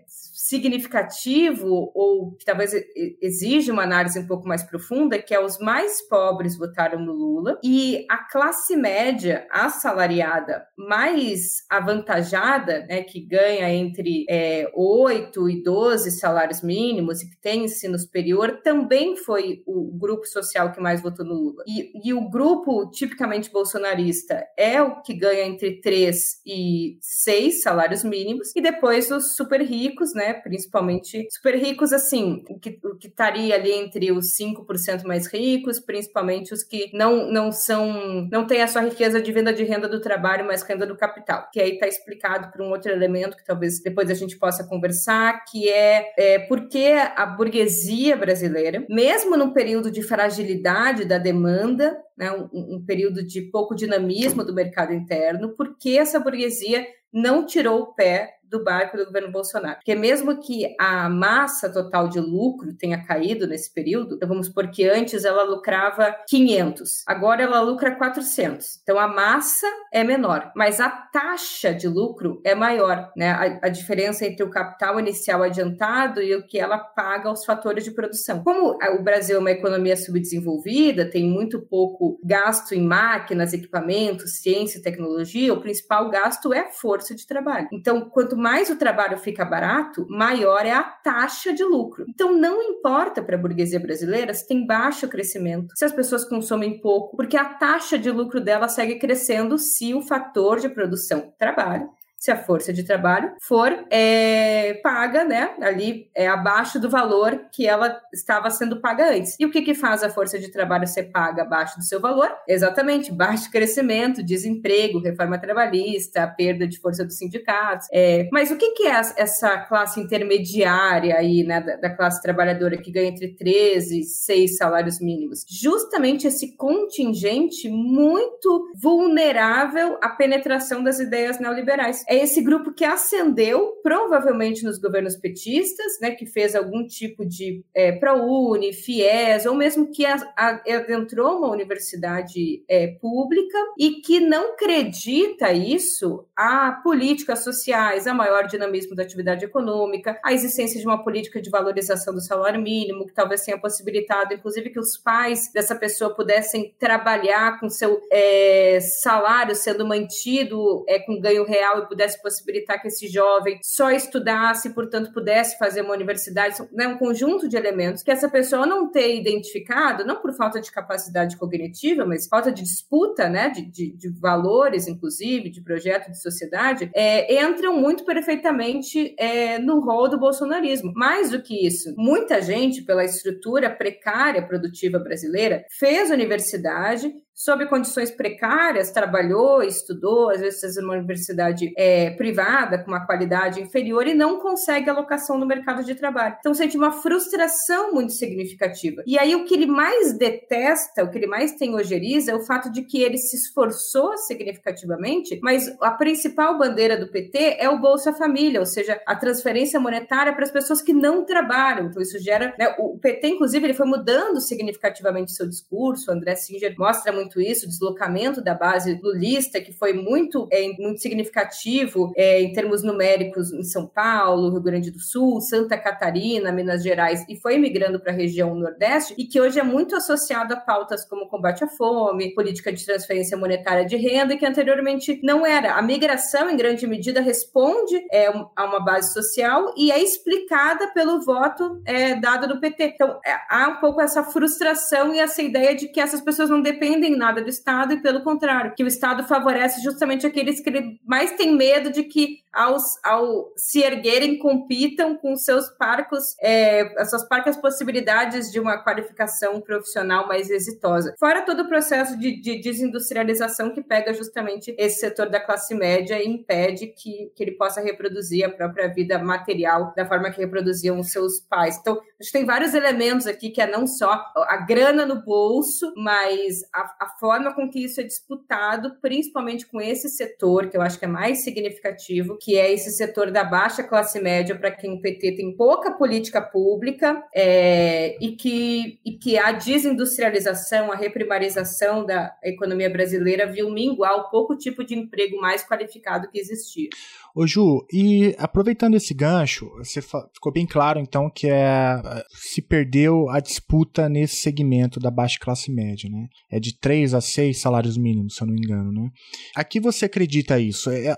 significativo 0.52 1.92
ou 1.96 2.36
que 2.36 2.44
talvez 2.44 2.74
exija 3.22 3.72
uma 3.72 3.84
análise 3.84 4.20
um 4.20 4.28
pouco 4.28 4.46
mais 4.46 4.62
profunda, 4.64 5.18
que 5.18 5.34
é 5.34 5.40
os 5.40 5.58
mais 5.60 6.06
pobres 6.10 6.58
votaram 6.58 7.00
no 7.00 7.14
Lula 7.14 7.58
e 7.64 8.06
a 8.10 8.18
classe 8.18 8.76
média 8.76 9.48
assalariada 9.50 10.66
mais 10.78 11.64
avantajada, 11.70 12.86
né, 12.86 13.02
que 13.02 13.22
ganha 13.22 13.70
entre 13.70 14.26
é, 14.30 14.70
8 14.76 15.50
e 15.50 15.64
12 15.64 16.12
salários 16.12 16.62
mínimos 16.62 17.22
e 17.22 17.30
que 17.30 17.40
tem 17.40 17.64
ensino 17.64 17.98
superior, 17.98 18.60
também 18.62 19.16
foi 19.16 19.64
o 19.66 19.98
grupo 19.98 20.26
social 20.26 20.74
que 20.74 20.82
mais 20.82 21.02
votou 21.02 21.26
no 21.26 21.34
Lula. 21.34 21.64
E, 21.66 22.10
e 22.10 22.14
o 22.14 22.30
grupo 22.30 22.90
tipicamente 22.92 23.50
bolsonarista 23.50 24.44
é 24.58 24.82
o 24.82 25.02
que 25.02 25.14
ganha 25.14 25.46
entre 25.46 25.80
3 25.80 26.42
e 26.46 26.98
6 27.00 27.62
salários 27.62 28.04
mínimos, 28.04 28.54
e 28.54 28.62
depois 28.62 29.10
os 29.12 29.36
super 29.36 29.62
ricos, 29.62 30.14
né, 30.14 30.41
principalmente 30.44 31.28
super 31.30 31.56
ricos, 31.56 31.94
assim, 31.94 32.44
o 32.50 32.60
que, 32.60 32.80
o 32.84 32.96
que 32.96 33.08
estaria 33.08 33.56
ali 33.56 33.72
entre 33.72 34.12
os 34.12 34.38
5% 34.38 35.04
mais 35.04 35.28
ricos, 35.28 35.80
principalmente 35.80 36.54
os 36.54 36.64
que 36.64 36.90
não, 36.94 37.32
não 37.32 37.52
são, 37.52 38.28
não 38.32 38.46
têm 38.46 38.62
a 38.62 38.68
sua 38.68 38.82
riqueza 38.82 39.22
de 39.22 39.32
venda 39.32 39.54
de 39.54 39.64
renda 39.64 39.88
do 39.88 40.02
trabalho, 40.02 40.46
mas 40.46 40.64
renda 40.64 40.86
do 40.86 40.98
capital, 40.98 41.48
que 41.52 41.60
aí 41.60 41.74
está 41.74 41.88
explicado 41.88 42.52
por 42.52 42.62
um 42.62 42.70
outro 42.70 42.92
elemento 42.92 43.38
que 43.38 43.46
talvez 43.46 43.82
depois 43.82 44.10
a 44.10 44.14
gente 44.14 44.38
possa 44.38 44.64
conversar, 44.64 45.44
que 45.46 45.70
é, 45.70 46.14
é 46.18 46.40
porque 46.40 46.94
a 47.16 47.26
burguesia 47.26 48.16
brasileira, 48.16 48.86
mesmo 48.90 49.38
num 49.38 49.52
período 49.52 49.92
de 49.92 50.02
fragilidade 50.02 51.06
da 51.06 51.18
demanda, 51.18 51.98
né, 52.18 52.32
um, 52.32 52.76
um 52.76 52.86
período 52.86 53.24
de 53.26 53.42
pouco 53.42 53.76
dinamismo 53.76 54.44
do 54.44 54.54
mercado 54.54 54.94
interno, 54.94 55.56
porque 55.56 55.92
essa 55.92 56.20
burguesia 56.20 56.86
não 57.12 57.46
tirou 57.46 57.82
o 57.82 57.94
pé 57.94 58.38
do 58.52 58.64
barco 58.64 58.98
do 58.98 59.06
governo 59.06 59.32
Bolsonaro. 59.32 59.76
Porque 59.76 59.96
mesmo 59.96 60.40
que 60.40 60.76
a 60.80 61.10
massa 61.10 61.72
total 61.72 62.10
de 62.10 62.20
lucro 62.20 62.74
tenha 62.74 63.04
caído 63.04 63.48
nesse 63.48 63.74
período, 63.74 64.16
então 64.16 64.28
vamos 64.28 64.48
supor 64.48 64.70
que 64.70 64.88
antes 64.88 65.24
ela 65.24 65.44
lucrava 65.44 66.16
500, 66.28 67.04
agora 67.08 67.42
ela 67.42 67.62
lucra 67.62 67.96
400. 67.96 68.80
Então 68.84 69.00
a 69.00 69.08
massa 69.08 69.68
é 69.94 70.04
menor, 70.04 70.52
mas 70.56 70.80
a 70.80 70.90
taxa 70.90 71.74
de 71.74 71.88
lucro 71.88 72.42
é 72.44 72.54
maior, 72.54 73.12
né? 73.16 73.32
A, 73.32 73.68
a 73.68 73.70
diferença 73.70 74.26
entre 74.26 74.44
o 74.44 74.50
capital 74.50 75.00
inicial 75.00 75.42
adiantado 75.42 76.22
e 76.22 76.36
o 76.36 76.46
que 76.46 76.60
ela 76.60 76.78
paga 76.78 77.30
aos 77.30 77.46
fatores 77.46 77.84
de 77.84 77.92
produção. 77.92 78.44
Como 78.44 78.78
o 78.78 79.04
Brasil 79.04 79.38
é 79.38 79.40
uma 79.40 79.52
economia 79.52 79.96
subdesenvolvida, 79.96 81.10
tem 81.10 81.24
muito 81.24 81.62
pouco 81.62 82.20
gasto 82.24 82.74
em 82.74 82.82
máquinas, 82.82 83.54
equipamentos, 83.54 84.40
ciência 84.40 84.80
e 84.80 84.82
tecnologia, 84.82 85.54
o 85.54 85.62
principal 85.62 86.10
gasto 86.10 86.54
é 86.54 86.72
força 86.72 87.16
de 87.16 87.26
trabalho. 87.26 87.68
Então, 87.72 88.10
quanto 88.10 88.38
mais 88.42 88.70
o 88.70 88.76
trabalho 88.76 89.18
fica 89.18 89.46
barato, 89.46 90.06
maior 90.10 90.66
é 90.66 90.72
a 90.72 90.84
taxa 90.84 91.54
de 91.54 91.64
lucro. 91.64 92.06
Então, 92.10 92.36
não 92.36 92.62
importa 92.62 93.22
para 93.22 93.36
a 93.36 93.40
burguesia 93.40 93.80
brasileira 93.80 94.34
se 94.34 94.48
tem 94.48 94.66
baixo 94.66 95.08
crescimento, 95.08 95.74
se 95.76 95.86
as 95.86 95.92
pessoas 95.92 96.26
consomem 96.26 96.82
pouco, 96.82 97.16
porque 97.16 97.38
a 97.38 97.46
taxa 97.46 98.00
de 98.00 98.10
lucro 98.10 98.42
dela 98.42 98.68
segue 98.68 98.98
crescendo 98.98 99.58
se 99.58 99.94
o 99.94 100.02
fator 100.02 100.60
de 100.60 100.70
produção 100.70 101.34
trabalho 101.38 101.90
se 102.22 102.30
a 102.30 102.38
força 102.38 102.72
de 102.72 102.84
trabalho 102.84 103.32
for 103.42 103.74
é, 103.90 104.76
paga, 104.84 105.24
né, 105.24 105.56
ali 105.60 106.08
é 106.14 106.28
abaixo 106.28 106.80
do 106.80 106.88
valor 106.88 107.48
que 107.52 107.66
ela 107.68 108.00
estava 108.14 108.48
sendo 108.52 108.80
paga 108.80 109.10
antes. 109.10 109.36
E 109.40 109.46
o 109.46 109.50
que, 109.50 109.64
que 109.64 109.74
faz 109.74 110.04
a 110.04 110.10
força 110.10 110.38
de 110.38 110.52
trabalho 110.52 110.86
ser 110.86 111.06
paga 111.06 111.42
abaixo 111.42 111.80
do 111.80 111.84
seu 111.84 112.00
valor? 112.00 112.32
Exatamente, 112.48 113.12
baixo 113.12 113.50
crescimento, 113.50 114.22
desemprego, 114.22 115.00
reforma 115.00 115.40
trabalhista, 115.40 116.28
perda 116.28 116.68
de 116.68 116.80
força 116.80 117.04
dos 117.04 117.18
sindicatos. 117.18 117.88
É, 117.92 118.30
mas 118.32 118.52
o 118.52 118.56
que, 118.56 118.70
que 118.74 118.84
é 118.84 119.02
essa 119.18 119.58
classe 119.62 120.00
intermediária 120.00 121.16
aí, 121.16 121.44
né, 121.44 121.60
da, 121.60 121.76
da 121.78 121.90
classe 121.90 122.22
trabalhadora 122.22 122.78
que 122.78 122.92
ganha 122.92 123.10
entre 123.10 123.30
13 123.30 124.02
e 124.02 124.04
6 124.04 124.58
salários 124.58 125.00
mínimos? 125.00 125.44
Justamente 125.50 126.28
esse 126.28 126.56
contingente 126.56 127.68
muito 127.68 128.72
vulnerável 128.76 129.98
à 130.04 130.10
penetração 130.10 130.84
das 130.84 131.00
ideias 131.00 131.40
neoliberais 131.40 132.04
é 132.12 132.18
esse 132.18 132.42
grupo 132.42 132.74
que 132.74 132.84
ascendeu, 132.84 133.80
provavelmente 133.82 134.66
nos 134.66 134.78
governos 134.78 135.16
petistas, 135.16 135.98
né, 136.02 136.12
que 136.12 136.26
fez 136.26 136.54
algum 136.58 136.86
tipo 136.86 137.26
de 137.26 137.64
é, 137.74 137.94
ProUni, 137.94 138.74
FIES, 138.74 139.46
ou 139.46 139.56
mesmo 139.56 139.90
que 139.90 140.04
adentrou 140.06 141.38
uma 141.38 141.50
universidade 141.50 142.66
é, 142.68 142.88
pública 142.88 143.58
e 143.80 144.02
que 144.02 144.20
não 144.20 144.52
acredita 144.52 145.54
isso 145.54 146.26
a 146.36 146.74
políticas 146.84 147.46
sociais, 147.46 148.06
a 148.06 148.14
maior 148.14 148.46
dinamismo 148.46 148.94
da 148.94 149.04
atividade 149.04 149.46
econômica, 149.46 150.20
a 150.22 150.34
existência 150.34 150.82
de 150.82 150.86
uma 150.86 151.02
política 151.02 151.42
de 151.42 151.50
valorização 151.50 152.14
do 152.14 152.20
salário 152.20 152.62
mínimo, 152.62 153.08
que 153.08 153.14
talvez 153.14 153.46
tenha 153.46 153.58
possibilitado, 153.58 154.34
inclusive, 154.34 154.70
que 154.70 154.80
os 154.80 154.98
pais 154.98 155.50
dessa 155.54 155.76
pessoa 155.76 156.14
pudessem 156.14 156.76
trabalhar 156.78 157.58
com 157.58 157.70
seu 157.70 158.02
é, 158.12 158.80
salário 158.82 159.56
sendo 159.56 159.88
mantido 159.88 160.84
é, 160.90 161.00
com 161.00 161.18
ganho 161.18 161.46
real 161.46 161.80
e 161.80 161.88
pudessem 161.88 162.01
pudesse 162.02 162.22
possibilitar 162.22 162.82
que 162.82 162.88
esse 162.88 163.08
jovem 163.08 163.60
só 163.62 163.92
estudasse 163.92 164.72
portanto, 164.74 165.12
pudesse 165.14 165.58
fazer 165.58 165.82
uma 165.82 165.94
universidade, 165.94 166.56
né, 166.72 166.88
um 166.88 166.98
conjunto 166.98 167.48
de 167.48 167.56
elementos 167.56 168.02
que 168.02 168.10
essa 168.10 168.30
pessoa 168.30 168.66
não 168.66 168.90
ter 168.90 169.16
identificado, 169.16 170.06
não 170.06 170.20
por 170.20 170.34
falta 170.34 170.60
de 170.60 170.72
capacidade 170.72 171.38
cognitiva, 171.38 172.06
mas 172.06 172.28
falta 172.28 172.52
de 172.52 172.64
disputa, 172.64 173.30
né, 173.30 173.50
de, 173.50 173.66
de, 173.66 173.92
de 173.96 174.10
valores, 174.20 174.88
inclusive, 174.88 175.50
de 175.50 175.62
projeto 175.62 176.10
de 176.10 176.22
sociedade, 176.22 176.90
é, 176.96 177.44
entram 177.44 177.80
muito 177.80 178.04
perfeitamente 178.04 179.14
é, 179.18 179.60
no 179.60 179.80
rol 179.82 180.10
do 180.10 180.20
bolsonarismo. 180.20 180.92
Mais 180.96 181.30
do 181.30 181.42
que 181.42 181.66
isso, 181.66 181.94
muita 181.98 182.42
gente, 182.42 182.84
pela 182.84 183.04
estrutura 183.04 183.70
precária 183.70 184.46
produtiva 184.46 184.98
brasileira, 184.98 185.66
fez 185.78 186.10
universidade, 186.10 187.14
sob 187.44 187.66
condições 187.66 188.12
precárias, 188.12 188.92
trabalhou, 188.92 189.64
estudou, 189.64 190.30
às 190.30 190.40
vezes 190.40 190.62
fez 190.62 190.78
uma 190.78 190.94
universidade 190.94 191.74
é, 191.76 192.12
privada 192.12 192.78
com 192.78 192.92
uma 192.92 193.04
qualidade 193.04 193.60
inferior 193.60 194.06
e 194.06 194.14
não 194.14 194.40
consegue 194.40 194.88
alocação 194.88 195.40
no 195.40 195.46
mercado 195.48 195.84
de 195.84 195.96
trabalho. 195.96 196.36
Então 196.40 196.54
sente 196.54 196.78
uma 196.78 196.92
frustração 196.92 197.94
muito 197.94 198.14
significativa. 198.14 199.02
E 199.08 199.18
aí 199.18 199.36
o 199.36 199.44
que 199.46 199.56
ele 199.56 199.66
mais 199.66 200.16
detesta, 200.16 201.04
o 201.04 201.10
que 201.10 201.18
ele 201.18 201.26
mais 201.26 201.54
tem 201.54 201.74
ojeriza 201.74 202.32
é 202.32 202.36
o 202.36 202.46
fato 202.46 202.72
de 202.72 202.84
que 202.84 203.02
ele 203.02 203.18
se 203.18 203.36
esforçou 203.36 204.16
significativamente, 204.20 205.40
mas 205.42 205.76
a 205.82 205.90
principal 205.90 206.60
bandeira 206.60 206.96
do 206.96 207.10
PT 207.10 207.58
é 207.58 207.68
o 207.68 207.80
Bolsa 207.80 208.14
Família, 208.14 208.60
ou 208.60 208.68
seja, 208.68 209.02
a 209.04 209.16
transferência 209.16 209.80
monetária 209.80 210.34
para 210.34 210.44
as 210.44 210.52
pessoas 210.52 210.80
que 210.80 210.94
não 210.94 211.26
trabalham. 211.26 211.88
Então 211.88 212.04
isso 212.04 212.20
gera, 212.20 212.54
né, 212.60 212.76
o 212.78 213.00
PT 213.00 213.30
inclusive 213.30 213.66
ele 213.66 213.74
foi 213.74 213.88
mudando 213.88 214.40
significativamente 214.40 215.32
seu 215.32 215.50
discurso. 215.50 216.12
O 216.12 216.14
André 216.14 216.36
Singer 216.36 216.76
mostra 216.78 217.12
muito 217.12 217.31
isso, 217.40 217.66
o 217.66 217.70
deslocamento 217.70 218.44
da 218.44 218.54
base 218.54 219.00
lulista 219.02 219.62
que 219.62 219.72
foi 219.72 219.94
muito 219.94 220.48
é, 220.52 220.68
muito 220.80 221.02
significativo 221.02 222.12
é, 222.16 222.42
em 222.42 222.52
termos 222.52 222.84
numéricos 222.84 223.54
em 223.54 223.64
São 223.64 223.86
Paulo, 223.86 224.50
Rio 224.50 224.62
Grande 224.62 224.92
do 224.92 225.00
Sul, 225.00 225.40
Santa 225.42 225.78
Catarina, 225.78 226.52
Minas 226.52 226.84
Gerais 226.84 227.24
e 227.30 227.40
foi 227.40 227.58
migrando 227.58 228.00
para 228.00 228.12
a 228.12 228.16
região 228.16 228.56
Nordeste 228.56 229.14
e 229.18 229.26
que 229.26 229.40
hoje 229.40 229.60
é 229.60 229.64
muito 229.64 229.96
associado 229.96 230.54
a 230.54 230.58
pautas 230.58 231.06
como 231.08 231.28
combate 231.28 231.64
à 231.64 231.68
fome, 231.68 232.34
política 232.34 232.72
de 232.72 232.86
transferência 232.86 233.38
monetária 233.38 233.86
de 233.86 233.96
renda, 233.96 234.36
que 234.38 234.46
anteriormente 234.46 235.20
não 235.24 235.46
era. 235.46 235.74
A 235.76 235.82
migração, 235.82 236.50
em 236.50 236.58
grande 236.58 236.88
medida, 236.88 237.22
responde 237.22 237.96
é, 238.12 238.28
a 238.28 238.66
uma 238.66 238.80
base 238.80 239.14
social 239.14 239.74
e 239.78 239.92
é 239.92 240.02
explicada 240.02 240.88
pelo 240.94 241.22
voto 241.22 241.82
é, 241.86 242.16
dado 242.16 242.48
do 242.48 242.60
PT. 242.60 242.94
Então, 242.96 243.20
é, 243.26 243.36
há 243.50 243.68
um 243.70 243.80
pouco 243.80 244.02
essa 244.02 244.24
frustração 244.24 245.14
e 245.14 245.20
essa 245.20 245.42
ideia 245.42 245.76
de 245.76 245.88
que 245.88 246.00
essas 246.00 246.22
pessoas 246.22 246.50
não 246.50 246.62
dependem 246.62 247.11
nada 247.16 247.42
do 247.42 247.50
Estado 247.50 247.94
e, 247.94 248.02
pelo 248.02 248.24
contrário, 248.24 248.74
que 248.76 248.84
o 248.84 248.88
Estado 248.88 249.24
favorece 249.24 249.82
justamente 249.82 250.26
aqueles 250.26 250.60
que 250.60 251.00
mais 251.06 251.32
têm 251.34 251.56
medo 251.56 251.92
de 251.92 252.04
que, 252.04 252.40
ao, 252.54 252.78
ao 253.04 253.52
se 253.56 253.82
erguerem, 253.82 254.38
compitam 254.40 255.16
com 255.16 255.36
seus 255.36 255.70
parcos, 255.70 256.36
é, 256.42 256.94
as 257.00 257.10
suas 257.10 257.28
parcas 257.28 257.58
possibilidades 257.58 258.52
de 258.52 258.60
uma 258.60 258.78
qualificação 258.78 259.62
profissional 259.62 260.28
mais 260.28 260.50
exitosa. 260.50 261.16
Fora 261.20 261.42
todo 261.42 261.64
o 261.64 261.68
processo 261.68 262.18
de, 262.18 262.40
de 262.40 262.60
desindustrialização 262.60 263.74
que 263.74 263.82
pega 263.82 264.14
justamente 264.14 264.76
esse 264.78 265.00
setor 265.00 265.30
da 265.30 265.40
classe 265.40 265.74
média 265.74 266.22
e 266.22 266.28
impede 266.28 266.88
que, 266.88 267.32
que 267.36 267.44
ele 267.44 267.52
possa 267.52 267.82
reproduzir 267.82 268.46
a 268.46 268.50
própria 268.50 268.88
vida 268.88 269.20
material 269.20 269.94
da 269.96 270.06
forma 270.06 270.32
que 270.32 270.42
reproduziam 270.42 271.00
os 271.00 271.12
seus 271.12 271.40
pais. 271.40 271.78
Então, 271.80 272.00
gente 272.22 272.32
tem 272.32 272.46
vários 272.46 272.74
elementos 272.74 273.26
aqui 273.26 273.50
que 273.50 273.62
é 273.62 273.70
não 273.70 273.88
só 273.88 274.12
a 274.36 274.58
grana 274.58 275.06
no 275.06 275.24
bolso, 275.24 275.92
mas 275.98 276.62
a, 276.74 277.06
a 277.06 277.10
forma 277.20 277.54
com 277.54 277.70
que 277.70 277.84
isso 277.84 278.00
é 278.00 278.04
disputado, 278.04 278.96
principalmente 279.02 279.66
com 279.66 279.82
esse 279.82 280.10
setor, 280.10 280.70
que 280.70 280.78
eu 280.78 280.82
acho 280.82 281.00
que 281.00 281.06
é 281.06 281.08
mais 281.08 281.44
significativo, 281.44 282.38
que 282.38 282.58
é 282.58 282.72
esse 282.72 282.92
setor 282.92 283.32
da 283.32 283.44
baixa 283.44 283.84
classe 283.84 284.20
média, 284.22 284.56
para 284.56 284.72
quem 284.72 284.94
o 284.94 285.02
PT 285.02 285.36
tem 285.36 285.56
pouca 285.56 285.92
política 285.92 286.42
pública 286.42 287.24
é, 287.34 288.18
e, 288.24 288.36
que, 288.36 289.00
e 289.06 289.14
que 289.14 289.38
a 289.38 289.52
desindustrialização, 289.52 290.92
a 290.92 290.96
reprimarização 290.96 292.06
da 292.06 292.36
economia 292.44 292.90
brasileira 292.90 293.52
viu 293.52 293.70
minguar 293.72 294.16
o 294.16 294.30
pouco 294.30 294.56
tipo 294.56 294.84
de 294.84 294.96
emprego 294.96 295.40
mais 295.40 295.64
qualificado 295.64 296.30
que 296.30 296.40
existia. 296.40 296.90
Ô 297.36 297.48
Ju, 297.48 297.86
e 297.92 298.36
aproveitando 298.38 298.96
esse 298.96 299.14
gancho, 299.14 299.70
você 299.78 300.02
ficou 300.02 300.52
bem 300.52 300.66
claro 300.66 301.00
então 301.00 301.30
que 301.30 301.48
é, 301.50 302.02
se 302.30 302.62
perdeu 302.62 303.30
a 303.30 303.40
disputa 303.40 304.10
nesse 304.10 304.38
segmento 304.38 305.00
da 305.00 305.10
baixa 305.10 305.38
classe 305.40 305.72
média, 305.72 306.10
né? 306.10 306.28
É 306.52 306.60
de 306.60 306.78
3 306.78 307.14
a 307.14 307.22
6 307.22 307.60
salários 307.60 307.98
mínimos, 307.98 308.36
se 308.36 308.44
eu 308.44 308.48
não 308.48 308.54
me 308.54 308.62
engano, 308.62 308.92
né? 308.92 309.10
A 309.56 309.64
que 309.64 309.80
você 309.80 310.06
acredita 310.06 310.60
isso? 310.60 310.90
É, 310.90 311.08
é 311.08 311.16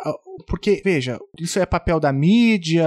porque, 0.47 0.81
veja, 0.83 1.19
isso 1.39 1.59
é 1.59 1.65
papel 1.65 1.99
da 1.99 2.11
mídia, 2.11 2.85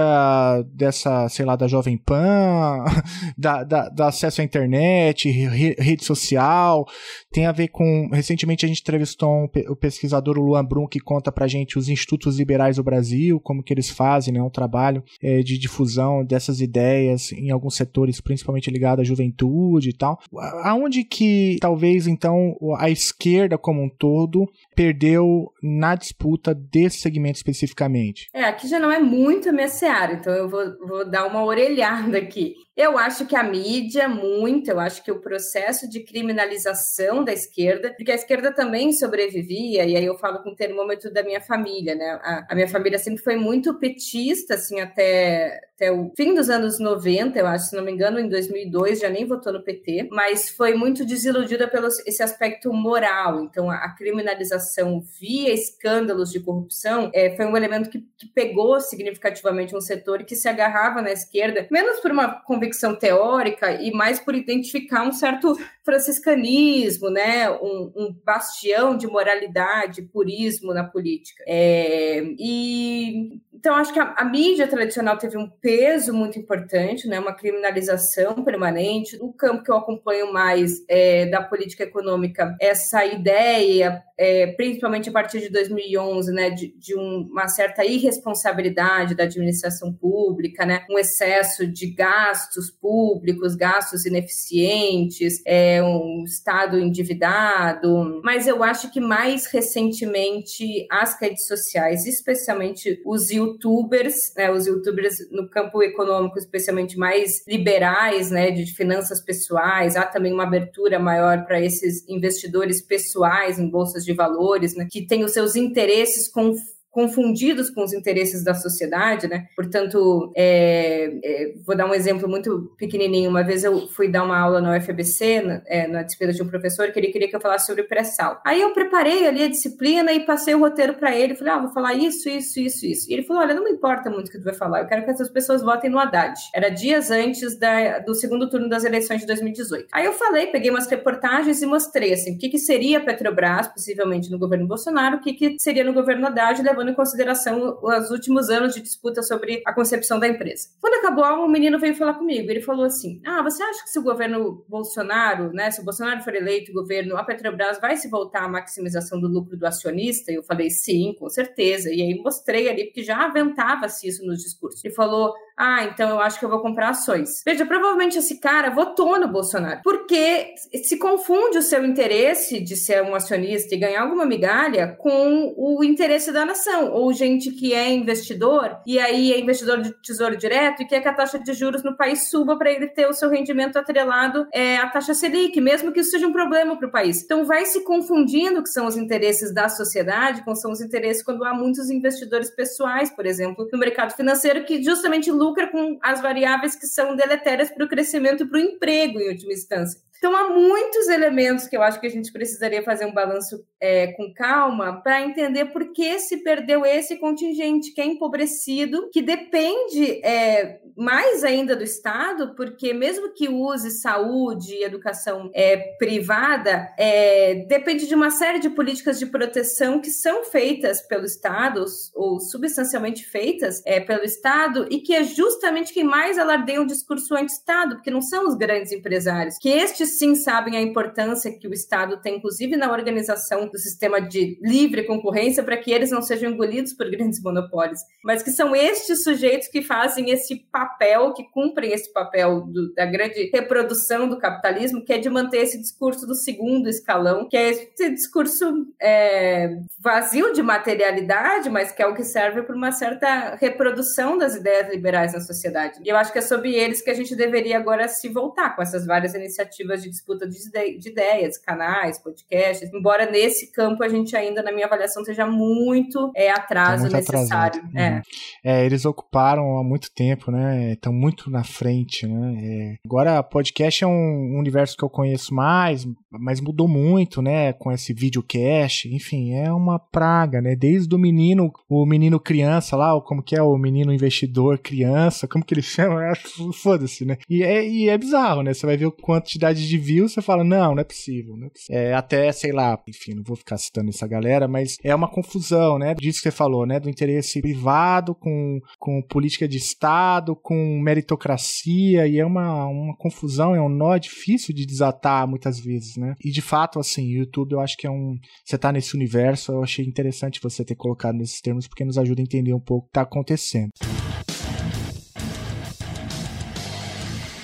dessa, 0.73 1.29
sei 1.29 1.45
lá, 1.45 1.55
da 1.55 1.67
Jovem 1.67 1.97
Pan, 1.97 2.83
da, 3.37 3.63
da, 3.63 3.89
da 3.89 4.07
acesso 4.07 4.41
à 4.41 4.43
internet, 4.43 5.29
re, 5.29 5.75
rede 5.79 6.03
social, 6.03 6.85
tem 7.31 7.45
a 7.45 7.51
ver 7.51 7.69
com. 7.69 8.09
Recentemente 8.11 8.65
a 8.65 8.67
gente 8.67 8.81
entrevistou 8.81 9.29
um, 9.29 9.47
o 9.69 9.75
pesquisador 9.75 10.37
Luan 10.37 10.65
Brum 10.65 10.87
que 10.87 10.99
conta 10.99 11.31
pra 11.31 11.47
gente 11.47 11.77
os 11.77 11.87
institutos 11.87 12.37
liberais 12.37 12.75
do 12.75 12.83
Brasil, 12.83 13.16
como 13.43 13.63
que 13.63 13.73
eles 13.73 13.89
fazem, 13.89 14.33
né? 14.33 14.41
Um 14.41 14.49
trabalho 14.49 15.03
é, 15.21 15.39
de 15.39 15.57
difusão 15.57 16.23
dessas 16.23 16.61
ideias 16.61 17.31
em 17.31 17.51
alguns 17.51 17.75
setores, 17.75 18.21
principalmente 18.21 18.69
ligado 18.69 19.01
à 19.01 19.03
juventude 19.03 19.89
e 19.89 19.93
tal. 19.93 20.19
Aonde 20.63 21.03
que 21.03 21.57
talvez 21.59 22.07
então 22.07 22.55
a 22.77 22.89
esquerda 22.89 23.57
como 23.57 23.83
um 23.83 23.89
todo 23.89 24.45
perdeu 24.75 25.51
na 25.61 25.95
disputa 25.95 26.53
desse 26.53 26.99
segmento 26.99 27.37
especificamente? 27.37 28.27
É, 28.33 28.43
aqui 28.43 28.67
já 28.67 28.79
não 28.79 28.91
é 28.91 28.99
muito 28.99 29.49
a 29.49 29.51
minha 29.51 29.67
seara, 29.67 30.13
então 30.13 30.33
eu 30.33 30.49
vou, 30.49 30.63
vou 30.87 31.09
dar 31.09 31.25
uma 31.27 31.43
orelhada 31.43 32.17
aqui. 32.17 32.55
Eu 32.77 32.95
acho 32.95 33.25
que 33.25 33.35
a 33.35 33.41
mídia, 33.41 34.07
muito, 34.07 34.69
eu 34.69 34.79
acho 34.79 35.03
que 35.03 35.11
o 35.11 35.19
processo 35.19 35.89
de 35.89 36.01
criminalização 36.01 37.23
da 37.23 37.33
esquerda, 37.33 37.91
porque 37.91 38.11
a 38.11 38.15
esquerda 38.15 38.53
também 38.53 38.93
sobrevivia, 38.93 39.83
e 39.83 39.97
aí 39.97 40.05
eu 40.05 40.15
falo 40.19 40.43
com 40.43 40.51
o 40.51 40.55
termômetro 40.55 41.11
da 41.11 41.23
minha 41.23 41.41
família, 41.41 41.95
né? 41.95 42.19
A, 42.21 42.45
a 42.51 42.55
minha 42.55 42.67
família 42.67 42.99
sempre 42.99 43.23
foi 43.23 43.35
muito 43.35 43.79
petista, 43.79 44.53
assim, 44.53 44.79
até, 44.79 45.59
até 45.75 45.91
o 45.91 46.11
fim 46.15 46.35
dos 46.35 46.51
anos 46.51 46.79
90, 46.79 47.39
eu 47.39 47.47
acho, 47.47 47.69
se 47.69 47.75
não 47.75 47.83
me 47.83 47.91
engano, 47.91 48.19
em 48.19 48.29
2002 48.29 48.99
já 48.99 49.09
nem 49.09 49.25
votou 49.25 49.51
no 49.51 49.63
PT, 49.63 50.09
mas 50.11 50.51
foi 50.51 50.75
muito 50.75 51.03
desiludida 51.03 51.67
pelo 51.67 51.87
esse 51.87 52.21
aspecto 52.21 52.71
moral. 52.71 53.41
Então, 53.41 53.71
a, 53.71 53.77
a 53.77 53.95
criminalização 53.95 55.01
via 55.19 55.51
escândalos 55.51 56.29
de 56.29 56.39
corrupção 56.39 57.09
é, 57.11 57.35
foi 57.35 57.47
um 57.47 57.57
elemento 57.57 57.89
que, 57.89 58.05
que 58.15 58.27
pegou 58.27 58.79
significativamente 58.79 59.75
um 59.75 59.81
setor 59.81 60.23
que 60.25 60.35
se 60.35 60.47
agarrava 60.47 61.01
na 61.01 61.11
esquerda, 61.11 61.67
menos 61.71 61.99
por 61.99 62.11
uma 62.11 62.39
convicção 62.41 62.66
convicção 62.67 62.95
teórica 62.95 63.71
e 63.81 63.91
mais 63.91 64.19
por 64.19 64.35
identificar 64.35 65.03
um 65.03 65.11
certo 65.11 65.57
franciscanismo, 65.83 67.09
né? 67.09 67.49
Um, 67.49 67.91
um 67.95 68.15
bastião 68.25 68.97
de 68.97 69.07
moralidade, 69.07 70.01
purismo 70.01 70.73
na 70.73 70.83
política. 70.83 71.43
É, 71.47 72.21
e 72.37 73.39
então, 73.57 73.73
acho 73.73 73.91
que 73.91 73.99
a, 73.99 74.13
a, 74.15 74.23
mídia 74.23 74.67
tradicional 74.67 75.17
teve 75.17 75.35
um 75.35 75.49
peso 75.49 76.13
muito 76.13 76.37
importante, 76.37 77.07
né? 77.07 77.19
uma 77.19 77.33
criminalização 77.33 78.43
permanente. 78.43 79.17
No 79.17 79.33
campo 79.33 79.63
que 79.63 79.71
eu 79.71 79.75
acompanho 79.75 80.31
mais 80.31 80.85
é, 80.87 81.25
da 81.25 81.41
política 81.41 81.83
econômica, 81.83 82.55
essa 82.61 83.03
ideia, 83.03 84.03
é, 84.15 84.47
principalmente 84.53 85.09
a 85.09 85.11
partir 85.11 85.39
de 85.39 85.49
2011, 85.49 86.31
né? 86.33 86.51
de, 86.51 86.67
de 86.77 86.95
um, 86.95 87.27
uma 87.31 87.47
certa 87.47 87.83
irresponsabilidade 87.83 89.15
da 89.15 89.23
administração 89.23 89.91
pública, 89.91 90.63
né? 90.63 90.85
um 90.87 90.99
excesso 90.99 91.65
de 91.65 91.87
gastos 91.87 92.56
públicos, 92.69 93.55
gastos 93.55 94.05
ineficientes, 94.05 95.41
é, 95.45 95.81
um 95.83 96.23
Estado 96.25 96.79
endividado. 96.79 98.21
Mas 98.23 98.47
eu 98.47 98.63
acho 98.63 98.91
que 98.91 98.99
mais 98.99 99.45
recentemente 99.47 100.87
as 100.91 101.19
redes 101.19 101.45
sociais, 101.45 102.05
especialmente 102.05 103.01
os 103.05 103.29
youtubers, 103.29 104.33
né, 104.35 104.51
os 104.51 104.65
youtubers 104.65 105.15
no 105.31 105.49
campo 105.49 105.81
econômico, 105.83 106.37
especialmente 106.37 106.97
mais 106.97 107.45
liberais, 107.47 108.31
né, 108.31 108.51
de 108.51 108.65
finanças 108.73 109.21
pessoais, 109.23 109.95
há 109.95 110.05
também 110.05 110.33
uma 110.33 110.43
abertura 110.43 110.99
maior 110.99 111.45
para 111.45 111.61
esses 111.61 112.07
investidores 112.07 112.81
pessoais 112.81 113.59
em 113.59 113.69
bolsas 113.69 114.03
de 114.03 114.13
valores, 114.13 114.75
né, 114.75 114.87
que 114.89 115.05
têm 115.05 115.23
os 115.23 115.31
seus 115.31 115.55
interesses 115.55 116.27
com 116.27 116.53
confundidos 116.97 117.69
com 117.69 117.83
os 117.83 117.93
interesses 117.93 118.43
da 118.43 118.55
sociedade, 118.55 119.27
né? 119.27 119.45
Portanto, 119.55 120.33
é, 120.35 121.13
é, 121.23 121.53
vou 121.63 121.77
dar 121.77 121.85
um 121.85 121.93
exemplo 121.93 122.27
muito 122.27 122.73
pequenininho. 122.75 123.29
Uma 123.29 123.43
vez 123.43 123.63
eu 123.63 123.87
fui 123.89 124.07
dar 124.09 124.23
uma 124.23 124.35
aula 124.35 124.59
no 124.59 124.75
UFBC, 124.75 125.41
na, 125.41 125.61
é, 125.67 125.87
na 125.87 126.01
de 126.01 126.41
um 126.41 126.47
professor, 126.47 126.91
que 126.91 126.97
ele 126.97 127.09
queria 127.09 127.29
que 127.29 127.35
eu 127.35 127.39
falasse 127.39 127.67
sobre 127.67 127.83
pré-sal. 127.83 128.41
Aí 128.43 128.59
eu 128.59 128.73
preparei 128.73 129.27
ali 129.27 129.43
a 129.43 129.47
disciplina 129.47 130.11
e 130.11 130.25
passei 130.25 130.55
o 130.55 130.59
roteiro 130.59 130.95
para 130.95 131.15
ele. 131.15 131.35
Falei, 131.35 131.53
ah, 131.53 131.59
vou 131.59 131.69
falar 131.69 131.93
isso, 131.93 132.27
isso, 132.27 132.59
isso, 132.59 132.83
isso. 132.83 133.11
E 133.11 133.13
ele 133.13 133.21
falou, 133.21 133.43
olha, 133.43 133.53
não 133.53 133.63
me 133.63 133.69
importa 133.69 134.09
muito 134.09 134.29
o 134.29 134.31
que 134.31 134.39
tu 134.39 134.43
vai 134.43 134.55
falar. 134.55 134.79
Eu 134.79 134.87
quero 134.87 135.05
que 135.05 135.11
essas 135.11 135.29
pessoas 135.29 135.61
votem 135.61 135.91
no 135.91 135.99
Haddad. 135.99 136.33
Era 136.51 136.69
dias 136.69 137.11
antes 137.11 137.59
da, 137.59 137.99
do 137.99 138.15
segundo 138.15 138.49
turno 138.49 138.67
das 138.67 138.83
eleições 138.83 139.21
de 139.21 139.27
2018. 139.27 139.85
Aí 139.93 140.05
eu 140.05 140.13
falei, 140.13 140.47
peguei 140.47 140.71
umas 140.71 140.87
reportagens 140.87 141.61
e 141.61 141.65
mostrei, 141.67 142.13
assim, 142.13 142.33
o 142.33 142.39
que, 142.39 142.49
que 142.49 142.57
seria 142.57 142.99
Petrobras, 142.99 143.67
possivelmente 143.67 144.31
no 144.31 144.39
governo 144.39 144.65
Bolsonaro, 144.65 145.17
o 145.17 145.21
que, 145.21 145.33
que 145.33 145.57
seria 145.59 145.83
no 145.83 145.93
governo 145.93 146.25
Haddad, 146.25 146.59
levando 146.63 146.86
levando 146.87 146.89
em 146.89 146.93
consideração 146.93 147.79
os 147.81 148.11
últimos 148.11 148.49
anos 148.49 148.73
de 148.73 148.81
disputa 148.81 149.21
sobre 149.21 149.61
a 149.65 149.73
concepção 149.73 150.19
da 150.19 150.27
empresa. 150.27 150.69
Quando 150.79 150.95
acabou 150.95 151.45
o 151.45 151.49
menino 151.49 151.79
veio 151.79 151.95
falar 151.95 152.13
comigo. 152.13 152.49
Ele 152.49 152.61
falou 152.61 152.85
assim: 152.85 153.21
Ah, 153.25 153.41
você 153.43 153.61
acha 153.61 153.83
que 153.83 153.89
se 153.89 153.99
o 153.99 154.03
governo 154.03 154.65
Bolsonaro, 154.67 155.51
né, 155.51 155.69
se 155.71 155.81
o 155.81 155.83
Bolsonaro 155.83 156.21
for 156.21 156.33
eleito 156.33 156.73
governo, 156.73 157.17
a 157.17 157.23
Petrobras 157.23 157.79
vai 157.79 157.97
se 157.97 158.09
voltar 158.09 158.43
à 158.43 158.49
maximização 158.49 159.19
do 159.19 159.27
lucro 159.27 159.57
do 159.57 159.65
acionista? 159.65 160.31
Eu 160.31 160.43
falei: 160.43 160.69
Sim, 160.69 161.15
com 161.19 161.29
certeza. 161.29 161.91
E 161.91 162.01
aí 162.01 162.15
mostrei 162.21 162.69
ali, 162.69 162.85
porque 162.85 163.03
já 163.03 163.25
aventava-se 163.25 164.07
isso 164.07 164.25
nos 164.25 164.41
discursos. 164.41 164.83
Ele 164.83 164.93
falou: 164.93 165.33
ah, 165.57 165.85
então 165.85 166.09
eu 166.09 166.19
acho 166.19 166.37
que 166.37 166.45
eu 166.45 166.49
vou 166.49 166.61
comprar 166.61 166.89
ações. 166.89 167.41
Veja, 167.45 167.65
provavelmente 167.65 168.17
esse 168.17 168.39
cara 168.39 168.69
votou 168.69 169.19
no 169.19 169.27
Bolsonaro, 169.27 169.81
porque 169.83 170.53
se 170.83 170.97
confunde 170.97 171.57
o 171.57 171.63
seu 171.63 171.83
interesse 171.83 172.59
de 172.59 172.75
ser 172.75 173.01
um 173.01 173.15
acionista 173.15 173.73
e 173.73 173.79
ganhar 173.79 174.03
alguma 174.03 174.25
migalha 174.25 174.95
com 174.99 175.53
o 175.57 175.83
interesse 175.83 176.31
da 176.31 176.45
nação, 176.45 176.91
ou 176.91 177.11
gente 177.11 177.51
que 177.51 177.73
é 177.73 177.91
investidor 177.91 178.77
e 178.85 178.99
aí 178.99 179.33
é 179.33 179.39
investidor 179.39 179.81
de 179.81 179.91
tesouro 180.01 180.37
direto 180.37 180.83
e 180.83 180.87
quer 180.87 181.01
que 181.01 181.07
a 181.07 181.13
taxa 181.13 181.39
de 181.39 181.53
juros 181.53 181.83
no 181.83 181.97
país 181.97 182.29
suba 182.29 182.57
para 182.57 182.71
ele 182.71 182.87
ter 182.87 183.07
o 183.07 183.13
seu 183.13 183.29
rendimento 183.29 183.77
atrelado 183.77 184.47
é, 184.53 184.77
à 184.77 184.87
taxa 184.87 185.13
Selic, 185.13 185.59
mesmo 185.59 185.91
que 185.91 186.01
isso 186.01 186.11
seja 186.11 186.27
um 186.27 186.33
problema 186.33 186.77
para 186.77 186.87
o 186.87 186.91
país. 186.91 187.23
Então 187.23 187.45
vai 187.45 187.65
se 187.65 187.83
confundindo 187.83 188.61
que 188.61 188.69
são 188.69 188.85
os 188.85 188.95
interesses 188.95 189.53
da 189.53 189.69
sociedade 189.69 190.43
com 190.43 190.53
são 190.55 190.71
os 190.71 190.81
interesses 190.81 191.23
quando 191.23 191.43
há 191.43 191.53
muitos 191.53 191.89
investidores 191.89 192.49
pessoais, 192.49 193.09
por 193.09 193.25
exemplo, 193.25 193.67
no 193.71 193.79
mercado 193.79 194.13
financeiro 194.15 194.63
que 194.65 194.83
justamente 194.83 195.31
lucra 195.47 195.67
com 195.67 195.97
as 196.01 196.21
variáveis 196.21 196.75
que 196.75 196.85
são 196.85 197.15
deletérias 197.15 197.71
para 197.71 197.85
o 197.85 197.89
crescimento 197.89 198.43
e 198.43 198.47
para 198.47 198.57
o 198.57 198.61
emprego 198.61 199.19
em 199.19 199.29
última 199.29 199.53
instância. 199.53 200.01
Então, 200.17 200.35
há 200.35 200.49
muitos 200.49 201.07
elementos 201.07 201.67
que 201.67 201.77
eu 201.77 201.83
acho 201.83 201.99
que 201.99 202.07
a 202.07 202.09
gente 202.09 202.31
precisaria 202.31 202.83
fazer 202.83 203.05
um 203.05 203.13
balanço 203.13 203.63
é, 203.79 204.07
com 204.13 204.33
calma 204.33 205.01
para 205.01 205.21
entender 205.21 205.65
por 205.65 205.93
que 205.93 206.17
se 206.19 206.37
perdeu 206.37 206.85
esse 206.85 207.17
contingente 207.17 207.93
que 207.93 208.01
é 208.01 208.05
empobrecido, 208.05 209.09
que 209.11 209.21
depende 209.21 210.19
é, 210.25 210.79
mais 210.95 211.43
ainda 211.43 211.75
do 211.75 211.83
Estado, 211.83 212.55
porque 212.55 212.93
mesmo 212.93 213.31
que 213.33 213.47
use 213.47 213.91
saúde 213.91 214.73
e 214.73 214.83
educação 214.83 215.51
é, 215.53 215.77
privada, 215.99 216.91
é, 216.97 217.65
depende 217.67 218.07
de 218.07 218.15
uma 218.15 218.31
série 218.31 218.59
de 218.59 218.69
políticas 218.69 219.19
de 219.19 219.27
proteção 219.27 220.01
que 220.01 220.09
são 220.09 220.43
feitas 220.45 221.01
pelo 221.01 221.25
Estado, 221.25 221.85
ou 222.15 222.39
substancialmente 222.39 223.23
feitas 223.25 223.81
é, 223.85 223.99
pelo 223.99 224.23
Estado, 224.23 224.87
e 224.89 224.99
que 224.99 225.13
é 225.13 225.23
justamente 225.23 225.93
quem 225.93 226.03
mais 226.03 226.39
alardeia 226.39 226.81
o 226.81 226.87
discurso 226.87 227.35
anti-Estado, 227.35 227.95
porque 227.95 228.09
não 228.09 228.21
são 228.21 228.47
os 228.47 228.55
grandes 228.55 228.91
empresários, 228.91 229.57
que 229.59 229.69
sim 230.07 230.35
sabem 230.35 230.77
a 230.77 230.81
importância 230.81 231.51
que 231.51 231.67
o 231.67 231.73
Estado 231.73 232.21
tem, 232.21 232.37
inclusive 232.37 232.75
na 232.75 232.91
organização 232.91 233.67
do 233.67 233.77
sistema 233.77 234.19
de 234.19 234.57
livre 234.61 235.03
concorrência, 235.03 235.63
para 235.63 235.77
que 235.77 235.91
eles 235.91 236.11
não 236.11 236.21
sejam 236.21 236.51
engolidos 236.51 236.93
por 236.93 237.09
grandes 237.09 237.41
monopólios, 237.41 237.99
mas 238.23 238.41
que 238.41 238.51
são 238.51 238.75
estes 238.75 239.23
sujeitos 239.23 239.67
que 239.67 239.81
fazem 239.81 240.29
esse 240.29 240.55
papel, 240.71 241.33
que 241.33 241.43
cumprem 241.51 241.91
esse 241.91 242.11
papel 242.11 242.61
do, 242.61 242.93
da 242.93 243.05
grande 243.05 243.49
reprodução 243.53 244.27
do 244.27 244.37
capitalismo, 244.37 245.03
que 245.03 245.13
é 245.13 245.17
de 245.17 245.29
manter 245.29 245.59
esse 245.59 245.79
discurso 245.79 246.25
do 246.25 246.35
segundo 246.35 246.89
escalão, 246.89 247.47
que 247.47 247.57
é 247.57 247.69
esse 247.69 248.09
discurso 248.09 248.87
é, 249.01 249.77
vazio 249.99 250.53
de 250.53 250.61
materialidade, 250.61 251.69
mas 251.69 251.91
que 251.91 252.01
é 252.01 252.07
o 252.07 252.15
que 252.15 252.23
serve 252.23 252.63
para 252.63 252.75
uma 252.75 252.91
certa 252.91 253.55
reprodução 253.55 254.37
das 254.37 254.55
ideias 254.55 254.89
liberais 254.89 255.33
na 255.33 255.41
sociedade. 255.41 255.99
E 256.03 256.09
eu 256.09 256.17
acho 256.17 256.31
que 256.31 256.39
é 256.39 256.41
sobre 256.41 256.73
eles 256.73 257.01
que 257.01 257.09
a 257.09 257.13
gente 257.13 257.35
deveria 257.35 257.77
agora 257.77 258.07
se 258.07 258.29
voltar 258.29 258.75
com 258.75 258.81
essas 258.81 259.05
várias 259.05 259.33
iniciativas 259.33 259.96
de 260.03 260.09
disputa 260.09 260.47
de, 260.47 260.57
de 260.97 261.09
ideias, 261.09 261.57
canais, 261.57 262.17
podcasts, 262.17 262.91
embora 262.93 263.29
nesse 263.29 263.71
campo 263.71 264.03
a 264.03 264.09
gente 264.09 264.35
ainda, 264.35 264.61
na 264.61 264.71
minha 264.71 264.85
avaliação, 264.85 265.21
esteja 265.21 265.45
muito 265.45 266.31
é, 266.35 266.49
atraso 266.49 267.09
tá 267.09 267.17
muito 267.17 267.31
necessário. 267.31 267.81
É. 267.95 268.09
Uhum. 268.09 268.21
É. 268.63 268.85
eles 268.85 269.05
ocuparam 269.05 269.77
há 269.77 269.83
muito 269.83 270.11
tempo, 270.13 270.51
né? 270.51 270.93
Estão 270.93 271.13
muito 271.13 271.49
na 271.49 271.63
frente, 271.63 272.25
né? 272.27 272.57
É. 272.61 272.95
Agora, 273.05 273.41
podcast 273.43 274.03
é 274.03 274.07
um 274.07 274.57
universo 274.57 274.97
que 274.97 275.03
eu 275.03 275.09
conheço 275.09 275.53
mais, 275.53 276.07
mas 276.31 276.59
mudou 276.61 276.87
muito, 276.87 277.41
né? 277.41 277.73
Com 277.73 277.91
esse 277.91 278.13
videocast, 278.13 279.05
enfim, 279.05 279.53
é 279.53 279.71
uma 279.71 279.99
praga, 279.99 280.61
né? 280.61 280.75
Desde 280.75 281.13
o 281.13 281.19
menino, 281.19 281.71
o 281.89 282.05
menino 282.05 282.39
criança 282.39 282.95
lá, 282.95 283.19
como 283.21 283.43
que 283.43 283.55
é 283.55 283.61
o 283.61 283.77
menino 283.77 284.13
investidor 284.13 284.77
criança, 284.77 285.47
como 285.47 285.63
que 285.63 285.73
ele 285.73 285.81
chama? 285.83 286.33
Foda-se, 286.73 287.25
né? 287.25 287.37
E 287.49 287.63
é, 287.63 287.87
e 287.87 288.09
é 288.09 288.17
bizarro, 288.17 288.61
né? 288.61 288.73
Você 288.73 288.85
vai 288.85 288.97
ver 288.97 289.07
a 289.07 289.11
quantidade 289.11 289.86
de 289.87 289.97
views, 289.97 290.33
você 290.33 290.41
fala, 290.41 290.63
não, 290.63 290.95
não 290.95 291.01
é 291.01 291.03
possível, 291.03 291.55
não 291.57 291.67
é 291.67 291.69
possível. 291.69 292.01
É, 292.01 292.13
até, 292.13 292.51
sei 292.51 292.71
lá, 292.71 292.99
enfim, 293.07 293.33
não 293.33 293.43
vou 293.43 293.55
ficar 293.55 293.77
citando 293.77 294.09
essa 294.09 294.27
galera, 294.27 294.67
mas 294.67 294.97
é 295.03 295.13
uma 295.13 295.29
confusão, 295.29 295.97
né? 295.97 296.13
Disso 296.15 296.39
que 296.39 296.49
você 296.49 296.51
falou, 296.51 296.85
né? 296.85 296.99
Do 296.99 297.09
interesse 297.09 297.61
privado 297.61 298.35
com, 298.35 298.79
com 298.99 299.21
política 299.21 299.67
de 299.67 299.77
Estado, 299.77 300.55
com 300.55 300.99
meritocracia, 301.01 302.27
e 302.27 302.39
é 302.39 302.45
uma, 302.45 302.85
uma 302.85 303.15
confusão, 303.17 303.75
é 303.75 303.81
um 303.81 303.89
nó 303.89 304.17
difícil 304.17 304.73
de 304.73 304.85
desatar 304.85 305.47
muitas 305.47 305.79
vezes, 305.79 306.17
né? 306.17 306.35
E 306.43 306.51
de 306.51 306.61
fato, 306.61 306.99
assim, 306.99 307.25
YouTube 307.27 307.73
eu 307.73 307.79
acho 307.79 307.97
que 307.97 308.07
é 308.07 308.11
um. 308.11 308.37
Você 308.65 308.77
tá 308.77 308.91
nesse 308.91 309.15
universo, 309.15 309.71
eu 309.71 309.83
achei 309.83 310.05
interessante 310.05 310.61
você 310.61 310.83
ter 310.83 310.95
colocado 310.95 311.35
nesses 311.35 311.61
termos, 311.61 311.87
porque 311.87 312.05
nos 312.05 312.17
ajuda 312.17 312.41
a 312.41 312.43
entender 312.43 312.73
um 312.73 312.79
pouco 312.79 313.05
o 313.05 313.07
que 313.07 313.13
tá 313.13 313.21
acontecendo. 313.21 313.89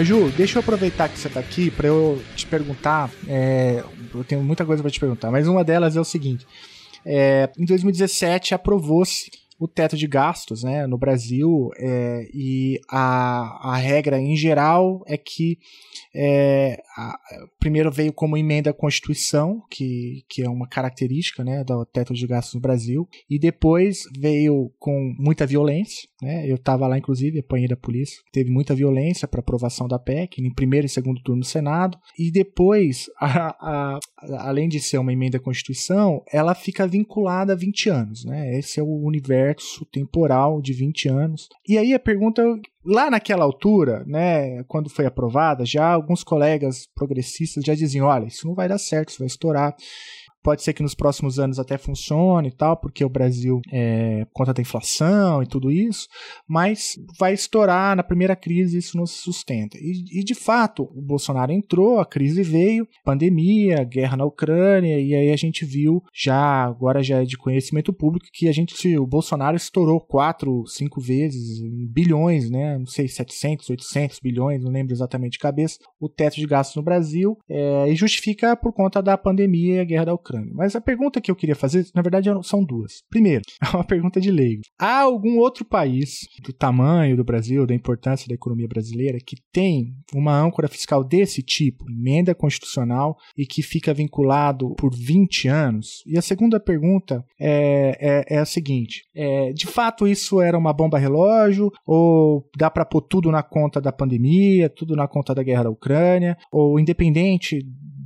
Mas 0.00 0.08
Ju, 0.08 0.30
deixa 0.30 0.56
eu 0.56 0.60
aproveitar 0.60 1.10
que 1.10 1.18
você 1.18 1.28
está 1.28 1.40
aqui 1.40 1.70
para 1.70 1.86
eu 1.86 2.18
te 2.34 2.46
perguntar. 2.46 3.10
É, 3.28 3.84
eu 4.14 4.24
tenho 4.24 4.42
muita 4.42 4.64
coisa 4.64 4.82
para 4.82 4.90
te 4.90 4.98
perguntar, 4.98 5.30
mas 5.30 5.46
uma 5.46 5.62
delas 5.62 5.94
é 5.94 6.00
o 6.00 6.04
seguinte: 6.06 6.46
é, 7.04 7.50
em 7.58 7.66
2017 7.66 8.54
aprovou-se 8.54 9.30
o 9.58 9.68
teto 9.68 9.98
de 9.98 10.06
gastos 10.06 10.62
né, 10.62 10.86
no 10.86 10.96
Brasil 10.96 11.68
é, 11.76 12.26
e 12.32 12.80
a, 12.90 13.72
a 13.72 13.76
regra 13.76 14.18
em 14.18 14.34
geral 14.34 15.04
é 15.06 15.18
que 15.18 15.58
é, 16.14 16.82
a, 16.96 17.18
primeiro 17.58 17.90
veio 17.90 18.12
como 18.12 18.36
emenda 18.36 18.70
à 18.70 18.74
Constituição, 18.74 19.62
que, 19.70 20.24
que 20.28 20.42
é 20.42 20.48
uma 20.48 20.68
característica 20.68 21.44
né, 21.44 21.62
do 21.64 21.84
teto 21.84 22.14
de 22.14 22.26
gastos 22.26 22.54
no 22.54 22.60
Brasil, 22.60 23.08
e 23.28 23.38
depois 23.38 24.04
veio 24.18 24.72
com 24.78 25.14
muita 25.18 25.46
violência. 25.46 26.08
Né, 26.22 26.50
eu 26.50 26.56
estava 26.56 26.86
lá, 26.86 26.98
inclusive, 26.98 27.38
apanhei 27.38 27.68
da 27.68 27.76
polícia. 27.76 28.20
Teve 28.32 28.50
muita 28.50 28.74
violência 28.74 29.28
para 29.28 29.40
aprovação 29.40 29.86
da 29.86 29.98
PEC, 29.98 30.40
em 30.40 30.52
primeiro 30.52 30.86
e 30.86 30.90
segundo 30.90 31.22
turno 31.22 31.40
no 31.40 31.44
Senado, 31.44 31.98
e 32.18 32.30
depois, 32.30 33.06
a, 33.20 33.56
a, 33.60 33.98
além 34.38 34.68
de 34.68 34.80
ser 34.80 34.98
uma 34.98 35.12
emenda 35.12 35.38
à 35.38 35.40
Constituição, 35.40 36.22
ela 36.32 36.54
fica 36.54 36.86
vinculada 36.86 37.52
a 37.52 37.56
20 37.56 37.88
anos. 37.88 38.24
Né, 38.24 38.58
esse 38.58 38.80
é 38.80 38.82
o 38.82 39.04
universo 39.04 39.84
temporal 39.86 40.60
de 40.60 40.72
20 40.72 41.08
anos. 41.08 41.48
E 41.68 41.78
aí 41.78 41.94
a 41.94 41.98
pergunta 41.98 42.42
Lá 42.84 43.10
naquela 43.10 43.44
altura, 43.44 44.02
né, 44.06 44.64
quando 44.64 44.88
foi 44.88 45.04
aprovada, 45.04 45.66
já 45.66 45.92
alguns 45.92 46.24
colegas 46.24 46.86
progressistas 46.94 47.62
já 47.64 47.74
diziam: 47.74 48.06
olha, 48.06 48.26
isso 48.26 48.46
não 48.46 48.54
vai 48.54 48.68
dar 48.68 48.78
certo, 48.78 49.10
isso 49.10 49.18
vai 49.18 49.26
estourar. 49.26 49.74
Pode 50.42 50.62
ser 50.62 50.72
que 50.72 50.82
nos 50.82 50.94
próximos 50.94 51.38
anos 51.38 51.58
até 51.58 51.76
funcione 51.76 52.48
e 52.48 52.52
tal, 52.52 52.76
porque 52.76 53.04
o 53.04 53.10
Brasil 53.10 53.60
é 53.70 54.26
conta 54.32 54.54
da 54.54 54.62
inflação 54.62 55.42
e 55.42 55.46
tudo 55.46 55.70
isso, 55.70 56.08
mas 56.48 56.94
vai 57.18 57.34
estourar 57.34 57.94
na 57.94 58.02
primeira 58.02 58.34
crise 58.34 58.78
isso 58.78 58.96
não 58.96 59.04
se 59.04 59.18
sustenta. 59.18 59.76
E, 59.78 60.20
e 60.20 60.24
de 60.24 60.34
fato, 60.34 60.84
o 60.94 61.02
Bolsonaro 61.02 61.52
entrou, 61.52 62.00
a 62.00 62.06
crise 62.06 62.42
veio, 62.42 62.88
pandemia, 63.04 63.84
guerra 63.84 64.16
na 64.16 64.24
Ucrânia, 64.24 64.98
e 64.98 65.14
aí 65.14 65.30
a 65.30 65.36
gente 65.36 65.66
viu 65.66 66.02
já, 66.14 66.64
agora 66.64 67.02
já 67.02 67.20
é 67.20 67.24
de 67.24 67.36
conhecimento 67.36 67.92
público, 67.92 68.26
que 68.32 68.48
a 68.48 68.52
gente, 68.52 68.96
o 68.96 69.06
Bolsonaro 69.06 69.56
estourou 69.56 70.00
quatro, 70.00 70.64
cinco 70.66 71.02
vezes, 71.02 71.60
bilhões, 71.90 72.50
né? 72.50 72.78
Não 72.78 72.86
sei, 72.86 73.08
700, 73.08 73.68
800 73.68 74.18
bilhões, 74.20 74.64
não 74.64 74.72
lembro 74.72 74.94
exatamente 74.94 75.32
de 75.32 75.38
cabeça, 75.38 75.78
o 76.00 76.08
teto 76.08 76.36
de 76.36 76.46
gastos 76.46 76.76
no 76.76 76.82
Brasil, 76.82 77.36
é, 77.48 77.90
e 77.90 77.94
justifica 77.94 78.56
por 78.56 78.72
conta 78.72 79.02
da 79.02 79.18
pandemia 79.18 79.76
e 79.76 79.80
a 79.80 79.84
guerra 79.84 80.06
da 80.06 80.14
Ucrânia 80.14 80.29
Ucrânia. 80.30 80.52
Mas 80.54 80.76
a 80.76 80.80
pergunta 80.80 81.20
que 81.20 81.30
eu 81.30 81.36
queria 81.36 81.56
fazer, 81.56 81.86
na 81.94 82.02
verdade, 82.02 82.28
são 82.42 82.64
duas. 82.64 83.02
Primeiro, 83.10 83.42
é 83.62 83.76
uma 83.76 83.84
pergunta 83.84 84.20
de 84.20 84.30
leigo. 84.30 84.62
Há 84.78 85.00
algum 85.00 85.38
outro 85.38 85.64
país 85.64 86.20
do 86.42 86.52
tamanho 86.52 87.16
do 87.16 87.24
Brasil, 87.24 87.66
da 87.66 87.74
importância 87.74 88.28
da 88.28 88.34
economia 88.34 88.68
brasileira, 88.68 89.18
que 89.24 89.36
tem 89.52 89.94
uma 90.14 90.38
âncora 90.38 90.68
fiscal 90.68 91.02
desse 91.02 91.42
tipo, 91.42 91.84
emenda 91.90 92.34
constitucional, 92.34 93.16
e 93.36 93.44
que 93.44 93.62
fica 93.62 93.92
vinculado 93.92 94.74
por 94.76 94.94
20 94.94 95.48
anos? 95.48 96.02
E 96.06 96.16
a 96.16 96.22
segunda 96.22 96.60
pergunta 96.60 97.24
é, 97.40 98.24
é, 98.28 98.36
é 98.36 98.38
a 98.38 98.44
seguinte: 98.44 99.02
é, 99.14 99.52
de 99.52 99.66
fato 99.66 100.06
isso 100.06 100.40
era 100.40 100.56
uma 100.56 100.72
bomba 100.72 100.98
relógio? 100.98 101.70
Ou 101.86 102.44
dá 102.56 102.70
para 102.70 102.84
pôr 102.84 103.02
tudo 103.02 103.30
na 103.30 103.42
conta 103.42 103.80
da 103.80 103.92
pandemia, 103.92 104.68
tudo 104.68 104.94
na 104.94 105.08
conta 105.08 105.34
da 105.34 105.42
guerra 105.42 105.64
da 105.64 105.70
Ucrânia? 105.70 106.36
Ou 106.52 106.78
independente 106.78 107.60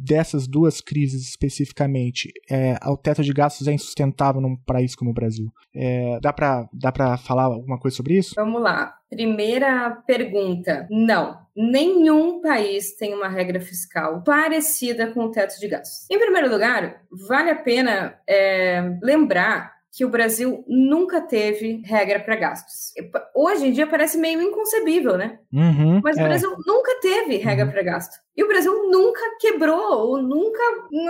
dessas 0.04 0.46
duas 0.46 0.80
crises 0.80 1.28
especificamente, 1.28 2.30
é, 2.50 2.78
o 2.86 2.96
teto 2.96 3.22
de 3.22 3.32
gastos 3.32 3.66
é 3.66 3.72
insustentável 3.72 4.40
num 4.40 4.56
país 4.56 4.94
como 4.94 5.10
o 5.10 5.14
Brasil. 5.14 5.50
É, 5.74 6.18
dá 6.20 6.32
para 6.32 6.68
dá 6.72 7.16
falar 7.16 7.44
alguma 7.44 7.78
coisa 7.78 7.96
sobre 7.96 8.18
isso? 8.18 8.34
Vamos 8.36 8.60
lá. 8.60 8.94
Primeira 9.08 9.90
pergunta: 10.06 10.86
não. 10.90 11.42
Nenhum 11.56 12.40
país 12.40 12.96
tem 12.96 13.14
uma 13.14 13.28
regra 13.28 13.60
fiscal 13.60 14.22
parecida 14.24 15.06
com 15.12 15.24
o 15.24 15.30
teto 15.30 15.58
de 15.60 15.68
gastos. 15.68 16.10
Em 16.10 16.18
primeiro 16.18 16.50
lugar, 16.50 17.02
vale 17.28 17.50
a 17.50 17.54
pena 17.54 18.18
é, 18.28 18.98
lembrar 19.00 19.74
que 19.96 20.04
o 20.04 20.08
Brasil 20.08 20.64
nunca 20.66 21.20
teve 21.20 21.80
regra 21.84 22.18
para 22.18 22.34
gastos. 22.34 22.92
Hoje 23.32 23.68
em 23.68 23.72
dia 23.72 23.86
parece 23.86 24.18
meio 24.18 24.42
inconcebível, 24.42 25.16
né? 25.16 25.38
Uhum, 25.52 26.00
Mas 26.02 26.16
o 26.16 26.20
é. 26.20 26.24
Brasil 26.24 26.50
nunca 26.66 26.98
teve 27.00 27.36
regra 27.36 27.64
uhum. 27.64 27.70
para 27.70 27.82
gasto. 27.82 28.16
E 28.36 28.42
o 28.42 28.48
Brasil 28.48 28.90
nunca 28.90 29.20
quebrou, 29.38 30.08
ou 30.08 30.22
nunca 30.22 30.60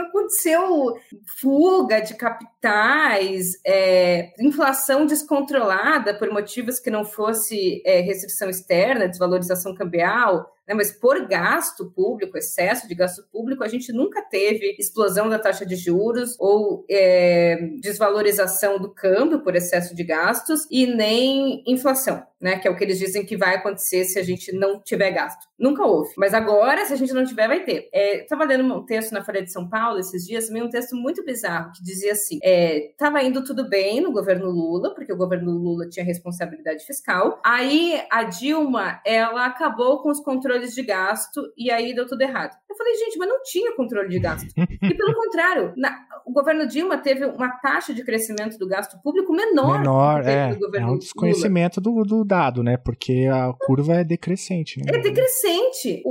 aconteceu 0.07 0.95
fuga 1.41 2.01
de 2.01 2.15
capitais, 2.15 3.53
é, 3.67 4.33
inflação 4.39 5.07
descontrolada 5.07 6.13
por 6.15 6.31
motivos 6.31 6.79
que 6.79 6.91
não 6.91 7.05
fosse 7.05 7.83
é, 7.87 8.01
restrição 8.01 8.51
externa, 8.51 9.09
desvalorização 9.09 9.75
cambial, 9.75 10.53
né, 10.69 10.75
mas 10.75 10.93
por 10.93 11.27
gasto 11.27 11.91
público, 11.91 12.37
excesso 12.37 12.87
de 12.87 12.95
gasto 12.95 13.23
público, 13.33 13.65
a 13.65 13.69
gente 13.69 13.93
nunca 13.93 14.23
teve 14.23 14.77
explosão 14.79 15.29
da 15.29 15.39
taxa 15.39 15.65
de 15.65 15.77
juros 15.77 16.37
ou 16.39 16.85
é, 16.91 17.57
desvalorização 17.81 18.79
do 18.79 18.91
câmbio 18.91 19.41
por 19.41 19.55
excesso 19.55 19.95
de 19.95 20.05
gastos 20.05 20.67
e 20.71 20.87
nem 20.87 21.63
inflação 21.67 22.23
né? 22.45 22.59
Que 22.59 22.69
é 22.69 22.71
o 22.71 22.77
que 22.77 22.85
eles 22.85 22.99
dizem 22.99 23.25
que 23.25 23.39
vai 23.39 23.55
acontecer 23.55 24.05
se 24.05 24.19
a 24.19 24.23
gente 24.23 24.53
não 24.53 24.79
tiver 24.79 25.11
gasto. 25.13 25.49
Nunca 25.59 25.83
houve. 25.83 26.11
Mas 26.19 26.35
agora, 26.35 26.85
se 26.85 26.93
a 26.93 26.97
gente 26.97 27.15
não 27.15 27.25
tiver, 27.25 27.49
vai 27.49 27.65
ter. 27.65 27.89
É, 27.91 28.19
tava 28.29 28.45
lendo 28.45 28.65
um 28.65 28.85
texto 28.85 29.13
na 29.13 29.25
Folha 29.25 29.43
de 29.43 29.51
São 29.51 29.67
Paulo 29.67 29.99
esses 29.99 30.27
dias, 30.27 30.49
também 30.49 30.63
um 30.63 30.69
texto 30.69 30.95
muito 30.95 31.25
bizarro, 31.25 31.73
que 31.73 31.83
dizia 31.83 32.13
assim: 32.13 32.39
é, 32.45 32.93
tava 32.99 33.23
indo 33.23 33.43
tudo 33.43 33.67
bem 33.67 34.03
no 34.03 34.13
governo 34.13 34.51
Lula, 34.51 34.95
porque 34.95 35.11
o 35.11 35.17
governo 35.17 35.53
Lula 35.53 35.89
tinha 35.89 36.05
responsabilidade 36.05 36.85
fiscal. 36.85 37.41
Aí 37.43 37.99
a 38.13 38.25
Dilma, 38.25 39.01
ela 39.07 39.47
acabou 39.47 40.03
com 40.03 40.11
os 40.11 40.21
controles 40.21 40.75
de 40.75 40.83
gasto 40.83 41.41
e 41.57 41.71
aí 41.71 41.95
deu 41.95 42.07
tudo 42.07 42.21
errado. 42.21 42.55
Eu 42.69 42.77
falei, 42.77 42.95
gente, 42.97 43.17
mas 43.17 43.29
não 43.29 43.43
tinha 43.43 43.75
controle 43.75 44.09
de 44.09 44.19
gasto. 44.19 44.53
e 44.59 44.95
pelo 44.95 45.15
contrário, 45.15 45.73
na, 45.77 45.97
o 46.27 46.33
governo 46.33 46.67
Dilma 46.67 46.99
teve 46.99 47.25
uma 47.25 47.49
taxa 47.59 47.95
de 47.95 48.05
crescimento 48.05 48.59
do 48.59 48.67
gasto 48.67 49.01
público 49.01 49.33
menor. 49.33 49.79
Menor, 49.79 50.27
é. 50.27 50.59
é 50.75 50.87
um 50.87 50.99
desconhecimento 50.99 51.81
do, 51.81 52.03
do 52.03 52.25
dado, 52.35 52.65
né? 52.65 52.77
Porque 52.77 53.29
a 53.33 53.53
curva 53.53 53.95
é 53.95 54.05
decrescente, 54.05 54.81
né? 54.81 54.87
É 54.93 54.99
decrescente. 54.99 56.03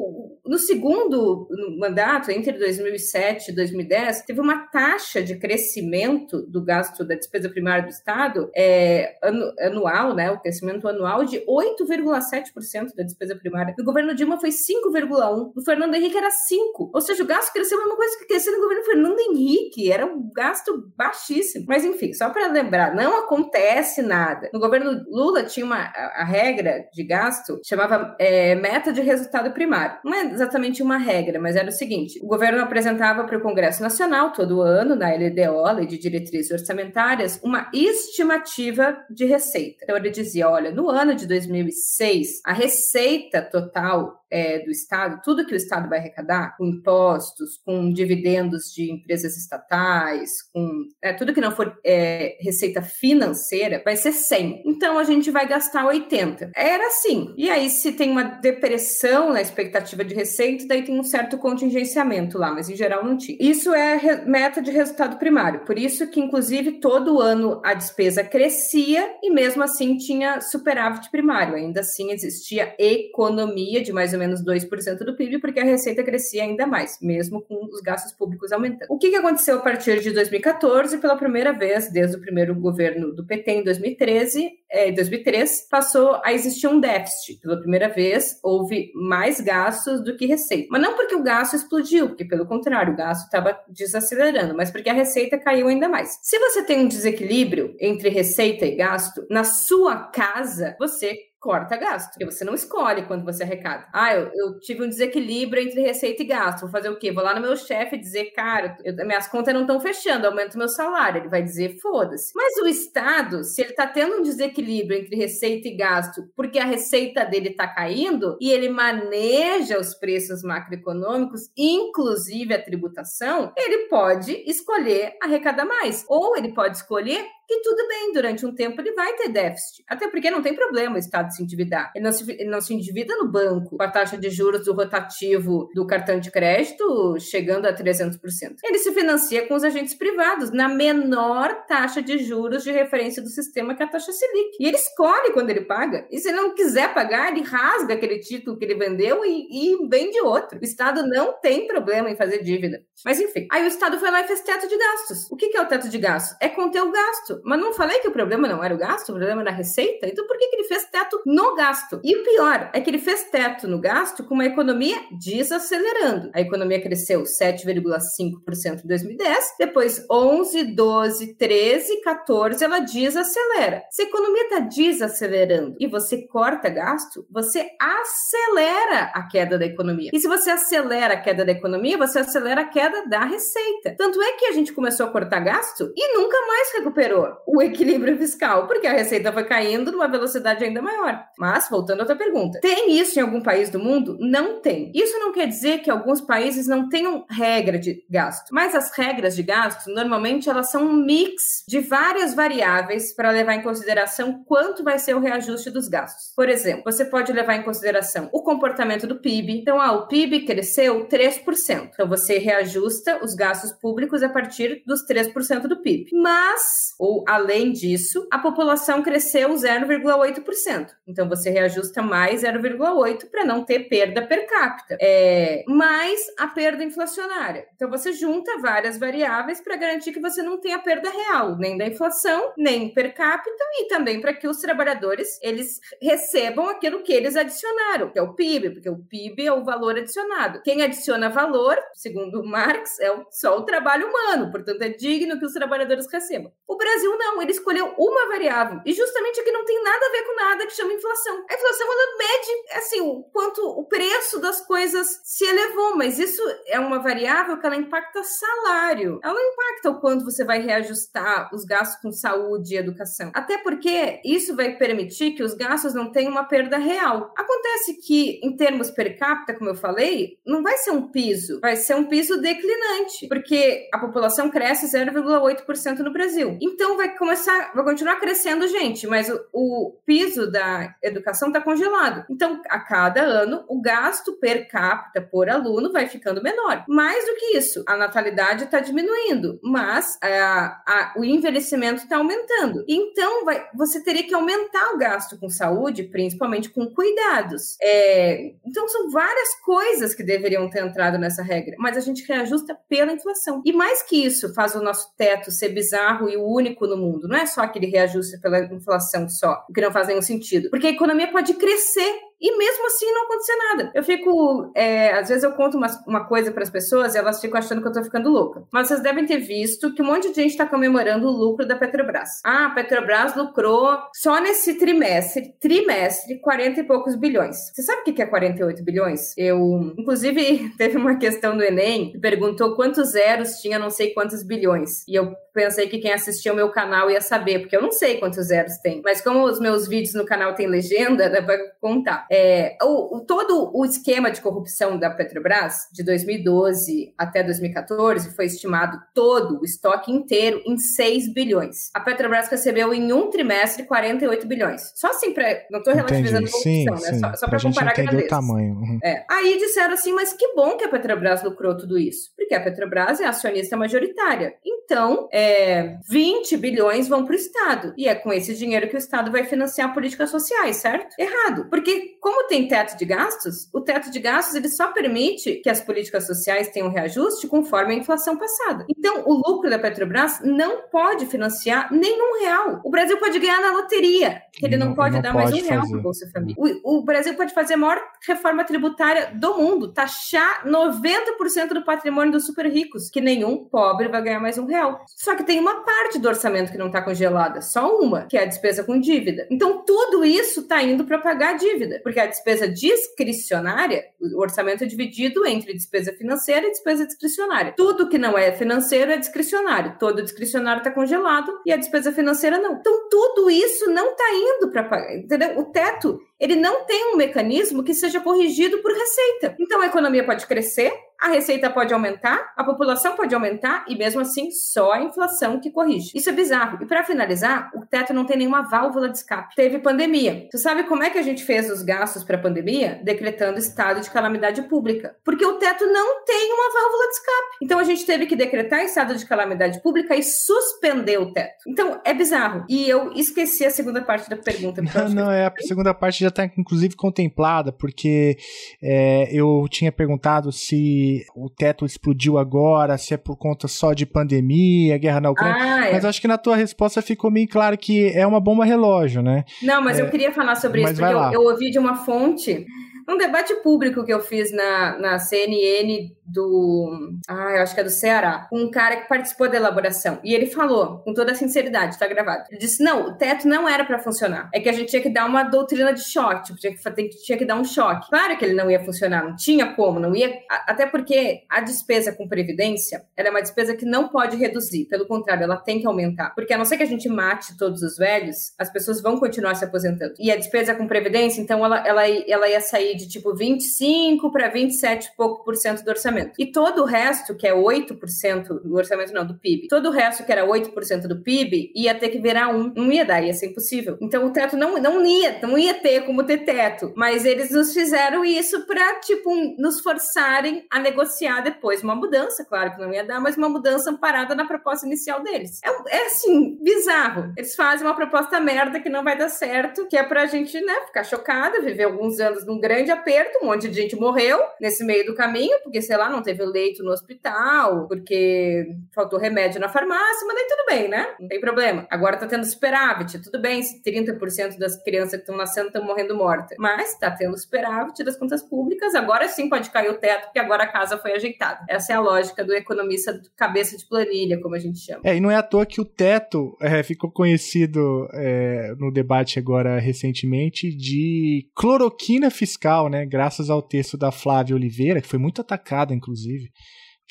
No 0.46 0.58
segundo 0.58 1.50
mandato, 1.78 2.32
entre 2.32 2.54
2007 2.54 3.52
e 3.52 3.56
2010, 3.56 4.22
teve 4.22 4.40
uma 4.40 4.68
taxa 4.68 5.22
de 5.22 5.38
crescimento 5.38 6.42
do 6.44 6.64
gasto 6.64 7.04
da 7.04 7.16
despesa 7.16 7.50
primária 7.50 7.84
do 7.84 7.90
Estado 7.90 8.50
é, 8.56 9.16
anual, 9.60 10.16
né? 10.16 10.32
O 10.32 10.40
crescimento 10.40 10.88
anual 10.88 11.26
de 11.26 11.40
8,7% 11.40 12.96
da 12.96 13.04
despesa 13.04 13.36
primária. 13.36 13.76
No 13.78 13.84
governo 13.84 14.16
Dilma 14.16 14.40
foi 14.40 14.50
5,1%. 14.50 15.52
No 15.56 15.64
Fernando 15.64 15.96
Henrique 15.96 16.18
era 16.18 16.30
5%. 16.30 16.92
Ou 16.94 17.02
seja, 17.02 17.24
o 17.24 17.28
gasto 17.28 17.52
cresceu 17.52 17.78
a 17.78 17.82
mesma 17.82 17.98
coisa 17.98 18.18
que 18.18 18.28
cresceu 18.28 18.54
no 18.54 18.62
governo 18.62 18.86
Fernando 18.86 19.20
Henrique. 19.20 19.92
Era 19.92 20.06
um 20.06 20.32
gasto 20.34 20.90
baixíssimo. 20.96 21.66
Mas 21.68 21.84
enfim, 21.84 22.14
só 22.14 22.30
para 22.30 22.48
lembrar, 22.48 22.96
não 22.96 23.20
acontece 23.20 24.02
nada. 24.02 24.50
No 24.54 24.60
governo 24.60 25.04
Lula 25.10 25.44
tinha 25.44 25.66
uma 25.66 25.92
a 26.16 26.24
regra 26.24 26.86
de 26.94 27.04
gasto 27.04 27.60
chamava 27.66 28.16
é, 28.20 28.56
meta 28.56 28.92
de 28.92 29.02
resultado 29.02 29.52
primário. 29.52 29.98
Não 30.04 30.14
é 30.14 30.26
exatamente 30.26 30.82
uma 30.82 30.98
regra, 30.98 31.40
mas 31.40 31.56
era 31.56 31.70
o 31.70 31.72
seguinte: 31.72 32.20
o 32.24 32.28
governo 32.28 32.62
apresentava 32.62 33.24
para 33.24 33.38
o 33.38 33.42
Congresso 33.42 33.82
Nacional 33.82 34.32
todo 34.32 34.62
ano, 34.62 34.96
na 34.96 35.10
LDO, 35.10 35.76
Lei 35.76 35.88
de 35.88 35.98
Diretrizes 35.98 36.52
Orçamentárias, 36.52 37.40
uma 37.44 37.70
estimativa 37.74 38.98
de 39.10 39.26
receita. 39.26 39.80
Então 39.84 39.98
ele 39.98 40.10
dizia: 40.10 40.50
olha, 40.50 40.72
no 40.72 40.90
ano 40.90 41.16
de 41.16 41.28
2006, 41.28 42.42
a 42.46 42.54
receita 42.54 43.42
total 43.42 44.23
é, 44.34 44.58
do 44.60 44.72
Estado, 44.72 45.22
tudo 45.24 45.46
que 45.46 45.54
o 45.54 45.56
Estado 45.56 45.88
vai 45.88 46.00
arrecadar, 46.00 46.58
com 46.58 46.66
impostos, 46.66 47.62
com 47.64 47.94
dividendos 47.94 48.74
de 48.74 48.92
empresas 48.92 49.38
estatais, 49.38 50.32
com 50.52 50.88
é, 51.00 51.14
tudo 51.14 51.34
que 51.34 51.40
não 51.40 51.52
for 51.52 51.78
é, 51.86 52.36
receita 52.42 52.82
financeira, 52.82 53.80
vai 53.86 53.96
ser 53.96 54.12
100. 54.12 54.64
Então 54.66 54.98
a 54.98 55.04
gente 55.04 55.30
vai 55.30 55.48
gastar 55.48 55.86
80. 55.86 56.52
Era 56.56 56.88
assim. 56.88 57.32
E 57.38 57.48
aí, 57.48 57.70
se 57.70 57.92
tem 57.92 58.10
uma 58.10 58.24
depressão 58.24 59.32
na 59.32 59.42
expectativa 59.42 60.04
de 60.04 60.16
receita, 60.16 60.66
daí 60.68 60.82
tem 60.82 61.00
um 61.00 61.04
certo 61.04 61.38
contingenciamento 61.38 62.40
lá, 62.40 62.52
mas 62.52 62.70
em 62.70 62.76
geral 62.76 63.06
não 63.06 63.16
tinha. 63.16 63.38
Isso 63.40 63.72
é 63.72 64.26
meta 64.26 64.64
de 64.64 64.72
resultado 64.72 65.20
primário. 65.20 65.64
Por 65.64 65.78
isso 65.78 66.08
que, 66.08 66.20
inclusive, 66.20 66.80
todo 66.80 67.22
ano 67.22 67.62
a 67.64 67.76
despesa 67.76 68.24
crescia 68.24 69.08
e 69.22 69.30
mesmo 69.30 69.62
assim 69.62 69.96
tinha 69.96 70.42
superávit 70.42 71.12
primário. 71.12 71.54
Ainda 71.54 71.82
assim 71.82 72.12
existia 72.12 72.74
economia 72.80 73.84
de 73.84 73.94
mais 73.94 74.12
ou 74.12 74.20
menos 74.20 74.23
menos 74.24 74.44
2% 74.44 75.00
do 75.00 75.16
PIB, 75.16 75.40
porque 75.40 75.60
a 75.60 75.64
receita 75.64 76.04
crescia 76.04 76.44
ainda 76.44 76.66
mais, 76.66 76.98
mesmo 77.02 77.42
com 77.42 77.66
os 77.66 77.82
gastos 77.82 78.14
públicos 78.14 78.52
aumentando. 78.52 78.88
O 78.90 78.98
que, 78.98 79.14
aconteceu 79.16 79.58
a 79.58 79.62
partir 79.62 80.00
de 80.00 80.12
2014? 80.12 80.98
Pela 80.98 81.18
primeira 81.18 81.52
vez, 81.52 81.92
desde 81.92 82.18
o 82.18 82.22
primeiro 82.22 82.56
governo 82.56 83.14
do 83.14 83.26
PT 83.26 83.52
em 83.52 83.64
2013, 83.64 84.52
é, 84.70 84.92
2003, 84.92 85.68
passou 85.70 86.20
a 86.24 86.34
existir 86.34 86.68
um 86.68 86.80
déficit. 86.80 87.40
Pela 87.42 87.60
primeira 87.60 87.90
vez, 87.90 88.40
houve 88.42 88.92
mais 88.96 89.40
gastos 89.40 90.04
do 90.04 90.16
que 90.16 90.26
receita. 90.26 90.68
Mas 90.72 90.82
não 90.82 90.96
porque 90.96 91.16
o 91.16 91.24
gasto 91.24 91.56
explodiu, 91.56 92.08
porque 92.10 92.26
pelo 92.26 92.46
contrário, 92.46 92.94
o 92.94 92.98
gasto 92.98 93.26
estava 93.26 93.60
desacelerando, 93.70 94.56
mas 94.56 94.72
porque 94.72 94.90
a 94.90 94.94
receita 94.94 95.38
caiu 95.38 95.68
ainda 95.68 95.88
mais. 95.88 96.18
Se 96.22 96.40
você 96.40 96.64
tem 96.64 96.80
um 96.80 96.88
desequilíbrio 96.88 97.76
entre 97.80 98.10
receita 98.10 98.66
e 98.66 98.76
gasto, 98.76 99.26
na 99.30 99.44
sua 99.44 99.98
casa, 100.08 100.76
você 100.80 101.18
corta 101.44 101.76
gasto. 101.76 102.12
Porque 102.12 102.26
você 102.26 102.46
não 102.46 102.54
escolhe 102.54 103.06
quando 103.06 103.26
você 103.26 103.44
arrecada. 103.44 103.86
Ah, 103.92 104.16
eu, 104.16 104.32
eu, 104.34 104.60
tive 104.62 104.86
um 104.86 104.88
desequilíbrio 104.88 105.62
entre 105.62 105.82
receita 105.82 106.24
e 106.24 106.26
gasto. 106.26 106.62
Vou 106.62 106.70
fazer 106.70 106.90
o 106.90 106.98
quê? 106.98 107.12
Vou 107.12 107.22
lá 107.22 107.36
no 107.36 107.42
meu 107.42 107.58
chefe 107.58 107.98
dizer, 107.98 108.32
cara, 108.32 108.78
eu, 108.86 108.96
minhas 109.06 109.28
contas 109.28 109.54
não 109.54 109.62
estão 109.62 109.78
fechando, 109.82 110.26
aumento 110.26 110.58
meu 110.58 110.70
salário. 110.70 111.22
Ele 111.22 111.28
vai 111.28 111.44
dizer, 111.44 111.78
foda-se. 111.82 112.32
Mas 112.34 112.56
o 112.64 112.68
Estado, 112.68 113.44
se 113.44 113.62
ele 113.62 113.74
tá 113.74 113.86
tendo 113.86 114.16
um 114.16 114.22
desequilíbrio 114.22 114.98
entre 114.98 115.18
receita 115.18 115.68
e 115.68 115.76
gasto, 115.76 116.24
porque 116.34 116.58
a 116.58 116.66
receita 116.66 117.26
dele 117.26 117.50
tá 117.50 117.68
caindo 117.68 118.38
e 118.40 118.50
ele 118.50 118.70
maneja 118.70 119.78
os 119.78 119.94
preços 119.94 120.42
macroeconômicos, 120.44 121.52
inclusive 121.58 122.54
a 122.54 122.64
tributação, 122.64 123.52
ele 123.58 123.90
pode 123.90 124.32
escolher 124.48 125.18
arrecadar 125.22 125.66
mais. 125.66 126.06
Ou 126.08 126.38
ele 126.38 126.54
pode 126.54 126.78
escolher 126.78 127.26
que 127.54 127.62
tudo 127.62 127.88
bem, 127.88 128.12
durante 128.14 128.46
um 128.46 128.54
tempo 128.54 128.82
ele 128.82 128.94
vai 128.94 129.14
ter 129.16 129.30
déficit. 129.30 129.84
Até 129.88 130.08
porque 130.10 130.32
não 130.32 130.42
tem 130.42 130.56
problema 130.56 130.96
o 130.96 131.00
Estado 131.00 131.32
se 131.32 131.44
endividar. 131.44 131.92
Ele 131.96 132.04
não 132.04 132.12
se, 132.12 132.32
ele 132.32 132.50
não 132.50 132.62
se 132.62 132.74
endivida 132.74 133.16
no 133.18 133.32
banco 133.32 133.78
com 133.78 133.84
a 133.84 133.90
taxa 133.90 134.18
de 134.18 134.30
juros 134.30 134.66
do 134.66 134.74
rotativo 134.74 135.70
do 135.74 135.86
cartão 135.86 136.20
de 136.20 136.32
crédito 136.32 137.18
chegando 137.20 137.68
a 137.68 137.74
300%. 137.74 138.18
Ele 138.64 138.80
se 138.80 138.92
financia 138.92 139.48
com 139.48 139.56
os 139.56 139.64
agentes 139.64 139.94
privados 139.94 140.52
na 140.52 140.68
menor 140.68 141.66
taxa 141.68 142.02
de 142.02 142.18
juros 142.18 142.64
de 142.64 142.72
referência 142.72 143.22
do 143.22 143.30
sistema, 143.30 143.76
que 143.76 143.84
é 143.84 143.86
a 143.86 143.90
taxa 143.90 144.12
Selic. 144.12 144.58
E 144.60 144.66
ele 144.66 144.78
escolhe 144.78 145.32
quando 145.32 145.50
ele 145.50 145.62
paga. 145.62 146.08
E 146.12 146.20
se 146.20 146.30
ele 146.30 146.38
não 146.38 146.56
quiser 146.56 146.94
pagar, 146.94 147.32
ele 147.32 147.44
rasga 147.44 147.94
aquele 147.94 148.20
título 148.20 148.58
que 148.58 148.66
ele 148.66 148.76
vendeu 148.76 149.24
e, 149.24 149.48
e 149.52 149.88
vende 149.88 150.20
outro. 150.22 150.60
O 150.60 150.64
Estado 150.64 151.06
não 151.08 151.40
tem 151.40 151.68
problema 151.68 152.10
em 152.10 152.16
fazer 152.16 152.42
dívida. 152.44 152.82
Mas 153.06 153.20
enfim, 153.20 153.48
aí 153.52 153.64
o 153.64 153.68
Estado 153.68 154.00
foi 154.00 154.10
lá 154.10 154.22
e 154.22 154.28
fez 154.28 154.42
teto 154.42 154.68
de 154.68 154.78
gastos. 154.78 155.32
O 155.32 155.36
que 155.36 155.56
é 155.56 155.62
o 155.62 155.68
teto 155.68 155.90
de 155.90 155.98
gastos? 155.98 156.38
É 156.42 156.50
conter 156.50 156.82
o 156.82 156.92
gasto. 156.92 157.42
Mas 157.44 157.60
não 157.60 157.74
falei 157.74 158.00
que 158.00 158.08
o 158.08 158.12
problema 158.12 158.48
não 158.48 158.64
era 158.64 158.74
o 158.74 158.78
gasto, 158.78 159.10
o 159.10 159.16
problema 159.16 159.42
era 159.42 159.52
a 159.52 159.54
receita? 159.54 160.08
Então 160.08 160.26
por 160.28 160.38
que, 160.38 160.48
que 160.48 160.56
ele 160.56 160.68
fez 160.68 160.86
teto 160.86 161.22
no 161.26 161.56
gasto? 161.56 162.00
E 162.04 162.16
o 162.16 162.24
pior 162.24 162.70
é 162.74 162.82
que 162.82 162.90
ele 162.90 163.00
fez 163.00 163.24
teto 163.26 163.68
no 163.68 163.80
gasto 163.80 164.24
com 164.24 164.34
uma 164.34 164.46
economia 164.46 164.98
desacelerando. 165.12 166.32
A 166.34 166.42
economia 166.42 166.82
cresceu 166.82 167.24
7,5% 167.24 168.84
em 168.84 168.88
2010, 168.88 169.56
depois 169.60 170.06
11, 170.10 170.64
12, 170.76 171.36
13, 171.36 172.02
14, 172.02 172.64
ela 172.64 172.80
desacelera. 172.80 173.84
Se 173.92 174.04
a 174.04 174.06
economia 174.06 174.44
está 174.44 174.60
desacelerando 174.60 175.76
e 175.80 175.88
você 175.88 176.28
corta 176.28 176.70
gasto, 176.70 177.26
você 177.30 177.70
acelera 177.80 179.12
a 179.14 179.28
queda 179.28 179.58
da 179.58 179.66
economia. 179.66 180.12
E 180.14 180.20
se 180.20 180.28
você 180.28 180.52
acelera 180.52 181.14
a 181.16 181.22
queda 181.22 181.46
da 181.46 181.52
economia, 181.52 181.98
você 181.98 182.20
acelera 182.20 182.62
a 182.62 182.68
queda 182.68 183.08
da 183.08 183.26
receita. 183.26 183.96
Tanto 183.98 184.22
é 184.22 184.34
que 184.34 184.46
a 184.46 184.52
gente 184.52 184.74
começou 184.74 185.06
a 185.06 185.12
cortar 185.12 185.40
gasto 185.40 185.92
e 185.96 186.18
nunca 186.18 186.38
mais 186.48 186.74
recuperou 186.74 187.23
o 187.48 187.62
equilíbrio 187.62 188.18
fiscal, 188.18 188.68
porque 188.68 188.88
a 188.88 188.94
receita 188.94 189.32
foi 189.32 189.44
caindo 189.44 189.92
numa 189.92 190.08
velocidade 190.08 190.64
ainda 190.64 190.82
maior. 190.82 191.24
Mas, 191.38 191.70
voltando 191.70 192.02
à 192.02 192.06
tua 192.06 192.16
pergunta, 192.16 192.60
tem 192.62 192.98
isso 192.98 193.20
em 193.20 193.22
algum 193.22 193.42
país 193.42 193.70
do 193.70 193.80
mundo? 193.80 194.18
Não 194.20 194.62
tem. 194.62 194.92
Isso 194.94 195.18
não 195.20 195.32
quer 195.32 195.48
dizer 195.48 195.80
que 195.80 195.90
alguns 195.90 196.22
países 196.22 196.68
não 196.68 196.90
tenham 196.90 197.26
regra 197.30 197.78
de 197.78 198.04
gasto, 198.10 198.50
mas 198.52 198.76
as 198.76 198.92
regras 198.96 199.36
de 199.36 199.44
gasto, 199.44 199.90
normalmente, 199.90 200.50
elas 200.50 200.72
são 200.72 200.84
um 200.84 200.94
mix 200.94 201.64
de 201.68 201.80
várias 201.80 202.34
variáveis 202.34 203.14
para 203.14 203.32
levar 203.32 203.56
em 203.56 203.62
consideração 203.62 204.44
quanto 204.46 204.84
vai 204.84 205.00
ser 205.00 205.16
o 205.16 205.20
reajuste 205.20 205.70
dos 205.70 205.88
gastos. 205.88 206.34
Por 206.36 206.50
exemplo, 206.50 206.84
você 206.86 207.06
pode 207.06 207.32
levar 207.32 207.56
em 207.56 207.64
consideração 207.64 208.30
o 208.32 208.42
comportamento 208.42 209.08
do 209.08 209.20
PIB. 209.20 209.60
Então, 209.60 209.80
ah, 209.80 209.92
o 209.92 210.08
PIB 210.08 210.46
cresceu 210.46 211.08
3%. 211.08 211.90
Então, 211.94 212.08
você 212.08 212.38
reajusta 212.38 213.20
os 213.24 213.34
gastos 213.34 213.72
públicos 213.72 214.24
a 214.24 214.30
partir 214.30 214.84
dos 214.86 215.06
3% 215.06 215.68
do 215.68 215.82
PIB. 215.82 216.10
Mas, 216.14 216.94
ou 217.00 217.13
além 217.28 217.72
disso, 217.72 218.26
a 218.32 218.40
população 218.40 219.04
cresceu 219.04 219.50
0,8%. 219.50 220.88
Então, 221.06 221.28
você 221.28 221.50
reajusta 221.50 222.02
mais 222.02 222.44
0,8% 222.44 223.30
para 223.30 223.44
não 223.44 223.64
ter 223.64 223.90
perda 223.90 224.26
per 224.26 224.48
capita. 224.48 224.98
É, 225.02 225.64
mais 225.68 226.22
a 226.40 226.48
perda 226.48 226.84
inflacionária. 226.84 227.68
Então, 227.76 227.90
você 227.90 228.14
junta 228.14 228.58
várias 228.60 228.98
variáveis 228.98 229.62
para 229.62 229.76
garantir 229.76 230.14
que 230.14 230.20
você 230.20 230.42
não 230.42 230.60
tenha 230.60 230.80
perda 230.80 231.10
real, 231.10 231.58
nem 231.58 231.78
da 231.78 231.86
inflação, 231.86 232.54
nem 232.58 232.94
per 232.94 233.14
capita, 233.14 233.64
e 233.76 233.88
também 233.88 234.22
para 234.22 234.34
que 234.34 234.48
os 234.48 234.58
trabalhadores 234.58 235.40
eles 235.42 235.80
recebam 236.02 236.70
aquilo 236.70 237.04
que 237.04 237.14
eles 237.14 237.36
adicionaram, 237.36 238.10
que 238.10 238.20
é 238.20 238.22
o 238.22 238.34
PIB, 238.34 238.72
porque 238.72 238.90
o 238.90 238.98
PIB 238.98 239.46
é 239.46 239.54
o 239.54 239.64
valor 239.64 239.98
adicionado. 239.98 240.62
Quem 240.64 240.82
adiciona 240.82 241.30
valor, 241.30 241.78
segundo 241.94 242.44
Marx, 242.44 243.00
é 243.00 243.10
só 243.32 243.58
o 243.58 243.66
trabalho 243.66 244.08
humano, 244.08 244.52
portanto 244.52 244.82
é 244.82 244.90
digno 244.90 245.40
que 245.40 245.46
os 245.46 245.54
trabalhadores 245.54 246.08
recebam. 246.12 246.52
O 246.68 246.78
Brasil 246.78 247.03
não, 247.12 247.42
ele 247.42 247.52
escolheu 247.52 247.94
uma 247.98 248.28
variável, 248.28 248.82
e 248.86 248.94
justamente 248.94 249.40
aqui 249.40 249.52
não 249.52 249.66
tem 249.66 249.82
nada 249.84 250.06
a 250.06 250.12
ver 250.12 250.24
com 250.24 250.36
nada 250.36 250.66
que 250.66 250.74
chama 250.74 250.94
inflação. 250.94 251.46
A 251.50 251.54
inflação 251.54 251.88
ela 251.92 252.18
mede 252.18 252.78
assim 252.78 253.02
o 253.02 253.24
quanto 253.32 253.62
o 253.62 253.86
preço 253.86 254.40
das 254.40 254.66
coisas 254.66 255.22
se 255.24 255.46
elevou, 255.46 255.96
mas 255.96 256.20
isso 256.20 256.42
é 256.68 256.80
uma 256.80 257.00
variável 257.00 257.60
que 257.60 257.66
ela 257.66 257.76
impacta 257.76 258.24
salário. 258.24 259.20
Ela 259.24 259.34
não 259.34 259.52
impacta 259.52 259.90
o 259.90 260.00
quanto 260.00 260.26
você 260.26 260.44
vai 260.44 260.60
reajustar 260.60 261.50
os 261.54 261.64
gastos 261.64 262.02
com 262.02 262.12
saúde 262.12 262.74
e 262.74 262.78
educação. 262.78 263.32
Até 263.34 263.58
porque 263.58 264.22
isso 264.26 264.56
vai 264.56 264.78
permitir 264.78 265.32
que 265.32 265.44
os 265.44 265.54
gastos 265.54 265.94
não 265.94 266.12
tenham 266.12 266.32
uma 266.32 266.46
perda 266.46 266.78
real. 266.78 267.34
Acontece 267.38 267.98
que, 268.02 268.40
em 268.44 268.56
termos 268.56 268.92
per 268.92 269.18
capita, 269.18 269.54
como 269.58 269.70
eu 269.70 269.76
falei, 269.76 270.38
não 270.46 270.62
vai 270.62 270.78
ser 270.78 270.92
um 270.92 271.10
piso, 271.12 271.60
vai 271.60 271.76
ser 271.76 271.96
um 271.96 272.06
piso 272.06 272.40
declinante, 272.40 273.28
porque 273.28 273.90
a 273.94 274.00
população 274.00 274.50
cresce 274.50 274.86
0,8% 274.86 276.00
no 276.00 276.14
Brasil. 276.14 276.58
Então 276.62 276.93
vai 276.98 277.16
começar, 277.18 277.72
vai 277.74 277.84
continuar 277.84 278.20
crescendo 278.20 278.68
gente, 278.68 279.08
mas 279.08 279.30
o, 279.30 279.40
o 279.52 279.92
piso 280.06 280.52
da 280.52 280.96
educação 281.02 281.50
está 281.50 281.62
congelado. 281.62 282.26
Então, 282.30 282.62
a 282.70 282.80
cada 282.80 283.22
ano, 283.22 283.64
o 283.68 283.82
gasto 283.82 284.34
per 284.34 284.68
capita 284.68 285.22
por 285.22 285.50
aluno 285.50 285.92
vai 285.92 286.08
ficando 286.08 286.42
menor. 286.42 286.84
Mais 286.88 287.26
do 287.26 287.36
que 287.36 287.58
isso, 287.58 287.84
a 287.88 287.96
natalidade 287.98 288.66
está 288.66 288.80
diminuindo, 288.80 289.60
mas 289.64 290.18
a, 290.22 290.82
a, 290.86 291.14
o 291.18 291.24
envelhecimento 291.24 292.04
está 292.04 292.18
aumentando. 292.18 292.84
Então, 292.88 293.46
vai, 293.46 293.68
você 293.74 294.04
teria 294.04 294.24
que 294.24 294.34
aumentar 294.34 294.94
o 294.94 294.98
gasto 294.98 295.38
com 295.40 295.50
saúde, 295.50 296.04
principalmente 296.04 296.70
com 296.70 296.88
cuidados. 296.94 297.78
É, 297.82 298.54
então, 298.66 298.88
são 298.88 299.10
várias 299.10 299.56
coisas 299.64 300.14
que 300.16 300.24
deveriam 300.24 300.70
ter 300.70 300.84
entrado 300.84 301.18
nessa 301.18 301.44
regra, 301.44 301.76
mas 301.78 301.98
a 301.98 302.02
gente 302.02 302.26
reajusta 302.28 302.78
pela 302.88 303.14
inflação. 303.14 303.62
E 303.66 303.74
mais 303.74 304.02
que 304.02 304.26
isso, 304.26 304.54
faz 304.54 304.76
o 304.76 304.82
nosso 304.82 305.14
teto 305.18 305.52
ser 305.52 305.70
bizarro 305.70 306.30
e 306.30 306.38
o 306.38 306.46
único 306.46 306.83
no 306.88 306.98
mundo. 306.98 307.28
Não 307.28 307.38
é 307.38 307.46
só 307.46 307.62
aquele 307.62 307.88
reajuste 307.88 308.40
pela 308.40 308.60
inflação 308.60 309.28
só, 309.30 309.66
que 309.74 309.82
não 309.82 309.92
faz 309.92 310.08
nenhum 310.08 310.22
sentido. 310.22 310.70
Porque 310.70 310.88
a 310.88 310.92
economia 310.92 311.32
pode 311.32 311.54
crescer 311.56 312.20
e 312.44 312.58
mesmo 312.58 312.86
assim 312.88 313.10
não 313.14 313.24
acontecer 313.24 313.56
nada. 313.56 313.92
Eu 313.96 314.04
fico. 314.04 314.72
É, 314.76 315.14
às 315.14 315.30
vezes 315.30 315.46
eu 315.46 315.54
conto 315.54 315.78
uma, 315.78 315.88
uma 316.06 316.26
coisa 316.26 316.52
para 316.52 316.64
as 316.64 316.70
pessoas 316.70 317.16
e 317.16 317.18
elas 317.18 317.40
ficam 317.40 317.58
achando 317.58 317.82
que 317.82 317.88
eu 317.88 317.94
tô 317.94 318.04
ficando 318.04 318.30
louca. 318.30 318.64
Mas 318.72 318.90
vocês 318.90 319.02
devem 319.02 319.26
ter 319.26 319.38
visto 319.38 319.94
que 319.94 320.02
um 320.02 320.06
monte 320.06 320.30
de 320.30 320.36
gente 320.36 320.52
está 320.52 320.66
comemorando 320.66 321.26
o 321.26 321.32
lucro 321.32 321.66
da 321.66 321.78
Petrobras. 321.78 322.42
Ah, 322.44 322.66
a 322.66 322.70
Petrobras 322.72 323.34
lucrou 323.34 323.98
só 324.14 324.42
nesse 324.42 324.78
trimestre, 324.78 325.56
trimestre, 325.58 326.40
40 326.40 326.82
e 326.82 326.84
poucos 326.84 327.16
bilhões. 327.16 327.56
Você 327.74 327.82
sabe 327.82 328.02
o 328.02 328.04
que 328.04 328.22
é 328.22 328.26
48 328.26 328.84
bilhões? 328.84 329.38
Eu, 329.38 329.94
inclusive, 329.98 330.70
teve 330.78 330.98
uma 330.98 331.16
questão 331.16 331.56
do 331.56 331.64
Enem 331.64 332.12
que 332.12 332.20
perguntou 332.20 332.76
quantos 332.76 333.12
zeros 333.12 333.62
tinha 333.62 333.80
não 333.80 333.90
sei 333.90 334.14
quantos 334.14 334.44
bilhões. 334.44 335.08
E 335.08 335.16
eu 335.16 335.34
pensei 335.54 335.88
que 335.88 336.00
quem 336.00 336.12
assistia 336.12 336.52
o 336.52 336.56
meu 336.56 336.70
canal 336.70 337.10
ia 337.10 337.22
saber, 337.22 337.60
porque 337.60 337.76
eu 337.76 337.82
não 337.82 337.92
sei 337.92 338.18
quantos 338.18 338.48
zeros 338.48 338.78
tem. 338.80 339.02
Mas 339.04 339.22
como 339.22 339.46
os 339.46 339.60
meus 339.60 339.88
vídeos 339.88 340.16
no 340.16 340.26
canal 340.26 340.56
tem 340.56 340.68
legenda, 340.68 341.30
dá 341.30 341.42
pra 341.42 341.58
contar. 341.80 342.26
É, 342.36 342.76
o, 342.82 343.18
o, 343.18 343.20
todo 343.20 343.70
o 343.72 343.86
esquema 343.86 344.32
de 344.32 344.42
corrupção 344.42 344.98
da 344.98 345.12
Petrobras, 345.12 345.76
de 345.94 346.04
2012 346.04 347.14
até 347.16 347.44
2014, 347.44 348.36
foi 348.36 348.46
estimado 348.46 348.98
todo 349.14 349.60
o 349.62 349.64
estoque 349.64 350.12
inteiro 350.12 350.60
em 350.66 350.76
6 350.76 351.32
bilhões. 351.32 351.92
A 351.94 352.00
Petrobras 352.00 352.50
recebeu 352.50 352.92
em 352.92 353.14
um 353.14 353.30
trimestre 353.30 353.84
48 353.84 354.48
bilhões. 354.48 354.92
Só 354.96 355.12
assim, 355.12 355.32
pra, 355.32 355.46
não 355.70 355.78
estou 355.78 355.94
relativizando 355.94 356.48
Entendi. 356.48 356.88
a 356.88 356.92
corrupção, 356.92 356.98
sim, 356.98 357.06
né? 357.06 357.14
Sim. 357.14 357.20
Só, 357.20 357.36
só 357.36 357.48
para 357.48 357.62
comparar 357.62 357.94
a 358.00 358.18
o 358.18 358.28
tamanho. 358.28 358.74
Uhum. 358.78 359.00
É. 359.04 359.24
Aí 359.30 359.60
disseram 359.60 359.94
assim, 359.94 360.12
mas 360.12 360.34
que 360.34 360.56
bom 360.56 360.76
que 360.76 360.86
a 360.86 360.90
Petrobras 360.90 361.44
lucrou 361.44 361.78
tudo 361.78 362.00
isso. 362.00 362.32
Porque 362.36 362.56
a 362.56 362.64
Petrobras 362.64 363.22
é 363.22 363.28
acionista 363.28 363.78
majoritária. 363.78 364.56
Então, 364.66 365.30
é, 365.32 365.98
20 366.10 366.58
bilhões 366.58 367.08
vão 367.08 367.26
para 367.26 367.34
o 367.34 367.36
Estado. 367.36 367.94
E 367.96 368.08
é 368.08 368.16
com 368.16 368.34
esse 368.34 368.56
dinheiro 368.56 368.90
que 368.90 368.96
o 368.96 368.98
Estado 368.98 369.32
vai 369.32 369.44
financiar 369.44 369.94
políticas 369.94 370.32
sociais, 370.32 370.78
certo? 370.78 371.16
Errado. 371.20 371.70
Porque 371.70 372.18
como 372.24 372.48
tem 372.48 372.70
teto 372.70 372.98
de 372.98 373.04
gastos, 373.04 373.68
o 373.74 373.82
teto 373.82 374.10
de 374.10 374.18
gastos 374.18 374.56
ele 374.56 374.70
só 374.70 374.94
permite 374.94 375.56
que 375.56 375.70
as 375.70 375.82
políticas 375.82 376.26
sociais 376.26 376.70
tenham 376.70 376.90
reajuste 376.90 377.50
conforme 377.50 377.94
a 377.94 377.98
inflação 377.98 378.38
passada. 378.38 378.86
Então, 378.90 379.26
o 379.26 379.34
lucro 379.34 379.70
da 379.70 379.78
Petrobras 379.78 380.40
não 380.42 380.84
pode 380.90 381.26
financiar 381.26 381.92
nenhum 381.92 382.40
real. 382.40 382.80
O 382.86 382.90
Brasil 382.90 383.18
pode 383.18 383.38
ganhar 383.40 383.60
na 383.60 383.74
loteria, 383.74 384.42
que 384.54 384.66
ele 384.66 384.78
não, 384.78 384.88
não 384.88 384.96
pode 384.96 385.16
não 385.16 385.22
dar 385.22 385.34
pode 385.34 385.52
mais 385.52 385.54
um 385.54 385.60
fazer. 385.60 385.72
real 385.72 385.90
para 385.90 386.00
Bolsa 386.00 386.30
Família. 386.32 386.56
O, 386.58 387.00
o 387.00 387.04
Brasil 387.04 387.36
pode 387.36 387.54
fazer 387.54 387.74
a 387.74 387.78
maior 387.78 388.02
reforma 388.26 388.64
tributária 388.64 389.32
do 389.36 389.58
mundo, 389.58 389.92
taxar 389.92 390.66
90% 390.66 391.74
do 391.74 391.84
patrimônio 391.84 392.32
dos 392.32 392.46
super 392.46 392.68
ricos, 392.68 393.10
que 393.10 393.20
nenhum 393.20 393.66
pobre 393.66 394.08
vai 394.08 394.22
ganhar 394.22 394.40
mais 394.40 394.58
um 394.58 394.66
real. 394.66 395.04
Só 395.18 395.36
que 395.36 395.44
tem 395.44 395.60
uma 395.60 395.84
parte 395.84 396.20
do 396.20 396.28
orçamento 396.30 396.72
que 396.72 396.78
não 396.78 396.88
está 396.88 397.02
congelada, 397.02 397.62
só 397.62 397.98
uma, 397.98 398.28
que 398.28 398.38
é 398.38 398.44
a 398.44 398.46
despesa 398.46 398.82
com 398.82 398.98
dívida. 398.98 399.46
Então, 399.52 399.84
tudo 399.86 400.24
isso 400.24 400.62
está 400.62 400.82
indo 400.82 401.04
para 401.04 401.20
pagar 401.20 401.56
a 401.56 401.58
dívida 401.58 402.02
porque 402.13 402.13
a 402.20 402.26
despesa 402.26 402.68
discricionária, 402.68 404.04
o 404.20 404.40
orçamento 404.42 404.84
é 404.84 404.88
dividido 404.88 405.46
entre 405.46 405.74
despesa 405.74 406.14
financeira 406.14 406.68
e 406.68 406.72
despesa 406.72 407.06
discricionária. 407.06 407.74
Tudo 407.76 408.10
que 408.10 408.18
não 408.18 408.38
é 408.38 408.52
financeiro 408.52 409.12
é 409.12 409.18
discricionário. 409.18 409.98
Todo 410.00 410.24
discricionário 410.24 410.80
está 410.80 410.92
congelado 410.92 411.52
e 411.66 411.72
a 411.72 411.78
despesa 411.78 412.12
financeira 412.12 412.58
não. 412.58 412.74
Então, 412.74 413.10
tudo 413.10 413.50
isso 413.50 413.90
não 413.92 414.12
está 414.12 414.26
indo 414.34 414.72
para 414.72 414.84
pagar, 414.84 415.16
entendeu? 415.16 415.60
O 415.60 415.66
teto 415.66 416.20
ele 416.44 416.58
não 416.58 416.84
tem 416.84 417.14
um 417.14 417.16
mecanismo 417.16 417.82
que 417.82 417.94
seja 417.94 418.20
corrigido 418.20 418.80
por 418.80 418.92
receita. 418.92 419.56
Então 419.58 419.80
a 419.80 419.86
economia 419.86 420.26
pode 420.26 420.46
crescer, 420.46 420.92
a 421.24 421.30
receita 421.30 421.70
pode 421.70 421.94
aumentar, 421.94 422.52
a 422.58 422.66
população 422.66 423.16
pode 423.16 423.34
aumentar 423.34 423.86
e 423.88 423.96
mesmo 423.96 424.20
assim 424.20 424.52
só 424.52 424.92
a 424.92 425.02
inflação 425.02 425.58
que 425.62 425.72
corrige. 425.72 426.12
Isso 426.14 426.30
é 426.30 426.34
bizarro. 426.34 426.84
E 426.84 426.86
para 426.86 427.02
finalizar, 427.06 427.72
o 427.74 427.86
teto 427.86 428.14
não 428.14 428.26
tem 428.26 428.36
nenhuma 428.36 428.64
válvula 428.64 429.08
de 429.10 429.20
escape. 429.20 429.56
Teve 429.56 429.80
pandemia. 429.80 430.50
Tu 430.52 430.58
sabe 430.58 430.84
como 430.84 431.02
é 431.02 431.10
que 431.10 431.18
a 431.18 431.22
gente 431.22 431.46
fez 431.46 431.72
os 431.72 431.82
gastos 431.82 432.26
para 432.26 432.36
a 432.36 432.42
pandemia? 432.42 433.00
Decretando 433.06 433.58
estado 433.58 434.02
de 434.02 434.10
calamidade 434.10 434.64
pública. 434.64 435.16
Porque 435.24 435.46
o 435.46 435.54
teto 435.54 435.86
não 435.86 436.26
tem 436.26 436.52
uma 436.52 436.74
válvula 436.74 437.08
de 437.08 437.14
escape. 437.14 437.58
Então 437.62 437.80
a 437.80 437.84
gente 437.84 438.06
teve 438.06 438.26
que 438.26 438.36
decretar 438.36 438.84
estado 438.84 439.16
de 439.16 439.26
calamidade 439.26 439.82
pública 439.82 440.14
e 440.14 440.22
suspender 440.22 441.20
o 441.20 441.32
teto. 441.32 441.64
Então 441.66 442.02
é 442.04 442.14
bizarro. 442.14 442.66
E 442.68 442.90
eu 442.90 443.14
esqueci 443.14 443.66
a 443.66 443.72
segunda 443.72 444.02
parte 444.02 444.30
da 444.30 444.36
pergunta. 444.36 444.82
Não, 444.94 445.10
não, 445.10 445.32
é 445.32 445.48
a 445.48 445.54
segunda 445.62 445.94
parte 445.94 446.20
já 446.20 446.30
está 446.34 446.50
inclusive 446.58 446.96
contemplada, 446.96 447.72
porque 447.72 448.38
é, 448.82 449.30
eu 449.32 449.66
tinha 449.70 449.92
perguntado 449.92 450.52
se 450.52 451.24
o 451.36 451.50
teto 451.50 451.86
explodiu 451.86 452.38
agora, 452.38 452.98
se 452.98 453.14
é 453.14 453.18
por 453.18 453.38
conta 453.38 453.68
só 453.68 453.94
de 453.94 454.06
pandemia, 454.06 454.98
guerra 454.98 455.22
na 455.22 455.32
Ucrânia. 455.32 455.56
Ah, 455.60 455.88
é. 455.88 455.94
Mas 455.94 456.06
acho 456.06 456.20
que 456.20 456.28
na 456.28 456.38
tua 456.38 456.56
resposta 456.56 457.02
ficou 457.02 457.32
bem 457.32 457.48
claro 457.48 457.78
que 457.78 458.08
é 458.10 458.26
uma 458.26 458.40
bomba 458.40 458.66
relógio, 458.66 459.22
né? 459.22 459.44
Não, 459.62 459.82
mas 459.82 460.00
é, 460.00 460.02
eu 460.02 460.10
queria 460.10 460.32
falar 460.32 460.56
sobre 460.56 460.84
isso, 460.84 460.96
porque 460.96 461.14
eu, 461.14 461.42
eu 461.42 461.42
ouvi 461.42 461.70
de 461.70 461.80
uma 461.80 461.96
fonte 461.96 462.66
um 463.08 463.18
debate 463.18 463.54
público 463.56 464.04
que 464.04 464.14
eu 464.14 464.22
fiz 464.22 464.52
na, 464.52 464.98
na 464.98 465.20
CNN 465.20 466.10
do. 466.26 467.14
Ah, 467.28 467.52
eu 467.56 467.64
acho 467.64 467.74
que 467.74 467.82
é 467.82 467.84
do 467.84 467.90
Ceará. 467.90 468.48
Um 468.52 468.70
cara 468.72 468.98
que 468.98 469.08
participou 469.08 469.50
da 469.50 469.58
elaboração. 469.58 470.20
E 470.24 470.34
ele 470.34 470.46
falou, 470.46 471.00
com 471.00 471.14
toda 471.14 471.32
a 471.32 471.36
sinceridade, 471.36 472.00
tá 472.00 472.08
gravado. 472.08 472.46
Ele 472.50 472.60
disse: 472.60 472.84
não, 472.84 473.08
o 473.08 473.14
teto 473.14 473.48
não 473.48 473.68
era 473.68 473.84
para 473.84 474.00
funcionar. 474.00 474.50
É 474.54 474.60
que 474.60 474.70
a 474.70 474.74
gente 474.74 474.90
tinha 474.90 475.02
que 475.02 475.10
dar 475.10 475.26
uma 475.26 475.44
doutrina 475.44 475.94
de 475.94 476.02
choque. 476.02 476.46
Tipo, 476.46 476.60
tinha 476.60 476.74
que, 476.74 477.10
tinha 477.24 477.38
que 477.38 477.46
dar 477.46 477.56
um 477.56 477.64
choque. 477.64 478.10
Claro 478.10 478.38
que 478.38 478.46
ele 478.46 478.54
não 478.54 478.70
ia 478.70 478.84
funcionar, 478.84 479.24
não 479.24 479.36
tinha 479.36 479.74
como, 479.74 480.00
não 480.00 480.16
ia. 480.16 480.34
Até 480.50 480.86
porque 480.86 481.44
a 481.50 481.62
despesa 481.62 482.12
com 482.12 482.28
previdência 482.28 483.04
ela 483.16 483.28
é 483.28 483.32
uma 483.32 483.42
despesa 483.42 483.76
que 483.76 483.86
não 483.86 484.08
pode 484.08 484.38
reduzir. 484.38 484.86
Pelo 484.86 485.06
contrário, 485.06 485.44
ela 485.44 485.58
tem 485.58 485.80
que 485.80 485.88
aumentar. 485.88 486.34
Porque 486.36 486.54
a 486.54 486.58
não 486.58 486.66
ser 486.66 486.78
que 486.78 486.84
a 486.84 486.88
gente 486.88 487.10
mate 487.10 487.58
todos 487.58 487.82
os 487.82 487.98
velhos, 487.98 488.54
as 488.58 488.72
pessoas 488.72 489.02
vão 489.02 489.20
continuar 489.20 489.56
se 489.56 489.66
aposentando. 489.66 490.14
E 490.20 490.32
a 490.32 490.36
despesa 490.36 490.74
com 490.74 490.88
previdência, 490.88 491.42
então, 491.42 491.64
ela, 491.66 491.86
ela, 491.88 492.08
ela 492.08 492.50
ia 492.50 492.62
sair 492.62 492.96
de 492.96 493.08
tipo 493.08 493.36
25 493.36 494.32
para 494.32 494.50
27 494.50 495.08
e 495.08 495.16
pouco 495.16 495.44
por 495.44 495.56
cento 495.56 495.84
do 495.84 495.90
orçamento 495.90 496.13
orçamento. 496.14 496.34
E 496.38 496.52
todo 496.52 496.82
o 496.82 496.86
resto, 496.86 497.36
que 497.36 497.48
é 497.48 497.54
8% 497.54 498.62
do 498.64 498.76
orçamento, 498.76 499.14
não, 499.14 499.26
do 499.26 499.36
PIB, 499.36 499.68
todo 499.68 499.90
o 499.90 499.92
resto, 499.92 500.24
que 500.24 500.32
era 500.32 500.46
8% 500.46 501.08
do 501.08 501.22
PIB, 501.22 501.72
ia 501.76 501.96
ter 501.96 502.10
que 502.10 502.20
virar 502.20 502.50
um. 502.50 502.72
Não 502.76 502.92
ia 502.92 503.06
dar, 503.06 503.22
ia 503.22 503.34
ser 503.34 503.48
impossível. 503.48 503.98
Então 504.02 504.26
o 504.26 504.32
teto 504.32 504.56
não, 504.56 504.78
não 504.78 505.06
ia, 505.06 505.40
não 505.42 505.58
ia 505.58 505.74
ter 505.74 506.06
como 506.06 506.24
ter 506.24 506.40
teto. 506.40 506.94
Mas 506.96 507.26
eles 507.26 507.52
nos 507.52 507.74
fizeram 507.74 508.24
isso 508.24 508.66
para, 508.66 509.00
tipo, 509.00 509.30
nos 509.58 509.82
forçarem 509.82 510.66
a 510.72 510.80
negociar 510.80 511.42
depois 511.42 511.84
uma 511.84 511.96
mudança, 511.96 512.46
claro 512.46 512.72
que 512.72 512.82
não 512.82 512.94
ia 512.94 513.04
dar, 513.04 513.20
mas 513.20 513.38
uma 513.38 513.50
mudança 513.50 513.90
amparada 513.90 514.36
na 514.36 514.46
proposta 514.46 514.86
inicial 514.86 515.22
deles. 515.24 515.60
É, 515.64 515.98
é 515.98 516.06
assim, 516.08 516.58
bizarro. 516.62 517.34
Eles 517.38 517.56
fazem 517.56 517.86
uma 517.86 517.96
proposta 517.96 518.40
merda 518.40 518.80
que 518.80 518.90
não 518.90 519.04
vai 519.04 519.18
dar 519.18 519.30
certo, 519.30 519.88
que 519.88 519.98
é 519.98 520.04
pra 520.04 520.26
gente, 520.26 520.60
né, 520.62 520.74
ficar 520.86 521.04
chocada, 521.04 521.62
viver 521.62 521.84
alguns 521.84 522.20
anos 522.20 522.46
num 522.46 522.60
grande 522.60 522.92
aperto, 522.92 523.40
um 523.42 523.48
monte 523.48 523.68
de 523.68 523.82
gente 523.82 523.96
morreu 523.96 524.40
nesse 524.60 524.84
meio 524.84 525.06
do 525.06 525.16
caminho, 525.16 525.58
porque, 525.64 525.82
sei 525.82 525.98
lá, 525.98 526.03
não 526.10 526.22
teve 526.22 526.44
leito 526.46 526.84
no 526.84 526.92
hospital, 526.92 527.88
porque 527.88 528.68
faltou 528.94 529.20
remédio 529.20 529.60
na 529.60 529.70
farmácia, 529.70 530.28
mas 530.28 530.36
daí 530.36 530.48
tudo 530.48 530.66
bem, 530.68 530.90
né? 530.90 531.16
Não 531.20 531.28
tem 531.28 531.40
problema. 531.40 531.88
Agora 531.90 532.18
tá 532.18 532.28
tendo 532.28 532.46
superávit, 532.46 533.20
tudo 533.20 533.40
bem 533.42 533.62
se 533.62 533.82
30% 533.84 534.58
das 534.58 534.82
crianças 534.84 535.12
que 535.12 535.18
estão 535.18 535.36
nascendo 535.36 535.68
estão 535.68 535.84
morrendo 535.84 536.16
mortas. 536.16 536.58
Mas 536.60 536.98
tá 536.98 537.12
tendo 537.12 537.38
superávit 537.38 538.04
das 538.04 538.18
contas 538.18 538.42
públicas, 538.42 538.96
agora 538.96 539.28
sim 539.28 539.50
pode 539.50 539.70
cair 539.70 539.90
o 539.90 539.98
teto, 539.98 540.26
porque 540.26 540.40
agora 540.40 540.64
a 540.64 540.72
casa 540.72 540.98
foi 540.98 541.14
ajeitada. 541.14 541.60
Essa 541.70 541.94
é 541.94 541.96
a 541.96 542.00
lógica 542.00 542.44
do 542.44 542.54
economista 542.54 543.20
cabeça 543.36 543.78
de 543.78 543.86
planilha, 543.88 544.40
como 544.42 544.56
a 544.56 544.60
gente 544.60 544.80
chama. 544.80 545.02
É, 545.04 545.16
e 545.16 545.20
não 545.20 545.32
é 545.32 545.36
à 545.36 545.44
toa 545.44 545.66
que 545.66 545.82
o 545.82 545.86
teto 545.86 546.56
é, 546.62 546.84
ficou 546.84 547.12
conhecido 547.12 548.08
é, 548.14 548.74
no 548.78 548.92
debate 548.92 549.40
agora 549.40 549.80
recentemente 549.80 550.76
de 550.76 551.48
cloroquina 551.56 552.30
fiscal, 552.30 552.90
né? 552.90 553.06
Graças 553.06 553.50
ao 553.50 553.62
texto 553.62 553.98
da 553.98 554.12
Flávia 554.12 554.56
Oliveira, 554.56 555.02
que 555.02 555.08
foi 555.08 555.20
muito 555.20 555.42
atacada, 555.42 555.93
inclusive. 555.94 556.50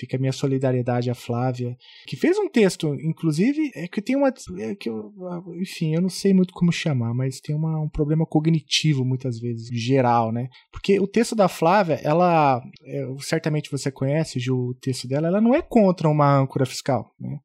Fica 0.02 0.16
a 0.16 0.20
minha 0.20 0.32
solidariedade 0.32 1.08
à 1.10 1.14
Flávia, 1.14 1.76
que 2.08 2.16
fez 2.16 2.36
um 2.36 2.48
texto, 2.48 2.92
inclusive, 3.04 3.70
é 3.72 3.86
que 3.86 4.02
tem 4.02 4.16
uma. 4.16 4.34
É 4.58 4.74
que 4.74 4.90
eu, 4.90 5.12
enfim, 5.60 5.94
eu 5.94 6.02
não 6.02 6.08
sei 6.08 6.34
muito 6.34 6.52
como 6.52 6.72
chamar, 6.72 7.14
mas 7.14 7.38
tem 7.38 7.54
uma, 7.54 7.80
um 7.80 7.88
problema 7.88 8.26
cognitivo, 8.26 9.04
muitas 9.04 9.38
vezes, 9.38 9.68
geral, 9.72 10.32
né? 10.32 10.48
Porque 10.72 10.98
o 10.98 11.06
texto 11.06 11.36
da 11.36 11.46
Flávia, 11.46 12.00
ela. 12.02 12.60
É, 12.84 13.06
certamente 13.20 13.70
você 13.70 13.92
conhece, 13.92 14.40
Ju, 14.40 14.70
o 14.70 14.74
texto 14.74 15.06
dela, 15.06 15.28
ela 15.28 15.40
não 15.40 15.54
é 15.54 15.62
contra 15.62 16.08
uma 16.08 16.36
âncora 16.36 16.66
fiscal, 16.66 17.14
né? 17.20 17.38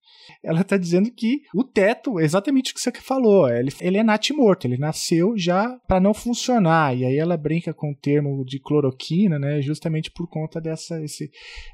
Ela 0.44 0.62
está 0.62 0.78
dizendo 0.78 1.12
que 1.12 1.42
o 1.54 1.64
teto, 1.64 2.20
exatamente 2.20 2.72
o 2.72 2.74
que 2.74 2.82
você 2.82 2.92
falou, 2.94 3.48
ele, 3.48 3.72
ele 3.80 3.98
é 4.00 4.04
natimorto, 4.04 4.66
ele 4.66 4.78
nasceu 4.78 5.38
já 5.38 5.78
para 5.88 6.00
não 6.00 6.12
funcionar. 6.12 6.98
E 6.98 7.06
aí 7.06 7.18
ela 7.18 7.38
brinca 7.38 7.72
com 7.72 7.92
o 7.92 7.96
termo 7.96 8.44
de 8.44 8.60
cloroquina, 8.60 9.38
né? 9.38 9.62
Justamente 9.62 10.10
por 10.10 10.28
conta 10.28 10.60
dessa, 10.60 11.00
esse, 11.04 11.30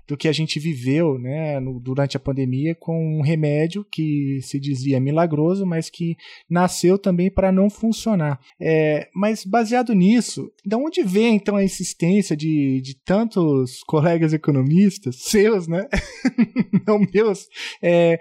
do 0.08 0.18
que 0.18 0.28
a 0.28 0.32
gente 0.34 0.60
viveu 0.74 1.20
né, 1.20 1.60
no, 1.60 1.80
durante 1.80 2.18
a 2.18 2.20
pandemia 2.20 2.76
com 2.76 3.20
um 3.20 3.22
remédio 3.22 3.86
que 3.92 4.40
se 4.42 4.60
dizia 4.60 5.00
milagroso, 5.00 5.66
mas 5.66 5.90
que 5.90 6.16
nasceu 6.50 6.98
também 6.98 7.30
para 7.30 7.52
não 7.52 7.70
funcionar. 7.70 8.40
É, 8.60 9.08
mas 9.14 9.46
baseado 9.46 9.94
nisso, 9.94 10.52
de 10.66 10.76
onde 10.76 11.04
vem 11.04 11.36
então 11.36 11.56
a 11.56 11.64
insistência 11.64 12.36
de, 12.36 12.82
de 12.82 12.96
tantos 12.96 13.84
colegas 13.84 14.34
economistas, 14.34 15.18
seus, 15.18 15.68
né? 15.68 15.88
não 16.88 17.00
meus, 17.14 17.48
é, 17.82 18.20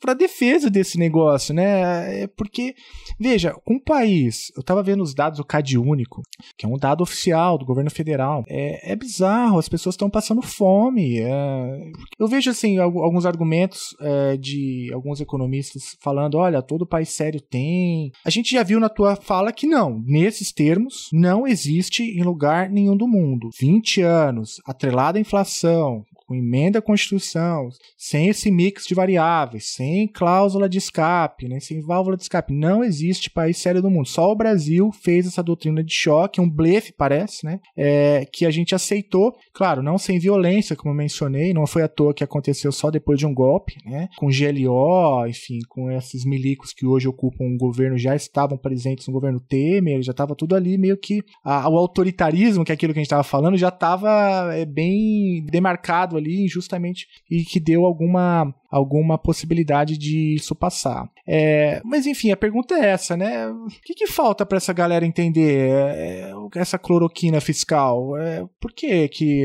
para 0.00 0.14
defesa 0.14 0.70
desse 0.70 0.98
negócio, 0.98 1.54
né? 1.54 2.22
É 2.22 2.26
porque, 2.26 2.74
veja, 3.18 3.54
um 3.68 3.78
país, 3.78 4.50
eu 4.56 4.60
estava 4.60 4.82
vendo 4.82 5.02
os 5.02 5.14
dados 5.14 5.38
do 5.38 5.44
CAD 5.44 5.78
único, 5.78 6.22
que 6.56 6.66
é 6.66 6.68
um 6.68 6.76
dado 6.76 7.02
oficial 7.02 7.58
do 7.58 7.64
governo 7.64 7.90
federal, 7.90 8.44
é, 8.48 8.92
é 8.92 8.96
bizarro, 8.96 9.58
as 9.58 9.68
pessoas 9.68 9.94
estão 9.94 10.10
passando 10.10 10.42
fome. 10.42 11.18
É... 11.20 11.90
Eu 12.18 12.28
vejo, 12.28 12.50
assim, 12.50 12.78
alguns 12.78 13.26
argumentos 13.26 13.94
é, 14.00 14.36
de 14.36 14.90
alguns 14.92 15.20
economistas 15.20 15.96
falando, 16.00 16.38
olha, 16.38 16.62
todo 16.62 16.86
país 16.86 17.10
sério 17.10 17.40
tem. 17.40 18.10
A 18.24 18.30
gente 18.30 18.52
já 18.52 18.62
viu 18.62 18.80
na 18.80 18.88
tua 18.88 19.16
fala 19.16 19.52
que 19.52 19.66
não, 19.66 20.02
nesses 20.04 20.52
termos, 20.52 21.08
não 21.12 21.46
existe 21.46 22.02
em 22.02 22.22
lugar 22.22 22.70
nenhum 22.70 22.96
do 22.96 23.08
mundo. 23.08 23.50
20 23.58 24.02
anos, 24.02 24.56
atrelada 24.66 25.18
à 25.18 25.20
inflação, 25.20 26.04
com 26.26 26.34
emenda 26.34 26.80
à 26.80 26.82
Constituição, 26.82 27.68
sem 27.96 28.28
esse 28.28 28.50
mix 28.50 28.84
de 28.86 28.94
variáveis, 28.94 29.72
sem 29.74 30.08
cláusula 30.08 30.68
de 30.68 30.78
escape, 30.78 31.48
né, 31.48 31.60
sem 31.60 31.80
válvula 31.80 32.16
de 32.16 32.24
escape. 32.24 32.52
Não 32.52 32.82
existe 32.82 33.30
país 33.30 33.58
sério 33.58 33.80
do 33.80 33.90
mundo. 33.90 34.08
Só 34.08 34.30
o 34.30 34.36
Brasil 34.36 34.90
fez 34.92 35.26
essa 35.26 35.42
doutrina 35.42 35.82
de 35.82 35.94
choque, 35.94 36.40
um 36.40 36.50
blefe, 36.50 36.92
parece, 36.92 37.46
né, 37.46 37.60
é, 37.76 38.26
que 38.32 38.44
a 38.44 38.50
gente 38.50 38.74
aceitou, 38.74 39.34
claro, 39.54 39.82
não 39.82 39.96
sem 39.96 40.18
violência, 40.18 40.74
como 40.74 40.92
eu 40.92 40.96
mencionei, 40.96 41.54
não 41.54 41.66
foi 41.66 41.82
à 41.82 41.88
toa 41.88 42.14
que 42.14 42.24
aconteceu 42.24 42.72
só 42.72 42.90
depois 42.90 43.18
de 43.18 43.26
um 43.26 43.32
golpe, 43.32 43.76
né, 43.84 44.08
com 44.18 44.26
GLO, 44.26 45.26
enfim, 45.26 45.60
com 45.68 45.90
esses 45.90 46.24
milicos 46.24 46.72
que 46.72 46.84
hoje 46.84 47.06
ocupam 47.06 47.44
o 47.44 47.56
governo, 47.56 47.96
já 47.96 48.16
estavam 48.16 48.58
presentes 48.58 49.06
no 49.06 49.12
governo 49.12 49.40
Temer, 49.40 50.02
já 50.02 50.10
estava 50.10 50.34
tudo 50.34 50.56
ali 50.56 50.76
meio 50.76 50.96
que 50.96 51.22
a, 51.44 51.68
o 51.68 51.76
autoritarismo, 51.76 52.64
que 52.64 52.72
é 52.72 52.74
aquilo 52.74 52.92
que 52.92 52.98
a 52.98 53.02
gente 53.02 53.06
estava 53.06 53.22
falando, 53.22 53.56
já 53.56 53.68
estava 53.68 54.54
é, 54.54 54.64
bem 54.64 55.44
demarcado 55.46 56.15
ali 56.16 56.48
justamente 56.48 57.06
e 57.30 57.44
que 57.44 57.60
deu 57.60 57.84
alguma 57.84 58.54
alguma 58.70 59.18
possibilidade 59.18 59.96
de 59.96 60.34
isso 60.34 60.54
passar. 60.54 61.08
É, 61.26 61.80
mas 61.84 62.06
enfim, 62.06 62.30
a 62.30 62.36
pergunta 62.36 62.74
é 62.74 62.86
essa, 62.90 63.16
né? 63.16 63.48
O 63.48 63.66
que, 63.84 63.94
que 63.94 64.06
falta 64.06 64.46
para 64.46 64.58
essa 64.58 64.72
galera 64.72 65.04
entender 65.04 65.70
é, 65.70 66.32
essa 66.54 66.78
cloroquina 66.78 67.40
fiscal? 67.40 68.16
É, 68.16 68.44
por 68.60 68.72
que, 68.72 69.08
que 69.08 69.44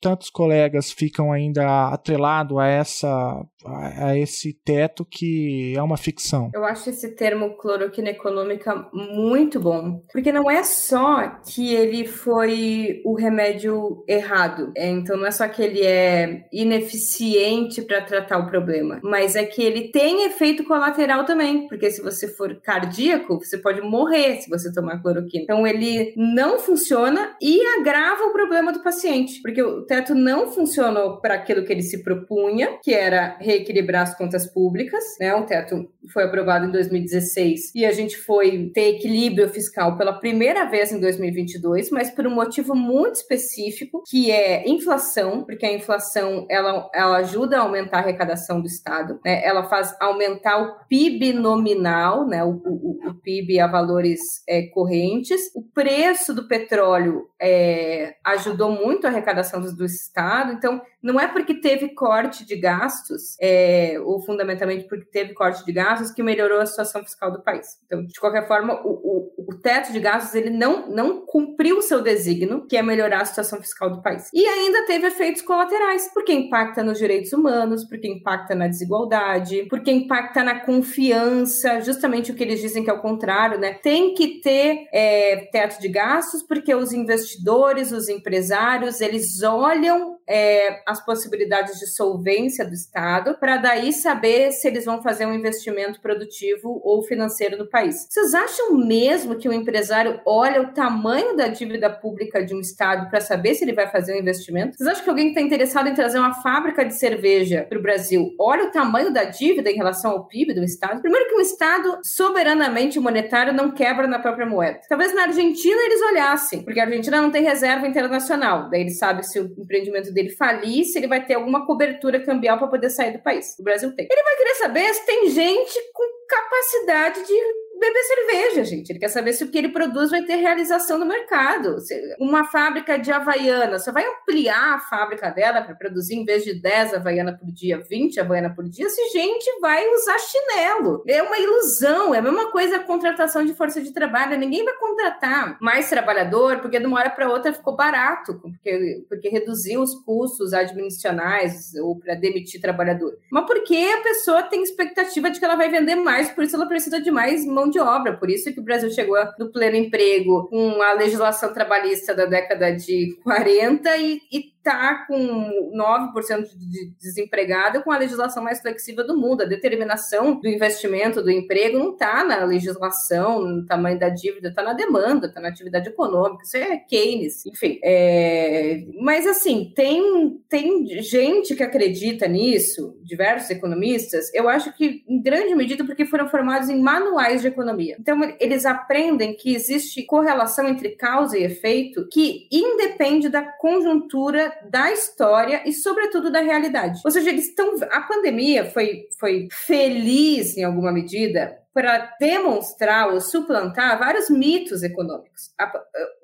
tantos 0.00 0.30
colegas 0.30 0.90
ficam 0.90 1.32
ainda 1.32 1.88
atrelados 1.88 2.56
a 2.58 2.66
essa 2.66 3.44
a, 3.64 4.16
esse 4.16 4.52
teto 4.64 5.04
que 5.04 5.74
é 5.76 5.82
uma 5.82 5.96
ficção? 5.96 6.50
Eu 6.54 6.64
acho 6.64 6.90
esse 6.90 7.14
termo 7.14 7.56
cloroquina 7.56 8.10
econômica 8.10 8.88
muito 8.92 9.58
bom, 9.58 10.02
porque 10.12 10.32
não 10.32 10.50
é 10.50 10.62
só 10.62 11.28
que 11.46 11.74
ele 11.74 12.06
foi 12.06 13.00
o 13.04 13.14
remédio 13.14 14.04
errado, 14.08 14.72
é, 14.76 14.88
então 14.88 15.16
não 15.16 15.26
é 15.26 15.30
só 15.30 15.48
que 15.48 15.62
ele 15.62 15.82
é 15.82 16.46
ineficiente 16.52 17.82
para 17.82 18.02
tratar 18.02 18.33
o 18.38 18.46
problema, 18.46 19.00
mas 19.02 19.36
é 19.36 19.44
que 19.44 19.62
ele 19.62 19.88
tem 19.88 20.24
efeito 20.26 20.64
colateral 20.64 21.24
também, 21.24 21.68
porque 21.68 21.90
se 21.90 22.02
você 22.02 22.28
for 22.28 22.54
cardíaco, 22.60 23.38
você 23.38 23.58
pode 23.58 23.80
morrer 23.80 24.40
se 24.40 24.50
você 24.50 24.72
tomar 24.72 25.00
cloroquina. 25.00 25.44
Então 25.44 25.66
ele 25.66 26.12
não 26.16 26.58
funciona 26.58 27.36
e 27.40 27.60
agrava 27.78 28.24
o 28.24 28.32
problema 28.32 28.72
do 28.72 28.82
paciente, 28.82 29.40
porque 29.42 29.62
o 29.62 29.82
teto 29.82 30.14
não 30.14 30.50
funcionou 30.50 31.20
para 31.20 31.34
aquilo 31.34 31.64
que 31.64 31.72
ele 31.72 31.82
se 31.82 32.02
propunha, 32.02 32.78
que 32.82 32.92
era 32.92 33.36
reequilibrar 33.40 34.02
as 34.02 34.16
contas 34.16 34.46
públicas, 34.46 35.02
né? 35.20 35.34
O 35.34 35.44
teto 35.44 35.88
foi 36.12 36.24
aprovado 36.24 36.66
em 36.66 36.70
2016 36.70 37.74
e 37.74 37.84
a 37.84 37.92
gente 37.92 38.16
foi 38.16 38.70
ter 38.74 38.96
equilíbrio 38.96 39.48
fiscal 39.48 39.96
pela 39.96 40.12
primeira 40.12 40.64
vez 40.64 40.92
em 40.92 41.00
2022, 41.00 41.90
mas 41.90 42.10
por 42.10 42.26
um 42.26 42.34
motivo 42.34 42.74
muito 42.74 43.16
específico, 43.16 44.02
que 44.08 44.30
é 44.30 44.68
inflação, 44.68 45.44
porque 45.44 45.66
a 45.66 45.72
inflação 45.72 46.46
ela, 46.50 46.88
ela 46.94 47.18
ajuda 47.18 47.58
a 47.58 47.62
aumentar 47.62 47.98
a 47.98 48.00
arrecadação 48.00 48.23
arrecadação 48.24 48.60
do 48.60 48.66
Estado. 48.66 49.20
Né? 49.24 49.44
Ela 49.44 49.64
faz 49.64 49.94
aumentar 50.00 50.58
o 50.58 50.86
PIB 50.88 51.32
nominal, 51.34 52.26
né? 52.26 52.42
o, 52.42 52.50
o, 52.50 53.10
o 53.10 53.14
PIB 53.14 53.60
a 53.60 53.66
valores 53.66 54.20
é, 54.48 54.62
correntes. 54.68 55.40
O 55.54 55.62
preço 55.62 56.34
do 56.34 56.48
petróleo 56.48 57.28
é, 57.40 58.16
ajudou 58.24 58.70
muito 58.70 59.06
a 59.06 59.10
arrecadação 59.10 59.60
do, 59.60 59.74
do, 59.74 59.84
Estado. 59.84 60.52
Então, 60.52 60.80
não 61.04 61.20
é 61.20 61.28
porque 61.28 61.52
teve 61.52 61.90
corte 61.90 62.46
de 62.46 62.56
gastos, 62.56 63.36
é, 63.38 64.00
ou 64.02 64.22
fundamentalmente 64.22 64.88
porque 64.88 65.04
teve 65.04 65.34
corte 65.34 65.62
de 65.62 65.70
gastos, 65.70 66.10
que 66.10 66.22
melhorou 66.22 66.60
a 66.60 66.66
situação 66.66 67.02
fiscal 67.02 67.30
do 67.30 67.42
país. 67.42 67.78
Então, 67.84 68.02
de 68.06 68.18
qualquer 68.18 68.48
forma, 68.48 68.80
o, 68.82 68.88
o, 68.88 69.44
o 69.48 69.54
teto 69.60 69.92
de 69.92 70.00
gastos 70.00 70.34
ele 70.34 70.48
não, 70.48 70.88
não 70.88 71.26
cumpriu 71.26 71.76
o 71.76 71.82
seu 71.82 72.00
desígnio, 72.00 72.66
que 72.66 72.74
é 72.74 72.82
melhorar 72.82 73.20
a 73.20 73.24
situação 73.26 73.60
fiscal 73.60 73.90
do 73.90 74.00
país. 74.00 74.30
E 74.32 74.46
ainda 74.46 74.86
teve 74.86 75.06
efeitos 75.08 75.42
colaterais, 75.42 76.10
porque 76.14 76.32
impacta 76.32 76.82
nos 76.82 76.98
direitos 76.98 77.34
humanos, 77.34 77.84
porque 77.84 78.08
impacta 78.08 78.54
na 78.54 78.66
desigualdade, 78.66 79.66
porque 79.68 79.92
impacta 79.92 80.42
na 80.42 80.60
confiança, 80.60 81.82
justamente 81.82 82.32
o 82.32 82.34
que 82.34 82.42
eles 82.42 82.62
dizem 82.62 82.82
que 82.82 82.88
é 82.88 82.94
o 82.94 83.02
contrário, 83.02 83.60
né? 83.60 83.74
Tem 83.74 84.14
que 84.14 84.40
ter 84.40 84.88
é, 84.90 85.48
teto 85.52 85.78
de 85.82 85.88
gastos, 85.88 86.42
porque 86.42 86.74
os 86.74 86.94
investidores, 86.94 87.92
os 87.92 88.08
empresários, 88.08 89.02
eles 89.02 89.42
olham 89.42 90.14
é, 90.26 90.82
as 90.94 91.04
possibilidades 91.04 91.78
de 91.78 91.86
solvência 91.86 92.64
do 92.64 92.72
Estado, 92.72 93.36
para 93.38 93.56
daí 93.56 93.92
saber 93.92 94.52
se 94.52 94.68
eles 94.68 94.84
vão 94.84 95.02
fazer 95.02 95.26
um 95.26 95.34
investimento 95.34 96.00
produtivo 96.00 96.80
ou 96.84 97.02
financeiro 97.02 97.58
no 97.58 97.68
país. 97.68 98.06
Vocês 98.08 98.32
acham 98.32 98.76
mesmo 98.76 99.36
que 99.36 99.48
o 99.48 99.52
empresário 99.52 100.20
olha 100.24 100.62
o 100.62 100.72
tamanho 100.72 101.36
da 101.36 101.48
dívida 101.48 101.90
pública 101.90 102.44
de 102.44 102.54
um 102.54 102.60
Estado 102.60 103.10
para 103.10 103.20
saber 103.20 103.54
se 103.54 103.64
ele 103.64 103.72
vai 103.72 103.88
fazer 103.90 104.14
um 104.14 104.20
investimento? 104.20 104.76
Vocês 104.76 104.88
acham 104.88 105.04
que 105.04 105.10
alguém 105.10 105.26
que 105.26 105.30
está 105.32 105.42
interessado 105.42 105.88
em 105.88 105.94
trazer 105.94 106.18
uma 106.18 106.34
fábrica 106.34 106.84
de 106.84 106.94
cerveja 106.94 107.66
para 107.68 107.78
o 107.78 107.82
Brasil 107.82 108.34
olha 108.38 108.64
o 108.64 108.70
tamanho 108.70 109.12
da 109.12 109.24
dívida 109.24 109.70
em 109.70 109.76
relação 109.76 110.12
ao 110.12 110.26
PIB 110.26 110.54
do 110.54 110.62
Estado? 110.62 111.00
Primeiro 111.00 111.28
que 111.28 111.34
um 111.34 111.40
Estado 111.40 111.98
soberanamente 112.04 113.00
monetário 113.00 113.52
não 113.52 113.72
quebra 113.72 114.06
na 114.06 114.18
própria 114.18 114.46
moeda. 114.46 114.80
Talvez 114.88 115.14
na 115.14 115.22
Argentina 115.22 115.80
eles 115.82 116.00
olhassem, 116.02 116.62
porque 116.62 116.78
a 116.78 116.84
Argentina 116.84 117.20
não 117.20 117.30
tem 117.30 117.42
reserva 117.42 117.86
internacional, 117.86 118.70
daí 118.70 118.82
ele 118.82 118.90
sabe 118.90 119.24
se 119.24 119.40
o 119.40 119.52
empreendimento 119.58 120.12
dele 120.12 120.30
falir, 120.30 120.83
se 120.84 120.98
ele 120.98 121.08
vai 121.08 121.24
ter 121.24 121.34
alguma 121.34 121.66
cobertura 121.66 122.24
cambial 122.24 122.58
para 122.58 122.68
poder 122.68 122.90
sair 122.90 123.12
do 123.12 123.22
país. 123.22 123.56
O 123.58 123.62
Brasil 123.62 123.94
tem. 123.94 124.06
Ele 124.10 124.22
vai 124.22 124.36
querer 124.36 124.54
saber 124.54 124.94
se 124.94 125.06
tem 125.06 125.30
gente 125.30 125.78
com 125.92 126.04
capacidade 126.28 127.26
de 127.26 127.63
beber 127.84 128.02
cerveja, 128.02 128.64
gente. 128.64 128.90
Ele 128.90 128.98
quer 128.98 129.08
saber 129.08 129.32
se 129.32 129.44
o 129.44 129.48
que 129.48 129.58
ele 129.58 129.68
produz 129.68 130.10
vai 130.10 130.22
ter 130.22 130.36
realização 130.36 130.98
no 130.98 131.06
mercado. 131.06 131.76
Uma 132.18 132.44
fábrica 132.44 132.98
de 132.98 133.10
Havaiana, 133.12 133.78
você 133.78 133.92
vai 133.92 134.04
ampliar 134.06 134.74
a 134.74 134.80
fábrica 134.80 135.30
dela 135.30 135.62
para 135.62 135.74
produzir, 135.74 136.14
em 136.14 136.24
vez 136.24 136.44
de 136.44 136.54
10 136.60 136.94
Havaiana 136.94 137.36
por 137.36 137.50
dia, 137.52 137.78
20 137.78 138.20
Havaiana 138.20 138.54
por 138.54 138.68
dia, 138.68 138.88
se 138.88 139.04
gente 139.10 139.60
vai 139.60 139.86
usar 139.88 140.18
chinelo. 140.18 141.02
É 141.06 141.22
uma 141.22 141.38
ilusão, 141.38 142.14
é 142.14 142.18
a 142.18 142.22
mesma 142.22 142.50
coisa 142.50 142.76
a 142.76 142.80
contratação 142.80 143.44
de 143.44 143.54
força 143.54 143.80
de 143.80 143.92
trabalho. 143.92 144.38
Ninguém 144.38 144.64
vai 144.64 144.74
contratar 144.74 145.56
mais 145.60 145.88
trabalhador 145.88 146.60
porque 146.60 146.78
de 146.78 146.86
uma 146.86 146.98
hora 146.98 147.10
para 147.10 147.30
outra 147.30 147.52
ficou 147.52 147.76
barato, 147.76 148.40
porque, 148.40 149.04
porque 149.08 149.28
reduziu 149.28 149.82
os 149.82 149.94
custos 149.94 150.52
administracionais 150.52 151.74
ou 151.82 151.98
para 151.98 152.14
demitir 152.14 152.60
trabalhador. 152.60 153.16
Mas 153.30 153.46
porque 153.46 153.76
a 153.76 154.02
pessoa 154.02 154.42
tem 154.42 154.62
expectativa 154.62 155.30
de 155.30 155.38
que 155.38 155.44
ela 155.44 155.56
vai 155.56 155.70
vender 155.70 155.96
mais, 155.96 156.30
por 156.30 156.44
isso 156.44 156.56
ela 156.56 156.66
precisa 156.66 157.00
de 157.00 157.10
mais 157.10 157.44
mão 157.44 157.68
de 157.68 157.73
obra. 157.78 158.16
Por 158.16 158.30
isso 158.30 158.52
que 158.52 158.60
o 158.60 158.64
Brasil 158.64 158.90
chegou 158.90 159.16
no 159.38 159.50
pleno 159.50 159.76
emprego 159.76 160.48
com 160.48 160.82
a 160.82 160.92
legislação 160.94 161.52
trabalhista 161.52 162.14
da 162.14 162.26
década 162.26 162.70
de 162.70 163.16
40 163.22 163.96
e, 163.96 164.20
e 164.32 164.53
está 164.64 165.04
com 165.06 165.70
9% 165.76 166.48
de 166.56 166.90
desempregado 166.98 167.82
com 167.82 167.92
a 167.92 167.98
legislação 167.98 168.42
mais 168.42 168.62
flexível 168.62 169.06
do 169.06 169.16
mundo. 169.16 169.42
A 169.42 169.46
determinação 169.46 170.40
do 170.40 170.48
investimento, 170.48 171.22
do 171.22 171.30
emprego, 171.30 171.78
não 171.78 171.92
está 171.92 172.24
na 172.24 172.42
legislação, 172.44 173.42
no 173.42 173.66
tamanho 173.66 173.98
da 173.98 174.08
dívida, 174.08 174.48
está 174.48 174.62
na 174.62 174.72
demanda, 174.72 175.26
está 175.26 175.38
na 175.38 175.48
atividade 175.48 175.90
econômica. 175.90 176.44
Isso 176.44 176.56
é 176.56 176.78
Keynes, 176.78 177.44
enfim. 177.44 177.78
É... 177.84 178.84
Mas, 179.00 179.26
assim, 179.26 179.70
tem, 179.76 180.40
tem 180.48 180.86
gente 181.02 181.54
que 181.54 181.62
acredita 181.62 182.26
nisso, 182.26 182.98
diversos 183.02 183.50
economistas, 183.50 184.32
eu 184.32 184.48
acho 184.48 184.72
que, 184.72 185.04
em 185.06 185.20
grande 185.20 185.54
medida, 185.54 185.84
porque 185.84 186.06
foram 186.06 186.26
formados 186.26 186.70
em 186.70 186.80
manuais 186.80 187.42
de 187.42 187.48
economia. 187.48 187.96
Então, 188.00 188.18
eles 188.40 188.64
aprendem 188.64 189.36
que 189.36 189.54
existe 189.54 190.04
correlação 190.04 190.66
entre 190.66 190.90
causa 190.90 191.38
e 191.38 191.44
efeito 191.44 192.08
que 192.10 192.48
independe 192.50 193.28
da 193.28 193.42
conjuntura 193.42 194.53
da 194.70 194.92
história 194.92 195.62
e, 195.66 195.72
sobretudo, 195.72 196.30
da 196.30 196.40
realidade. 196.40 197.00
Ou 197.04 197.10
seja, 197.10 197.30
eles 197.30 197.48
estão. 197.48 197.74
A 197.90 198.02
pandemia 198.02 198.64
foi, 198.66 199.06
foi 199.18 199.48
feliz, 199.50 200.56
em 200.56 200.64
alguma 200.64 200.92
medida, 200.92 201.58
para 201.72 202.14
demonstrar 202.20 203.12
ou 203.12 203.20
suplantar 203.20 203.98
vários 203.98 204.30
mitos 204.30 204.82
econômicos. 204.82 205.50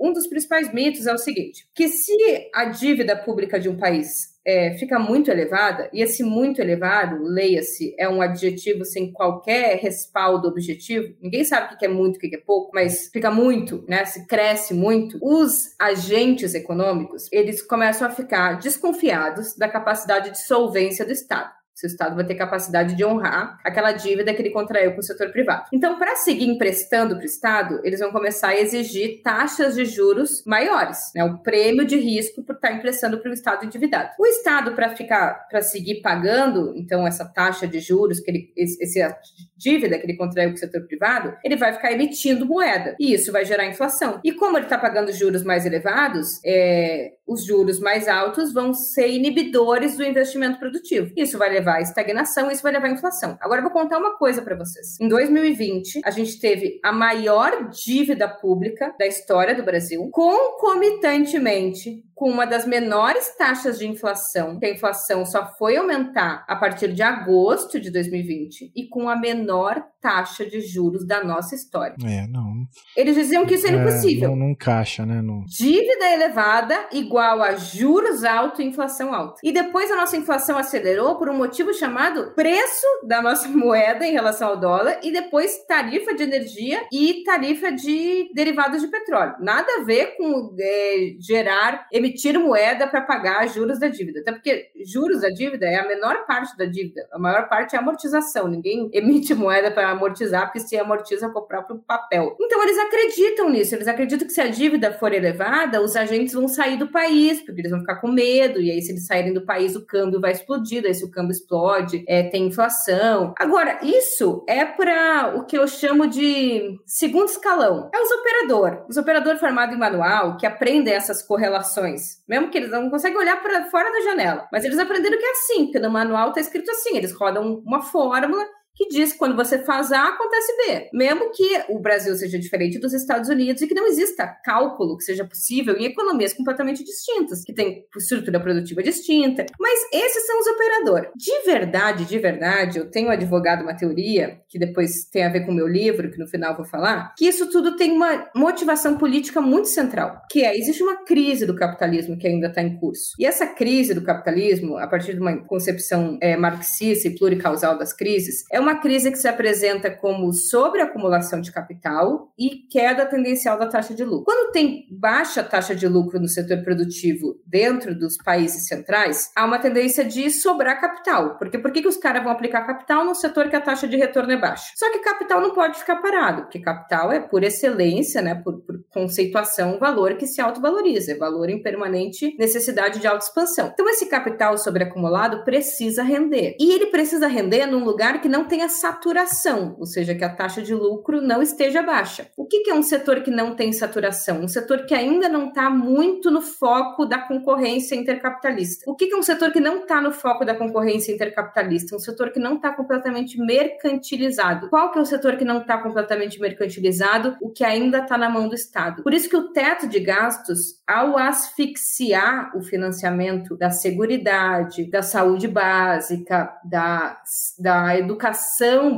Um 0.01 0.13
dos 0.13 0.29
principais 0.29 0.73
mitos 0.73 1.07
é 1.07 1.13
o 1.13 1.19
seguinte: 1.19 1.69
que 1.75 1.89
se 1.89 2.15
a 2.55 2.67
dívida 2.67 3.17
pública 3.17 3.59
de 3.59 3.69
um 3.69 3.77
país 3.77 4.30
é, 4.47 4.77
fica 4.79 4.99
muito 4.99 5.31
elevada, 5.31 5.91
e 5.93 6.03
esse 6.03 6.23
muito 6.23 6.61
elevado, 6.61 7.23
leia-se, 7.23 7.95
é 7.99 8.09
um 8.09 8.23
adjetivo 8.23 8.85
sem 8.85 9.13
qualquer 9.13 9.79
respaldo 9.79 10.49
objetivo, 10.49 11.15
ninguém 11.21 11.45
sabe 11.45 11.75
o 11.75 11.79
que 11.79 11.85
é 11.85 11.89
muito, 11.89 12.17
o 12.17 12.19
que 12.19 12.35
é 12.35 12.41
pouco, 12.41 12.71
mas 12.75 13.11
fica 13.13 13.31
muito, 13.31 13.85
né? 13.89 14.05
Se 14.05 14.27
cresce 14.27 14.73
muito, 14.73 15.19
os 15.23 15.75
agentes 15.79 16.55
econômicos 16.55 17.29
eles 17.31 17.63
começam 17.63 18.07
a 18.07 18.11
ficar 18.11 18.59
desconfiados 18.59 19.55
da 19.57 19.69
capacidade 19.69 20.31
de 20.31 20.43
solvência 20.43 21.05
do 21.05 21.13
Estado 21.13 21.60
se 21.81 21.87
o 21.87 21.89
Estado 21.89 22.15
vai 22.15 22.27
ter 22.27 22.35
capacidade 22.35 22.95
de 22.95 23.03
honrar 23.03 23.59
aquela 23.65 23.93
dívida 23.93 24.35
que 24.35 24.43
ele 24.43 24.51
contraiu 24.51 24.93
com 24.93 25.01
o 25.01 25.03
setor 25.03 25.31
privado. 25.31 25.65
Então, 25.73 25.99
para 25.99 26.15
seguir 26.17 26.47
emprestando 26.47 27.17
para 27.17 27.23
o 27.23 27.27
Estado, 27.27 27.81
eles 27.83 28.01
vão 28.01 28.13
começar 28.13 28.49
a 28.49 28.61
exigir 28.61 29.23
taxas 29.23 29.77
de 29.77 29.87
juros 29.87 30.45
maiores, 30.45 30.99
né? 31.15 31.25
O 31.25 31.39
prêmio 31.39 31.87
de 31.87 31.97
risco 31.97 32.43
por 32.43 32.57
estar 32.57 32.73
emprestando 32.73 33.19
para 33.19 33.31
o 33.31 33.35
Estado 33.35 33.65
endividado. 33.65 34.11
O 34.19 34.27
Estado, 34.27 34.73
para 34.73 34.91
ficar, 34.91 35.47
para 35.49 35.63
seguir 35.63 36.03
pagando, 36.03 36.75
então, 36.77 37.07
essa 37.07 37.25
taxa 37.25 37.67
de 37.67 37.81
juros, 37.81 38.21
que 38.21 38.31
ele, 38.31 38.53
essa 38.59 39.17
dívida 39.57 39.99
que 39.99 40.05
ele 40.05 40.19
contraiu 40.19 40.51
com 40.51 40.57
o 40.57 40.59
setor 40.59 40.87
privado, 40.87 41.35
ele 41.43 41.57
vai 41.57 41.73
ficar 41.73 41.93
emitindo 41.93 42.45
moeda. 42.45 42.95
E 43.01 43.15
isso 43.15 43.33
vai 43.33 43.47
gerar 43.47 43.67
inflação. 43.67 44.21
E 44.23 44.33
como 44.33 44.59
ele 44.59 44.67
está 44.67 44.77
pagando 44.77 45.13
juros 45.13 45.43
mais 45.43 45.65
elevados, 45.65 46.41
é, 46.45 47.13
os 47.27 47.45
juros 47.45 47.79
mais 47.79 48.09
altos 48.09 48.53
vão 48.53 48.75
ser 48.75 49.09
inibidores 49.09 49.97
do 49.97 50.05
investimento 50.05 50.59
produtivo. 50.59 51.13
Isso 51.17 51.39
vai 51.39 51.49
levar 51.49 51.70
à 51.77 51.81
estagnação, 51.81 52.51
isso 52.51 52.63
vai 52.63 52.73
levar 52.73 52.87
à 52.87 52.91
inflação. 52.91 53.37
Agora 53.41 53.61
eu 53.61 53.65
vou 53.65 53.73
contar 53.73 53.99
uma 53.99 54.17
coisa 54.17 54.43
para 54.43 54.57
vocês. 54.57 54.99
Em 55.01 55.09
2020, 55.09 56.01
a 56.05 56.11
gente 56.11 56.39
teve 56.41 56.81
a 56.85 56.93
maior 56.93 57.69
dívida 57.71 58.29
pública 58.29 58.95
da 58.99 59.07
história 59.07 59.55
do 59.55 59.63
Brasil, 59.63 60.09
concomitantemente 60.11 62.05
com 62.21 62.29
uma 62.29 62.45
das 62.45 62.67
menores 62.67 63.35
taxas 63.35 63.79
de 63.79 63.89
inflação, 63.89 64.59
que 64.59 64.67
a 64.67 64.71
inflação 64.71 65.25
só 65.25 65.51
foi 65.57 65.79
aumentar 65.79 66.45
a 66.47 66.55
partir 66.55 66.93
de 66.93 67.03
agosto 67.03 67.81
de 67.81 67.91
2020, 67.91 68.73
e 68.77 68.87
com 68.89 69.09
a 69.09 69.17
menor 69.17 69.83
taxa 70.03 70.45
de 70.45 70.61
juros 70.61 71.07
da 71.07 71.23
nossa 71.23 71.55
história. 71.55 71.95
É, 72.05 72.27
não. 72.27 72.67
Eles 72.97 73.15
diziam 73.15 73.47
que 73.47 73.55
isso 73.55 73.67
era 73.67 73.77
é, 73.77 73.81
impossível. 73.81 74.31
Não, 74.31 74.37
não 74.37 74.51
encaixa, 74.51 75.05
né? 75.05 75.21
Não... 75.21 75.45
Dívida 75.47 76.13
elevada 76.13 76.75
igual 76.93 77.43
a 77.43 77.57
juros 77.57 78.25
altos 78.25 78.61
e 78.61 78.65
inflação 78.65 79.15
alta. 79.15 79.41
E 79.43 79.53
depois 79.53 79.91
a 79.91 79.97
nossa 79.97 80.17
inflação 80.17 80.57
acelerou 80.57 81.17
por 81.17 81.29
um 81.29 81.37
motivo 81.37 81.60
chamado 81.73 82.33
preço 82.35 82.87
da 83.07 83.23
nossa 83.23 83.49
moeda 83.51 84.07
em 84.07 84.13
relação 84.13 84.49
ao 84.49 84.57
dólar 84.57 85.01
e 85.03 85.13
depois 85.13 85.65
tarifa 85.67 86.15
de 86.15 86.23
energia 86.23 86.83
e 86.93 87.23
tarifa 87.25 87.71
de 87.71 88.31
derivados 88.35 88.81
de 88.81 88.89
petróleo. 88.89 89.35
Nada 89.41 89.67
a 89.81 89.85
ver 89.85 90.17
com 90.17 90.55
é, 90.59 91.17
gerar 91.19 91.87
emitir 91.93 92.39
moeda 92.39 92.87
para 92.87 93.01
pagar 93.01 93.49
juros 93.49 93.79
da 93.79 93.89
dívida. 93.89 94.21
Até 94.21 94.33
porque 94.33 94.71
juros 94.85 95.21
da 95.21 95.29
dívida 95.29 95.67
é 95.67 95.77
a 95.77 95.87
menor 95.87 96.27
parte 96.27 96.57
da 96.57 96.65
dívida. 96.65 97.07
A 97.13 97.19
maior 97.19 97.49
parte 97.49 97.77
é 97.77 97.79
amortização. 97.79 98.49
Ninguém 98.49 98.91
emite 98.95 99.35
moeda 99.35 99.71
para 99.71 99.91
amortizar, 99.91 100.47
porque 100.47 100.61
se 100.61 100.77
amortiza 100.77 101.29
com 101.29 101.41
o 101.41 101.47
próprio 101.47 101.79
papel. 101.79 102.37
Então, 102.41 102.63
eles 102.63 102.79
acreditam 102.79 103.51
nisso. 103.51 103.75
Eles 103.75 103.89
acreditam 103.89 104.27
que 104.27 104.33
se 104.33 104.41
a 104.41 104.49
dívida 104.49 104.93
for 104.93 105.13
elevada, 105.13 105.81
os 105.81 105.97
agentes 105.97 106.35
vão 106.35 106.49
sair 106.49 106.77
do 106.77 106.89
país, 106.89 107.41
porque 107.43 107.61
eles 107.61 107.71
vão 107.71 107.81
ficar 107.81 107.97
com 107.97 108.09
medo. 108.09 108.61
E 108.61 108.71
aí, 108.71 108.81
se 108.83 108.93
eles 108.93 109.07
saírem 109.07 109.33
do 109.33 109.45
país, 109.45 109.75
o 109.77 109.85
câmbio 109.85 110.21
vai 110.21 110.33
explodir. 110.33 110.83
Daí, 110.83 110.95
se 110.95 111.05
o 111.05 111.11
câmbio 111.11 111.33
explode, 111.51 112.05
é, 112.07 112.23
tem 112.23 112.47
inflação. 112.47 113.35
Agora, 113.37 113.81
isso 113.83 114.45
é 114.49 114.65
para 114.65 115.35
o 115.37 115.45
que 115.45 115.59
eu 115.59 115.67
chamo 115.67 116.07
de 116.07 116.79
segundo 116.87 117.29
escalão. 117.29 117.91
É 117.93 118.01
os 118.01 118.11
operadores. 118.13 118.79
Os 118.89 118.97
operadores 118.97 119.41
formados 119.41 119.75
em 119.75 119.79
manual, 119.79 120.37
que 120.37 120.47
aprendem 120.47 120.95
essas 120.95 121.23
correlações 121.23 122.21
mesmo 122.31 122.49
que 122.49 122.57
eles 122.57 122.71
não 122.71 122.89
conseguem 122.89 123.19
olhar 123.19 123.43
para 123.43 123.69
fora 123.71 123.91
da 123.91 124.01
janela. 124.03 124.49
Mas 124.53 124.65
eles 124.65 124.79
aprenderam 124.79 125.19
que 125.19 125.25
é 125.25 125.31
assim, 125.33 125.65
porque 125.65 125.81
no 125.81 125.91
manual 125.91 126.29
está 126.29 126.41
escrito 126.41 126.71
assim: 126.71 126.97
eles 126.97 127.13
rodam 127.13 127.61
uma 127.67 127.83
fórmula 127.83 128.47
que 128.81 128.89
diz 128.89 129.13
que 129.13 129.19
quando 129.19 129.37
você 129.37 129.59
faz 129.59 129.93
A, 129.93 130.09
acontece 130.09 130.57
B. 130.57 130.89
Mesmo 130.95 131.31
que 131.33 131.65
o 131.69 131.79
Brasil 131.79 132.15
seja 132.17 132.39
diferente 132.39 132.79
dos 132.79 132.95
Estados 132.95 133.29
Unidos 133.29 133.61
e 133.61 133.67
que 133.67 133.75
não 133.75 133.87
exista 133.87 134.27
cálculo 134.43 134.97
que 134.97 135.05
seja 135.05 135.23
possível 135.23 135.77
em 135.77 135.85
economias 135.85 136.33
completamente 136.33 136.83
distintas, 136.83 137.45
que 137.45 137.53
tem 137.53 137.85
estrutura 137.95 138.41
produtiva 138.41 138.83
distinta. 138.83 139.45
Mas 139.61 139.81
esses 139.93 140.27
são 140.27 140.41
os 140.41 140.47
operadores. 140.47 141.11
De 141.15 141.43
verdade, 141.45 142.07
de 142.07 142.19
verdade, 142.19 142.79
eu 142.79 142.91
tenho 142.91 143.11
advogado 143.11 143.61
uma 143.61 143.77
teoria, 143.77 144.41
que 144.49 144.59
depois 144.59 145.05
tem 145.13 145.25
a 145.25 145.29
ver 145.29 145.45
com 145.45 145.53
o 145.53 145.55
meu 145.55 145.69
livro, 145.69 146.11
que 146.11 146.19
no 146.19 146.27
final 146.27 146.57
vou 146.57 146.65
falar, 146.65 147.15
que 147.19 147.27
isso 147.27 147.51
tudo 147.51 147.77
tem 147.77 147.93
uma 147.93 148.31
motivação 148.35 148.97
política 148.97 149.43
muito 149.43 149.69
central, 149.69 150.23
que 150.31 150.43
é, 150.43 150.57
existe 150.57 150.83
uma 150.83 151.05
crise 151.05 151.45
do 151.45 151.55
capitalismo 151.55 152.17
que 152.17 152.27
ainda 152.27 152.47
está 152.47 152.63
em 152.63 152.79
curso. 152.79 153.15
E 153.19 153.27
essa 153.27 153.47
crise 153.47 153.93
do 153.93 154.03
capitalismo, 154.03 154.79
a 154.79 154.87
partir 154.87 155.13
de 155.13 155.21
uma 155.21 155.37
concepção 155.37 156.19
é, 156.23 156.35
marxista 156.35 157.09
e 157.09 157.15
pluricausal 157.15 157.77
das 157.77 157.93
crises, 157.93 158.45
é 158.51 158.59
uma 158.59 158.70
crise 158.77 159.11
que 159.11 159.19
se 159.19 159.29
apresenta 159.29 159.91
como 159.91 160.33
sobreacumulação 160.33 161.41
de 161.41 161.53
capital 161.53 162.33
e 162.39 162.67
queda 162.71 163.07
tendencial 163.07 163.59
da 163.59 163.67
taxa 163.67 163.95
de 163.95 164.05
lucro. 164.05 164.25
Quando 164.25 164.53
tem 164.53 164.87
baixa 164.91 165.43
taxa 165.43 165.75
de 165.75 165.87
lucro 165.87 166.21
no 166.21 166.29
setor 166.29 166.63
produtivo 166.63 167.41
dentro 167.47 167.99
dos 167.99 168.17
países 168.19 168.67
centrais, 168.67 169.31
há 169.37 169.45
uma 169.45 169.59
tendência 169.59 170.05
de 170.05 170.31
sobrar 170.31 170.81
capital. 170.81 171.37
Porque 171.39 171.59
por 171.59 171.73
que, 171.73 171.83
que 171.83 171.89
os 171.89 171.97
caras 171.97 172.23
vão 172.23 172.33
aplicar 172.33 172.67
capital 172.67 173.05
num 173.05 173.15
setor 173.15 173.49
que 173.49 173.57
a 173.57 173.61
taxa 173.61 173.87
de 173.87 173.97
retorno 173.97 174.33
é 174.33 174.37
baixa? 174.37 174.73
Só 174.77 174.91
que 174.91 174.99
capital 174.99 175.41
não 175.41 175.55
pode 175.55 175.79
ficar 175.79 175.97
parado, 175.97 176.43
porque 176.43 176.59
capital 176.59 177.13
é, 177.13 177.21
por 177.21 177.43
excelência, 177.43 178.23
né, 178.23 178.35
por, 178.35 178.61
por 178.61 178.77
conceituação, 178.91 179.77
um 179.77 179.79
valor 179.79 180.17
que 180.17 180.27
se 180.27 180.41
autovaloriza, 180.41 181.13
é 181.13 181.15
valor 181.17 181.49
em 181.49 181.63
permanente 181.63 182.37
necessidade 182.39 183.01
de 183.01 183.07
autoexpansão. 183.07 183.71
Então, 183.73 183.89
esse 183.89 184.07
capital 184.07 184.57
sobreacumulado 184.59 185.45
precisa 185.45 186.03
render. 186.03 186.57
E 186.59 186.73
ele 186.73 186.87
precisa 186.87 187.27
render 187.27 187.67
num 187.67 187.85
lugar 187.85 188.21
que 188.21 188.29
não 188.29 188.45
tenha 188.61 188.69
saturação, 188.69 189.75
ou 189.79 189.87
seja, 189.87 190.15
que 190.15 190.23
a 190.23 190.29
taxa 190.29 190.61
de 190.61 190.75
lucro 190.75 191.23
não 191.23 191.41
esteja 191.41 191.83
baixa. 191.83 192.29
O 192.37 192.47
que, 192.47 192.61
que 192.61 192.71
é 192.71 192.75
um 192.75 192.83
setor 192.83 193.23
que 193.23 193.31
não 193.31 193.57
tem 193.57 193.73
saturação? 193.73 194.41
Um 194.43 194.49
setor 194.49 194.85
que 194.85 194.95
ainda 194.95 195.29
não 195.29 195.49
está 195.49 195.71
muito 195.71 196.31
no 196.31 196.43
foco 196.43 197.07
da 197.07 197.19
concorrência 197.19 197.95
intercapitalista. 197.95 198.85
O 198.91 198.95
que, 198.95 199.07
que 199.07 199.15
é 199.15 199.17
um 199.17 199.23
setor 199.23 199.51
que 199.51 199.61
não 199.61 199.79
está 199.79 200.01
no 200.01 200.13
foco 200.13 200.45
da 200.45 200.55
concorrência 200.55 201.13
intercapitalista? 201.13 201.97
Um 201.97 201.99
setor 201.99 202.31
que 202.31 202.39
não 202.39 202.57
está 202.57 202.71
completamente 202.73 203.39
mercantilizado. 203.39 204.69
Qual 204.69 204.93
que 204.93 204.99
é 204.99 205.03
o 205.03 205.07
setor 205.07 205.37
que 205.37 205.45
não 205.45 205.63
está 205.63 205.79
completamente 205.79 206.39
mercantilizado? 206.39 207.37
O 207.41 207.51
que 207.51 207.65
ainda 207.65 208.01
está 208.01 208.19
na 208.19 208.29
mão 208.29 208.47
do 208.49 208.55
Estado. 208.55 209.03
Por 209.03 209.15
isso 209.15 209.29
que 209.29 209.37
o 209.37 209.53
teto 209.53 209.89
de 209.89 210.01
gastos, 210.01 210.81
ao 210.87 211.17
asfixiar 211.17 212.55
o 212.55 212.63
financiamento 212.63 213.57
da 213.57 213.71
seguridade, 213.71 214.91
da 214.91 215.03
saúde 215.03 215.49
básica, 215.49 216.53
da, 216.65 217.17
da 217.59 217.97
educação 217.97 218.40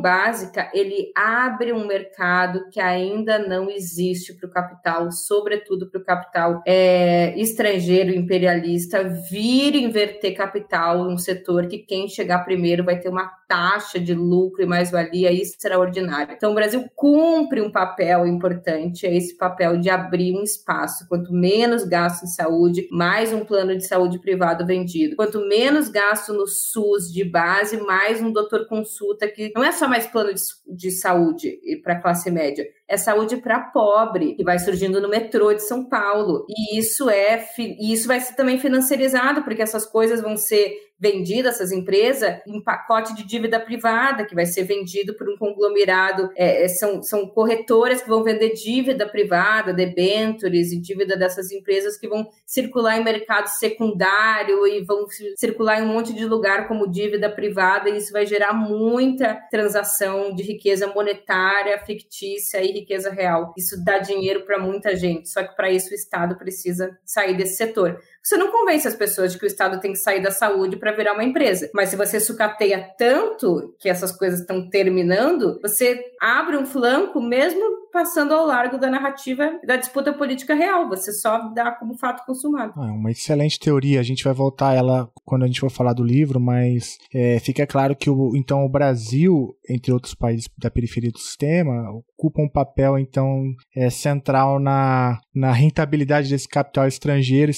básica, 0.00 0.70
ele 0.72 1.12
abre 1.16 1.72
um 1.72 1.86
mercado 1.86 2.68
que 2.70 2.80
ainda 2.80 3.38
não 3.38 3.70
existe 3.70 4.34
para 4.34 4.48
o 4.48 4.50
capital, 4.50 5.10
sobretudo 5.10 5.90
para 5.90 6.00
o 6.00 6.04
capital 6.04 6.62
é, 6.66 7.38
estrangeiro 7.38 8.10
imperialista, 8.10 9.04
vir 9.30 9.74
inverter 9.74 10.36
capital 10.36 11.04
num 11.04 11.18
setor 11.18 11.66
que 11.66 11.78
quem 11.78 12.08
chegar 12.08 12.44
primeiro 12.44 12.84
vai 12.84 12.98
ter 12.98 13.08
uma 13.08 13.30
taxa 13.48 14.00
de 14.00 14.14
lucro 14.14 14.62
e 14.62 14.66
mais-valia 14.66 15.30
extraordinária. 15.30 16.32
Então, 16.32 16.52
o 16.52 16.54
Brasil 16.54 16.84
cumpre 16.94 17.60
um 17.60 17.70
papel 17.70 18.26
importante, 18.26 19.06
é 19.06 19.14
esse 19.14 19.36
papel 19.36 19.78
de 19.78 19.90
abrir 19.90 20.34
um 20.34 20.42
espaço. 20.42 21.06
Quanto 21.06 21.32
menos 21.34 21.84
gasto 21.84 22.24
em 22.24 22.28
saúde, 22.28 22.88
mais 22.90 23.32
um 23.32 23.44
plano 23.44 23.76
de 23.76 23.86
saúde 23.86 24.18
privado 24.18 24.66
vendido. 24.66 25.16
Quanto 25.16 25.46
menos 25.46 25.88
gasto 25.88 26.32
no 26.32 26.46
SUS 26.46 27.12
de 27.12 27.24
base, 27.24 27.76
mais 27.76 28.22
um 28.22 28.32
doutor 28.32 28.66
consulta 28.66 29.28
que 29.32 29.52
não 29.54 29.64
é 29.64 29.72
só 29.72 29.88
mais 29.88 30.06
plano 30.06 30.32
de, 30.32 30.42
de 30.66 30.90
saúde 30.90 31.58
para 31.82 32.00
classe 32.00 32.30
média, 32.30 32.64
é 32.92 32.96
saúde 32.98 33.38
para 33.38 33.58
pobre, 33.58 34.34
que 34.34 34.44
vai 34.44 34.58
surgindo 34.58 35.00
no 35.00 35.08
metrô 35.08 35.54
de 35.54 35.62
São 35.62 35.88
Paulo. 35.88 36.44
E 36.46 36.78
isso 36.78 37.08
é 37.08 37.42
e 37.58 37.90
isso 37.90 38.06
vai 38.06 38.20
ser 38.20 38.36
também 38.36 38.58
financiarizado, 38.58 39.42
porque 39.42 39.62
essas 39.62 39.86
coisas 39.86 40.20
vão 40.20 40.36
ser 40.36 40.92
vendidas, 41.02 41.56
essas 41.56 41.72
empresas, 41.72 42.40
em 42.46 42.62
pacote 42.62 43.12
de 43.16 43.26
dívida 43.26 43.58
privada, 43.58 44.24
que 44.24 44.36
vai 44.36 44.46
ser 44.46 44.62
vendido 44.62 45.16
por 45.16 45.28
um 45.28 45.36
conglomerado. 45.36 46.30
É, 46.36 46.62
é 46.64 46.68
são, 46.68 47.02
são 47.02 47.26
corretoras 47.26 48.00
que 48.00 48.08
vão 48.08 48.22
vender 48.22 48.50
dívida 48.50 49.08
privada, 49.08 49.72
debentures 49.72 50.70
e 50.70 50.80
dívida 50.80 51.16
dessas 51.16 51.50
empresas 51.50 51.96
que 51.96 52.06
vão 52.06 52.28
circular 52.46 53.00
em 53.00 53.04
mercado 53.04 53.48
secundário 53.48 54.64
e 54.64 54.84
vão 54.84 55.04
circular 55.36 55.80
em 55.80 55.82
um 55.82 55.92
monte 55.92 56.12
de 56.12 56.24
lugar 56.24 56.68
como 56.68 56.88
dívida 56.88 57.28
privada, 57.28 57.90
e 57.90 57.96
isso 57.96 58.12
vai 58.12 58.24
gerar 58.24 58.52
muita 58.52 59.34
transação 59.50 60.32
de 60.32 60.44
riqueza 60.44 60.86
monetária, 60.86 61.84
fictícia 61.84 62.62
e 62.62 62.72
riqueza 62.82 63.10
real. 63.10 63.52
Isso 63.56 63.82
dá 63.84 63.98
dinheiro 63.98 64.44
para 64.44 64.58
muita 64.58 64.94
gente, 64.94 65.28
só 65.28 65.42
que 65.42 65.56
para 65.56 65.70
isso 65.70 65.90
o 65.90 65.94
Estado 65.94 66.36
precisa 66.36 66.96
sair 67.04 67.36
desse 67.36 67.56
setor. 67.56 67.98
Você 68.22 68.36
não 68.36 68.52
convence 68.52 68.86
as 68.86 68.94
pessoas 68.94 69.32
de 69.32 69.38
que 69.38 69.44
o 69.44 69.46
Estado 69.46 69.80
tem 69.80 69.92
que 69.92 69.98
sair 69.98 70.22
da 70.22 70.30
saúde 70.30 70.76
para 70.76 70.92
virar 70.92 71.14
uma 71.14 71.24
empresa. 71.24 71.70
Mas 71.74 71.88
se 71.88 71.96
você 71.96 72.20
sucateia 72.20 72.88
tanto 72.96 73.74
que 73.80 73.88
essas 73.88 74.12
coisas 74.12 74.40
estão 74.40 74.68
terminando, 74.68 75.58
você 75.60 76.00
abre 76.20 76.56
um 76.56 76.64
flanco 76.64 77.20
mesmo 77.20 77.82
passando 77.92 78.32
ao 78.32 78.46
largo 78.46 78.78
da 78.78 78.90
narrativa 78.90 79.60
da 79.66 79.76
disputa 79.76 80.12
política 80.12 80.54
real. 80.54 80.88
Você 80.88 81.12
só 81.12 81.48
dá 81.52 81.70
como 81.72 81.98
fato 81.98 82.24
consumado. 82.24 82.72
É 82.80 82.90
uma 82.90 83.10
excelente 83.10 83.58
teoria. 83.58 84.00
A 84.00 84.04
gente 84.04 84.24
vai 84.24 84.32
voltar 84.32 84.70
a 84.70 84.74
ela 84.74 85.10
quando 85.24 85.42
a 85.42 85.46
gente 85.46 85.60
for 85.60 85.70
falar 85.70 85.92
do 85.92 86.02
livro, 86.02 86.40
mas 86.40 86.96
é, 87.14 87.38
fica 87.38 87.66
claro 87.66 87.94
que 87.94 88.08
o, 88.08 88.34
então 88.34 88.64
o 88.64 88.68
Brasil, 88.68 89.54
entre 89.68 89.92
outros 89.92 90.14
países 90.14 90.48
da 90.58 90.70
periferia 90.70 91.10
do 91.10 91.18
sistema, 91.18 91.84
ocupa 92.16 92.40
um 92.40 92.48
papel 92.48 92.98
então 92.98 93.42
é, 93.76 93.90
central 93.90 94.58
na, 94.58 95.18
na 95.34 95.52
rentabilidade 95.52 96.30
desse 96.30 96.48
capital 96.48 96.86
estrangeiro 96.86 97.50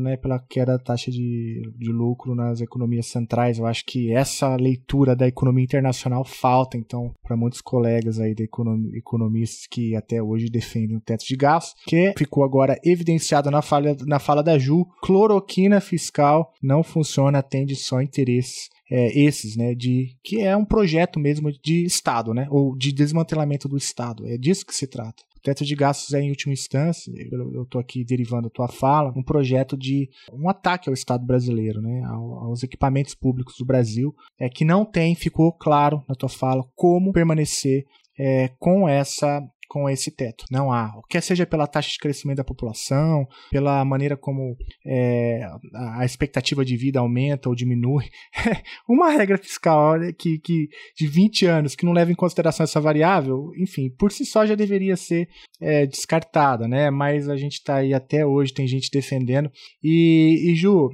né, 0.00 0.16
pela 0.16 0.38
queda 0.38 0.72
da 0.72 0.78
taxa 0.78 1.10
de, 1.10 1.62
de 1.76 1.90
lucro 1.90 2.34
nas 2.34 2.60
economias 2.60 3.06
centrais. 3.06 3.58
Eu 3.58 3.66
acho 3.66 3.84
que 3.84 4.12
essa 4.12 4.54
leitura 4.56 5.14
da 5.14 5.26
economia 5.26 5.64
internacional 5.64 6.24
falta 6.24 6.76
então 6.76 7.14
para 7.22 7.36
muitos 7.36 7.60
colegas 7.60 8.18
aí 8.18 8.34
da 8.34 8.44
economia, 8.44 8.96
economia 8.96 9.46
que 9.70 9.96
até 9.96 10.22
hoje 10.22 10.48
defendem 10.48 10.96
o 10.96 11.00
teto 11.00 11.24
de 11.26 11.36
gastos, 11.36 11.74
que 11.84 12.14
ficou 12.16 12.44
agora 12.44 12.78
evidenciado 12.84 13.50
na 13.50 13.62
fala, 13.62 13.96
na 14.06 14.18
fala 14.18 14.42
da 14.42 14.58
Ju, 14.58 14.86
cloroquina 15.02 15.80
fiscal 15.80 16.52
não 16.62 16.82
funciona, 16.82 17.38
atende 17.38 17.74
só 17.74 18.00
interesses 18.00 18.70
é, 18.92 19.18
esses, 19.18 19.56
né, 19.56 19.74
de 19.74 20.14
que 20.22 20.42
é 20.42 20.54
um 20.54 20.66
projeto 20.66 21.18
mesmo 21.18 21.50
de 21.50 21.82
Estado, 21.84 22.34
né, 22.34 22.46
ou 22.50 22.76
de 22.76 22.92
desmantelamento 22.92 23.66
do 23.66 23.78
Estado. 23.78 24.26
É 24.26 24.36
disso 24.36 24.66
que 24.66 24.74
se 24.74 24.86
trata. 24.86 25.22
Teto 25.42 25.64
de 25.64 25.74
gastos 25.74 26.14
é, 26.14 26.20
em 26.20 26.30
última 26.30 26.52
instância, 26.52 27.12
eu 27.30 27.62
estou 27.64 27.80
aqui 27.80 28.04
derivando 28.04 28.46
a 28.46 28.50
tua 28.50 28.68
fala, 28.68 29.12
um 29.16 29.22
projeto 29.22 29.76
de 29.76 30.08
um 30.32 30.48
ataque 30.48 30.88
ao 30.88 30.94
Estado 30.94 31.26
brasileiro, 31.26 31.80
né, 31.80 32.02
aos 32.04 32.62
equipamentos 32.62 33.14
públicos 33.14 33.56
do 33.58 33.64
Brasil, 33.64 34.14
é 34.38 34.48
que 34.48 34.64
não 34.64 34.84
tem, 34.84 35.14
ficou 35.14 35.52
claro 35.52 36.04
na 36.08 36.14
tua 36.14 36.28
fala, 36.28 36.64
como 36.76 37.12
permanecer 37.12 37.84
é, 38.18 38.48
com 38.58 38.88
essa 38.88 39.42
com 39.72 39.88
esse 39.88 40.10
teto. 40.10 40.44
Não 40.50 40.70
há. 40.70 40.92
Quer 41.08 41.22
seja 41.22 41.46
pela 41.46 41.66
taxa 41.66 41.88
de 41.88 41.98
crescimento 41.98 42.36
da 42.36 42.44
população, 42.44 43.26
pela 43.50 43.82
maneira 43.86 44.18
como 44.18 44.54
é, 44.86 45.48
a 45.74 46.04
expectativa 46.04 46.62
de 46.62 46.76
vida 46.76 47.00
aumenta 47.00 47.48
ou 47.48 47.54
diminui. 47.54 48.04
Uma 48.86 49.08
regra 49.08 49.38
fiscal 49.38 49.94
que, 50.18 50.38
que, 50.40 50.68
de 50.94 51.06
20 51.06 51.46
anos 51.46 51.74
que 51.74 51.86
não 51.86 51.94
leva 51.94 52.12
em 52.12 52.14
consideração 52.14 52.64
essa 52.64 52.82
variável, 52.82 53.50
enfim, 53.56 53.88
por 53.98 54.12
si 54.12 54.26
só 54.26 54.44
já 54.44 54.54
deveria 54.54 54.94
ser 54.94 55.26
é, 55.58 55.86
descartada, 55.86 56.68
né? 56.68 56.90
Mas 56.90 57.26
a 57.26 57.36
gente 57.38 57.54
está 57.54 57.76
aí 57.76 57.94
até 57.94 58.26
hoje, 58.26 58.52
tem 58.52 58.66
gente 58.66 58.90
defendendo. 58.90 59.50
E, 59.82 60.50
e 60.50 60.54
Ju, 60.54 60.90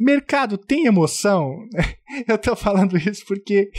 mercado 0.00 0.58
tem 0.58 0.86
emoção? 0.86 1.54
Eu 2.26 2.38
tô 2.38 2.56
falando 2.56 2.96
isso 2.96 3.24
porque 3.24 3.70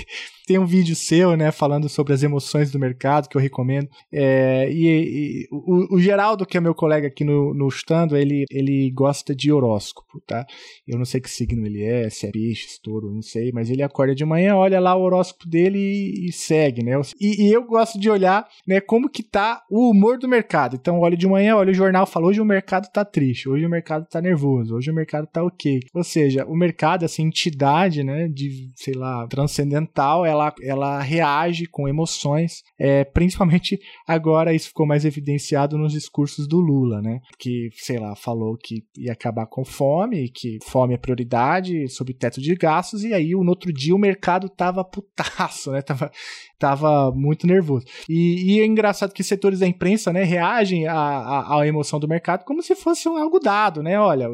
tem 0.48 0.58
um 0.58 0.66
vídeo 0.66 0.96
seu, 0.96 1.36
né, 1.36 1.52
falando 1.52 1.90
sobre 1.90 2.14
as 2.14 2.24
emoções 2.24 2.72
do 2.72 2.80
mercado, 2.80 3.28
que 3.28 3.36
eu 3.36 3.42
recomendo. 3.42 3.90
É, 4.12 4.37
e, 4.70 4.88
e 4.88 5.48
o, 5.52 5.96
o, 5.96 6.00
Geraldo, 6.00 6.46
que 6.46 6.58
é 6.58 6.62
meu 6.62 6.74
colega 6.74 7.08
aqui 7.08 7.24
no, 7.24 7.54
no 7.54 7.68
Estando, 7.68 8.16
ele, 8.16 8.46
ele 8.50 8.92
gosta 8.92 9.36
de 9.36 9.52
horóscopo, 9.52 10.22
tá? 10.26 10.46
Eu 10.88 10.98
não 10.98 11.06
sei 11.06 11.22
que 11.22 11.30
signo 11.30 11.66
ele 11.66 11.84
é, 11.84 12.10
se 12.10 12.28
é 12.28 12.32
peixe, 12.32 12.80
touro, 12.82 13.14
não 13.14 13.22
sei, 13.22 13.52
mas 13.54 13.70
ele 13.70 13.84
acorda 13.84 14.16
de 14.16 14.26
manhã, 14.26 14.56
olha 14.56 14.80
lá 14.80 14.96
o 14.96 15.02
horóscopo 15.02 15.48
dele 15.48 15.80
e, 15.80 16.30
e 16.30 16.32
segue, 16.32 16.84
né? 16.84 16.94
E, 17.20 17.48
e, 17.48 17.54
eu 17.54 17.64
gosto 17.64 18.00
de 18.00 18.10
olhar, 18.10 18.48
né, 18.68 18.80
como 18.80 19.10
que 19.10 19.24
tá 19.24 19.64
o 19.70 19.90
humor 19.90 20.18
do 20.18 20.28
mercado. 20.28 20.76
Então, 20.76 21.00
olho 21.00 21.18
de 21.18 21.28
manhã, 21.28 21.56
olho 21.56 21.72
o 21.72 21.76
jornal, 21.76 22.06
falo, 22.06 22.28
hoje 22.28 22.42
o 22.42 22.46
mercado 22.46 22.90
tá 22.92 23.04
triste, 23.04 23.50
hoje 23.50 23.66
o 23.66 23.70
mercado 23.70 24.06
tá 24.06 24.22
nervoso, 24.22 24.76
hoje 24.76 24.92
o 24.92 24.96
mercado 24.96 25.28
tá 25.28 25.44
ok. 25.44 25.80
Ou 25.94 26.04
seja, 26.04 26.46
o 26.46 26.56
mercado, 26.56 27.06
essa 27.06 27.22
entidade, 27.22 28.04
né, 28.04 28.28
de, 28.28 28.72
sei 28.76 28.94
lá, 28.94 29.28
transcendental, 29.28 30.26
ela, 30.26 30.54
ela 30.62 31.02
reage 31.02 31.66
com 31.66 31.88
emoções, 31.88 32.64
é, 32.80 33.04
principalmente 33.04 33.80
agora 34.18 34.54
isso 34.54 34.68
ficou 34.68 34.86
mais 34.86 35.06
evidenciado 35.06 35.78
nos 35.78 35.94
discursos 35.94 36.48
do 36.48 36.60
Lula, 36.60 37.02
né, 37.02 37.20
que, 37.40 37.70
sei 37.74 38.00
lá, 38.00 38.16
falou 38.16 38.58
que 38.58 38.84
ia 38.98 39.14
acabar 39.14 39.48
com 39.48 39.64
fome, 39.64 40.30
que 40.30 40.58
fome 40.64 40.94
é 40.94 40.98
prioridade, 40.98 41.88
sob 41.90 42.14
teto 42.14 42.42
de 42.42 42.54
gastos, 42.56 43.04
e 43.04 43.14
aí 43.14 43.32
no 43.32 43.50
outro 43.50 43.72
dia 43.72 43.96
o 43.96 44.00
mercado 44.00 44.50
tava 44.50 44.84
putaço, 44.84 45.72
né, 45.72 45.82
tava 45.82 46.12
tava 46.58 47.12
muito 47.12 47.46
nervoso. 47.46 47.86
E, 48.10 48.56
e, 48.56 48.60
é 48.60 48.66
engraçado 48.66 49.14
que 49.14 49.24
setores 49.24 49.60
da 49.60 49.68
imprensa, 49.68 50.12
né, 50.12 50.24
reagem 50.24 50.88
à, 50.88 51.62
emoção 51.66 52.00
do 52.00 52.08
mercado 52.08 52.46
como 52.46 52.62
se 52.62 52.76
fosse 52.76 53.08
algo 53.08 53.40
dado, 53.40 53.84
né? 53.84 54.00
Olha, 54.00 54.28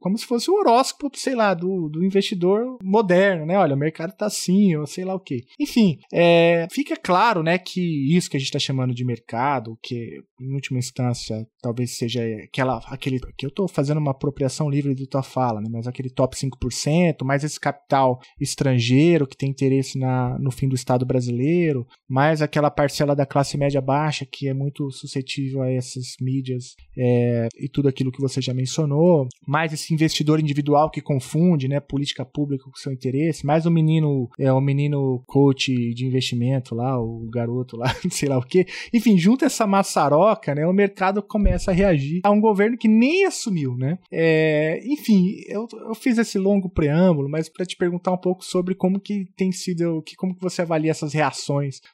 como 0.00 0.16
se 0.16 0.26
fosse 0.26 0.50
o 0.50 0.54
um 0.54 0.58
horóscopo, 0.58 1.18
sei 1.18 1.34
lá, 1.34 1.54
do, 1.54 1.88
do 1.88 2.04
investidor 2.04 2.78
moderno, 2.82 3.46
né? 3.46 3.58
Olha, 3.58 3.74
o 3.74 3.78
mercado 3.78 4.12
tá 4.16 4.26
assim, 4.26 4.76
ou 4.76 4.86
sei 4.86 5.04
lá 5.04 5.14
o 5.14 5.20
quê. 5.20 5.44
Enfim, 5.58 5.98
é, 6.12 6.66
fica 6.70 6.96
claro, 6.96 7.42
né, 7.42 7.58
que 7.58 8.16
isso 8.16 8.30
que 8.30 8.36
a 8.36 8.40
gente 8.40 8.48
está 8.48 8.58
chamando 8.58 8.94
de 8.94 9.04
mercado, 9.04 9.78
que 9.82 10.20
em 10.40 10.54
última 10.54 10.78
instância 10.78 11.46
talvez 11.60 11.96
seja 11.96 12.22
aquela, 12.44 12.78
aquele, 12.86 13.20
que 13.36 13.44
eu 13.44 13.48
estou 13.48 13.68
fazendo 13.68 13.98
uma 13.98 14.12
apropriação 14.12 14.70
livre 14.70 14.94
do 14.94 15.06
tua 15.06 15.22
fala, 15.22 15.60
né, 15.60 15.68
mas 15.70 15.86
aquele 15.86 16.10
top 16.10 16.36
5%, 16.36 17.24
mais 17.24 17.44
esse 17.44 17.58
capital 17.58 18.20
estrangeiro 18.40 19.26
que 19.26 19.36
tem 19.36 19.50
interesse 19.50 19.98
na, 19.98 20.38
no 20.38 20.50
fim 20.50 20.68
do 20.68 20.74
Estado 20.74 21.04
brasileiro, 21.04 21.57
brasileiro, 21.58 21.86
mais 22.08 22.40
aquela 22.40 22.70
parcela 22.70 23.14
da 23.14 23.26
classe 23.26 23.58
média 23.58 23.80
baixa 23.80 24.24
que 24.24 24.48
é 24.48 24.54
muito 24.54 24.90
suscetível 24.90 25.62
a 25.62 25.70
essas 25.70 26.16
mídias 26.20 26.74
é, 26.96 27.48
e 27.58 27.68
tudo 27.68 27.88
aquilo 27.88 28.12
que 28.12 28.20
você 28.20 28.40
já 28.40 28.54
mencionou, 28.54 29.28
mais 29.46 29.72
esse 29.72 29.92
investidor 29.92 30.40
individual 30.40 30.90
que 30.90 31.00
confunde, 31.00 31.68
né, 31.68 31.80
política 31.80 32.24
pública 32.24 32.64
com 32.64 32.76
seu 32.76 32.92
interesse, 32.92 33.44
mais 33.44 33.66
o 33.66 33.70
menino, 33.70 34.28
é 34.38 34.52
o 34.52 34.60
menino 34.60 35.22
coach 35.26 35.72
de 35.94 36.06
investimento 36.06 36.74
lá, 36.74 37.00
o 37.00 37.28
garoto 37.30 37.76
lá, 37.76 37.94
sei 38.10 38.28
lá 38.28 38.38
o 38.38 38.42
que. 38.42 38.66
Enfim, 38.92 39.18
junto 39.18 39.44
essa 39.44 39.66
maçaroca, 39.66 40.54
né, 40.54 40.66
o 40.66 40.72
mercado 40.72 41.22
começa 41.22 41.70
a 41.70 41.74
reagir 41.74 42.20
a 42.24 42.30
um 42.30 42.40
governo 42.40 42.78
que 42.78 42.88
nem 42.88 43.24
assumiu, 43.24 43.76
né? 43.76 43.98
É, 44.10 44.80
enfim, 44.84 45.34
eu, 45.48 45.66
eu 45.88 45.94
fiz 45.94 46.18
esse 46.18 46.38
longo 46.38 46.68
preâmbulo, 46.68 47.28
mas 47.28 47.48
para 47.48 47.66
te 47.66 47.76
perguntar 47.76 48.12
um 48.12 48.18
pouco 48.18 48.44
sobre 48.44 48.74
como 48.74 49.00
que 49.00 49.26
tem 49.36 49.52
sido, 49.52 50.02
que 50.02 50.14
como 50.16 50.34
que 50.34 50.42
você 50.42 50.62
avalia 50.62 50.90
essas 50.90 51.12
reações 51.12 51.47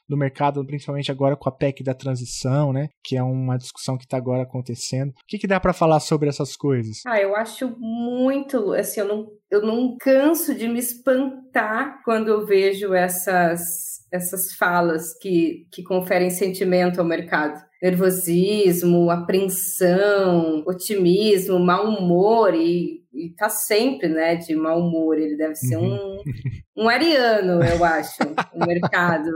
do 0.07 0.17
mercado, 0.17 0.65
principalmente 0.65 1.11
agora 1.11 1.35
com 1.35 1.49
a 1.49 1.51
PEC 1.51 1.83
da 1.83 1.93
transição, 1.93 2.71
né? 2.73 2.89
Que 3.03 3.17
é 3.17 3.23
uma 3.23 3.57
discussão 3.57 3.97
que 3.97 4.05
está 4.05 4.17
agora 4.17 4.43
acontecendo. 4.43 5.09
O 5.09 5.13
que, 5.27 5.37
que 5.37 5.47
dá 5.47 5.59
para 5.59 5.73
falar 5.73 5.99
sobre 5.99 6.29
essas 6.29 6.55
coisas? 6.55 7.01
Ah, 7.05 7.19
eu 7.19 7.35
acho 7.35 7.75
muito, 7.79 8.73
assim, 8.73 9.01
eu 9.01 9.07
não, 9.07 9.27
eu 9.49 9.61
não 9.61 9.95
canso 9.97 10.53
de 10.55 10.67
me 10.67 10.79
espantar 10.79 12.01
quando 12.03 12.29
eu 12.29 12.45
vejo 12.45 12.93
essas 12.93 13.95
essas 14.11 14.53
falas 14.53 15.17
que, 15.19 15.67
que 15.71 15.83
conferem 15.83 16.29
sentimento 16.29 16.99
ao 16.99 17.05
mercado. 17.05 17.59
Nervosismo, 17.81 19.09
apreensão, 19.09 20.63
otimismo, 20.65 21.59
mau 21.59 21.89
humor 21.89 22.53
e 22.53 23.03
e 23.15 23.29
tá 23.29 23.47
sempre, 23.47 24.09
né, 24.09 24.35
de 24.35 24.55
mau 24.55 24.79
humor. 24.79 25.17
Ele 25.17 25.37
deve 25.37 25.55
ser 25.55 25.77
uhum. 25.77 25.95
um, 25.95 26.17
um 26.77 26.89
ariano, 26.89 27.63
eu 27.63 27.83
acho, 27.85 28.17
no 28.53 28.65
mercado. 28.67 29.31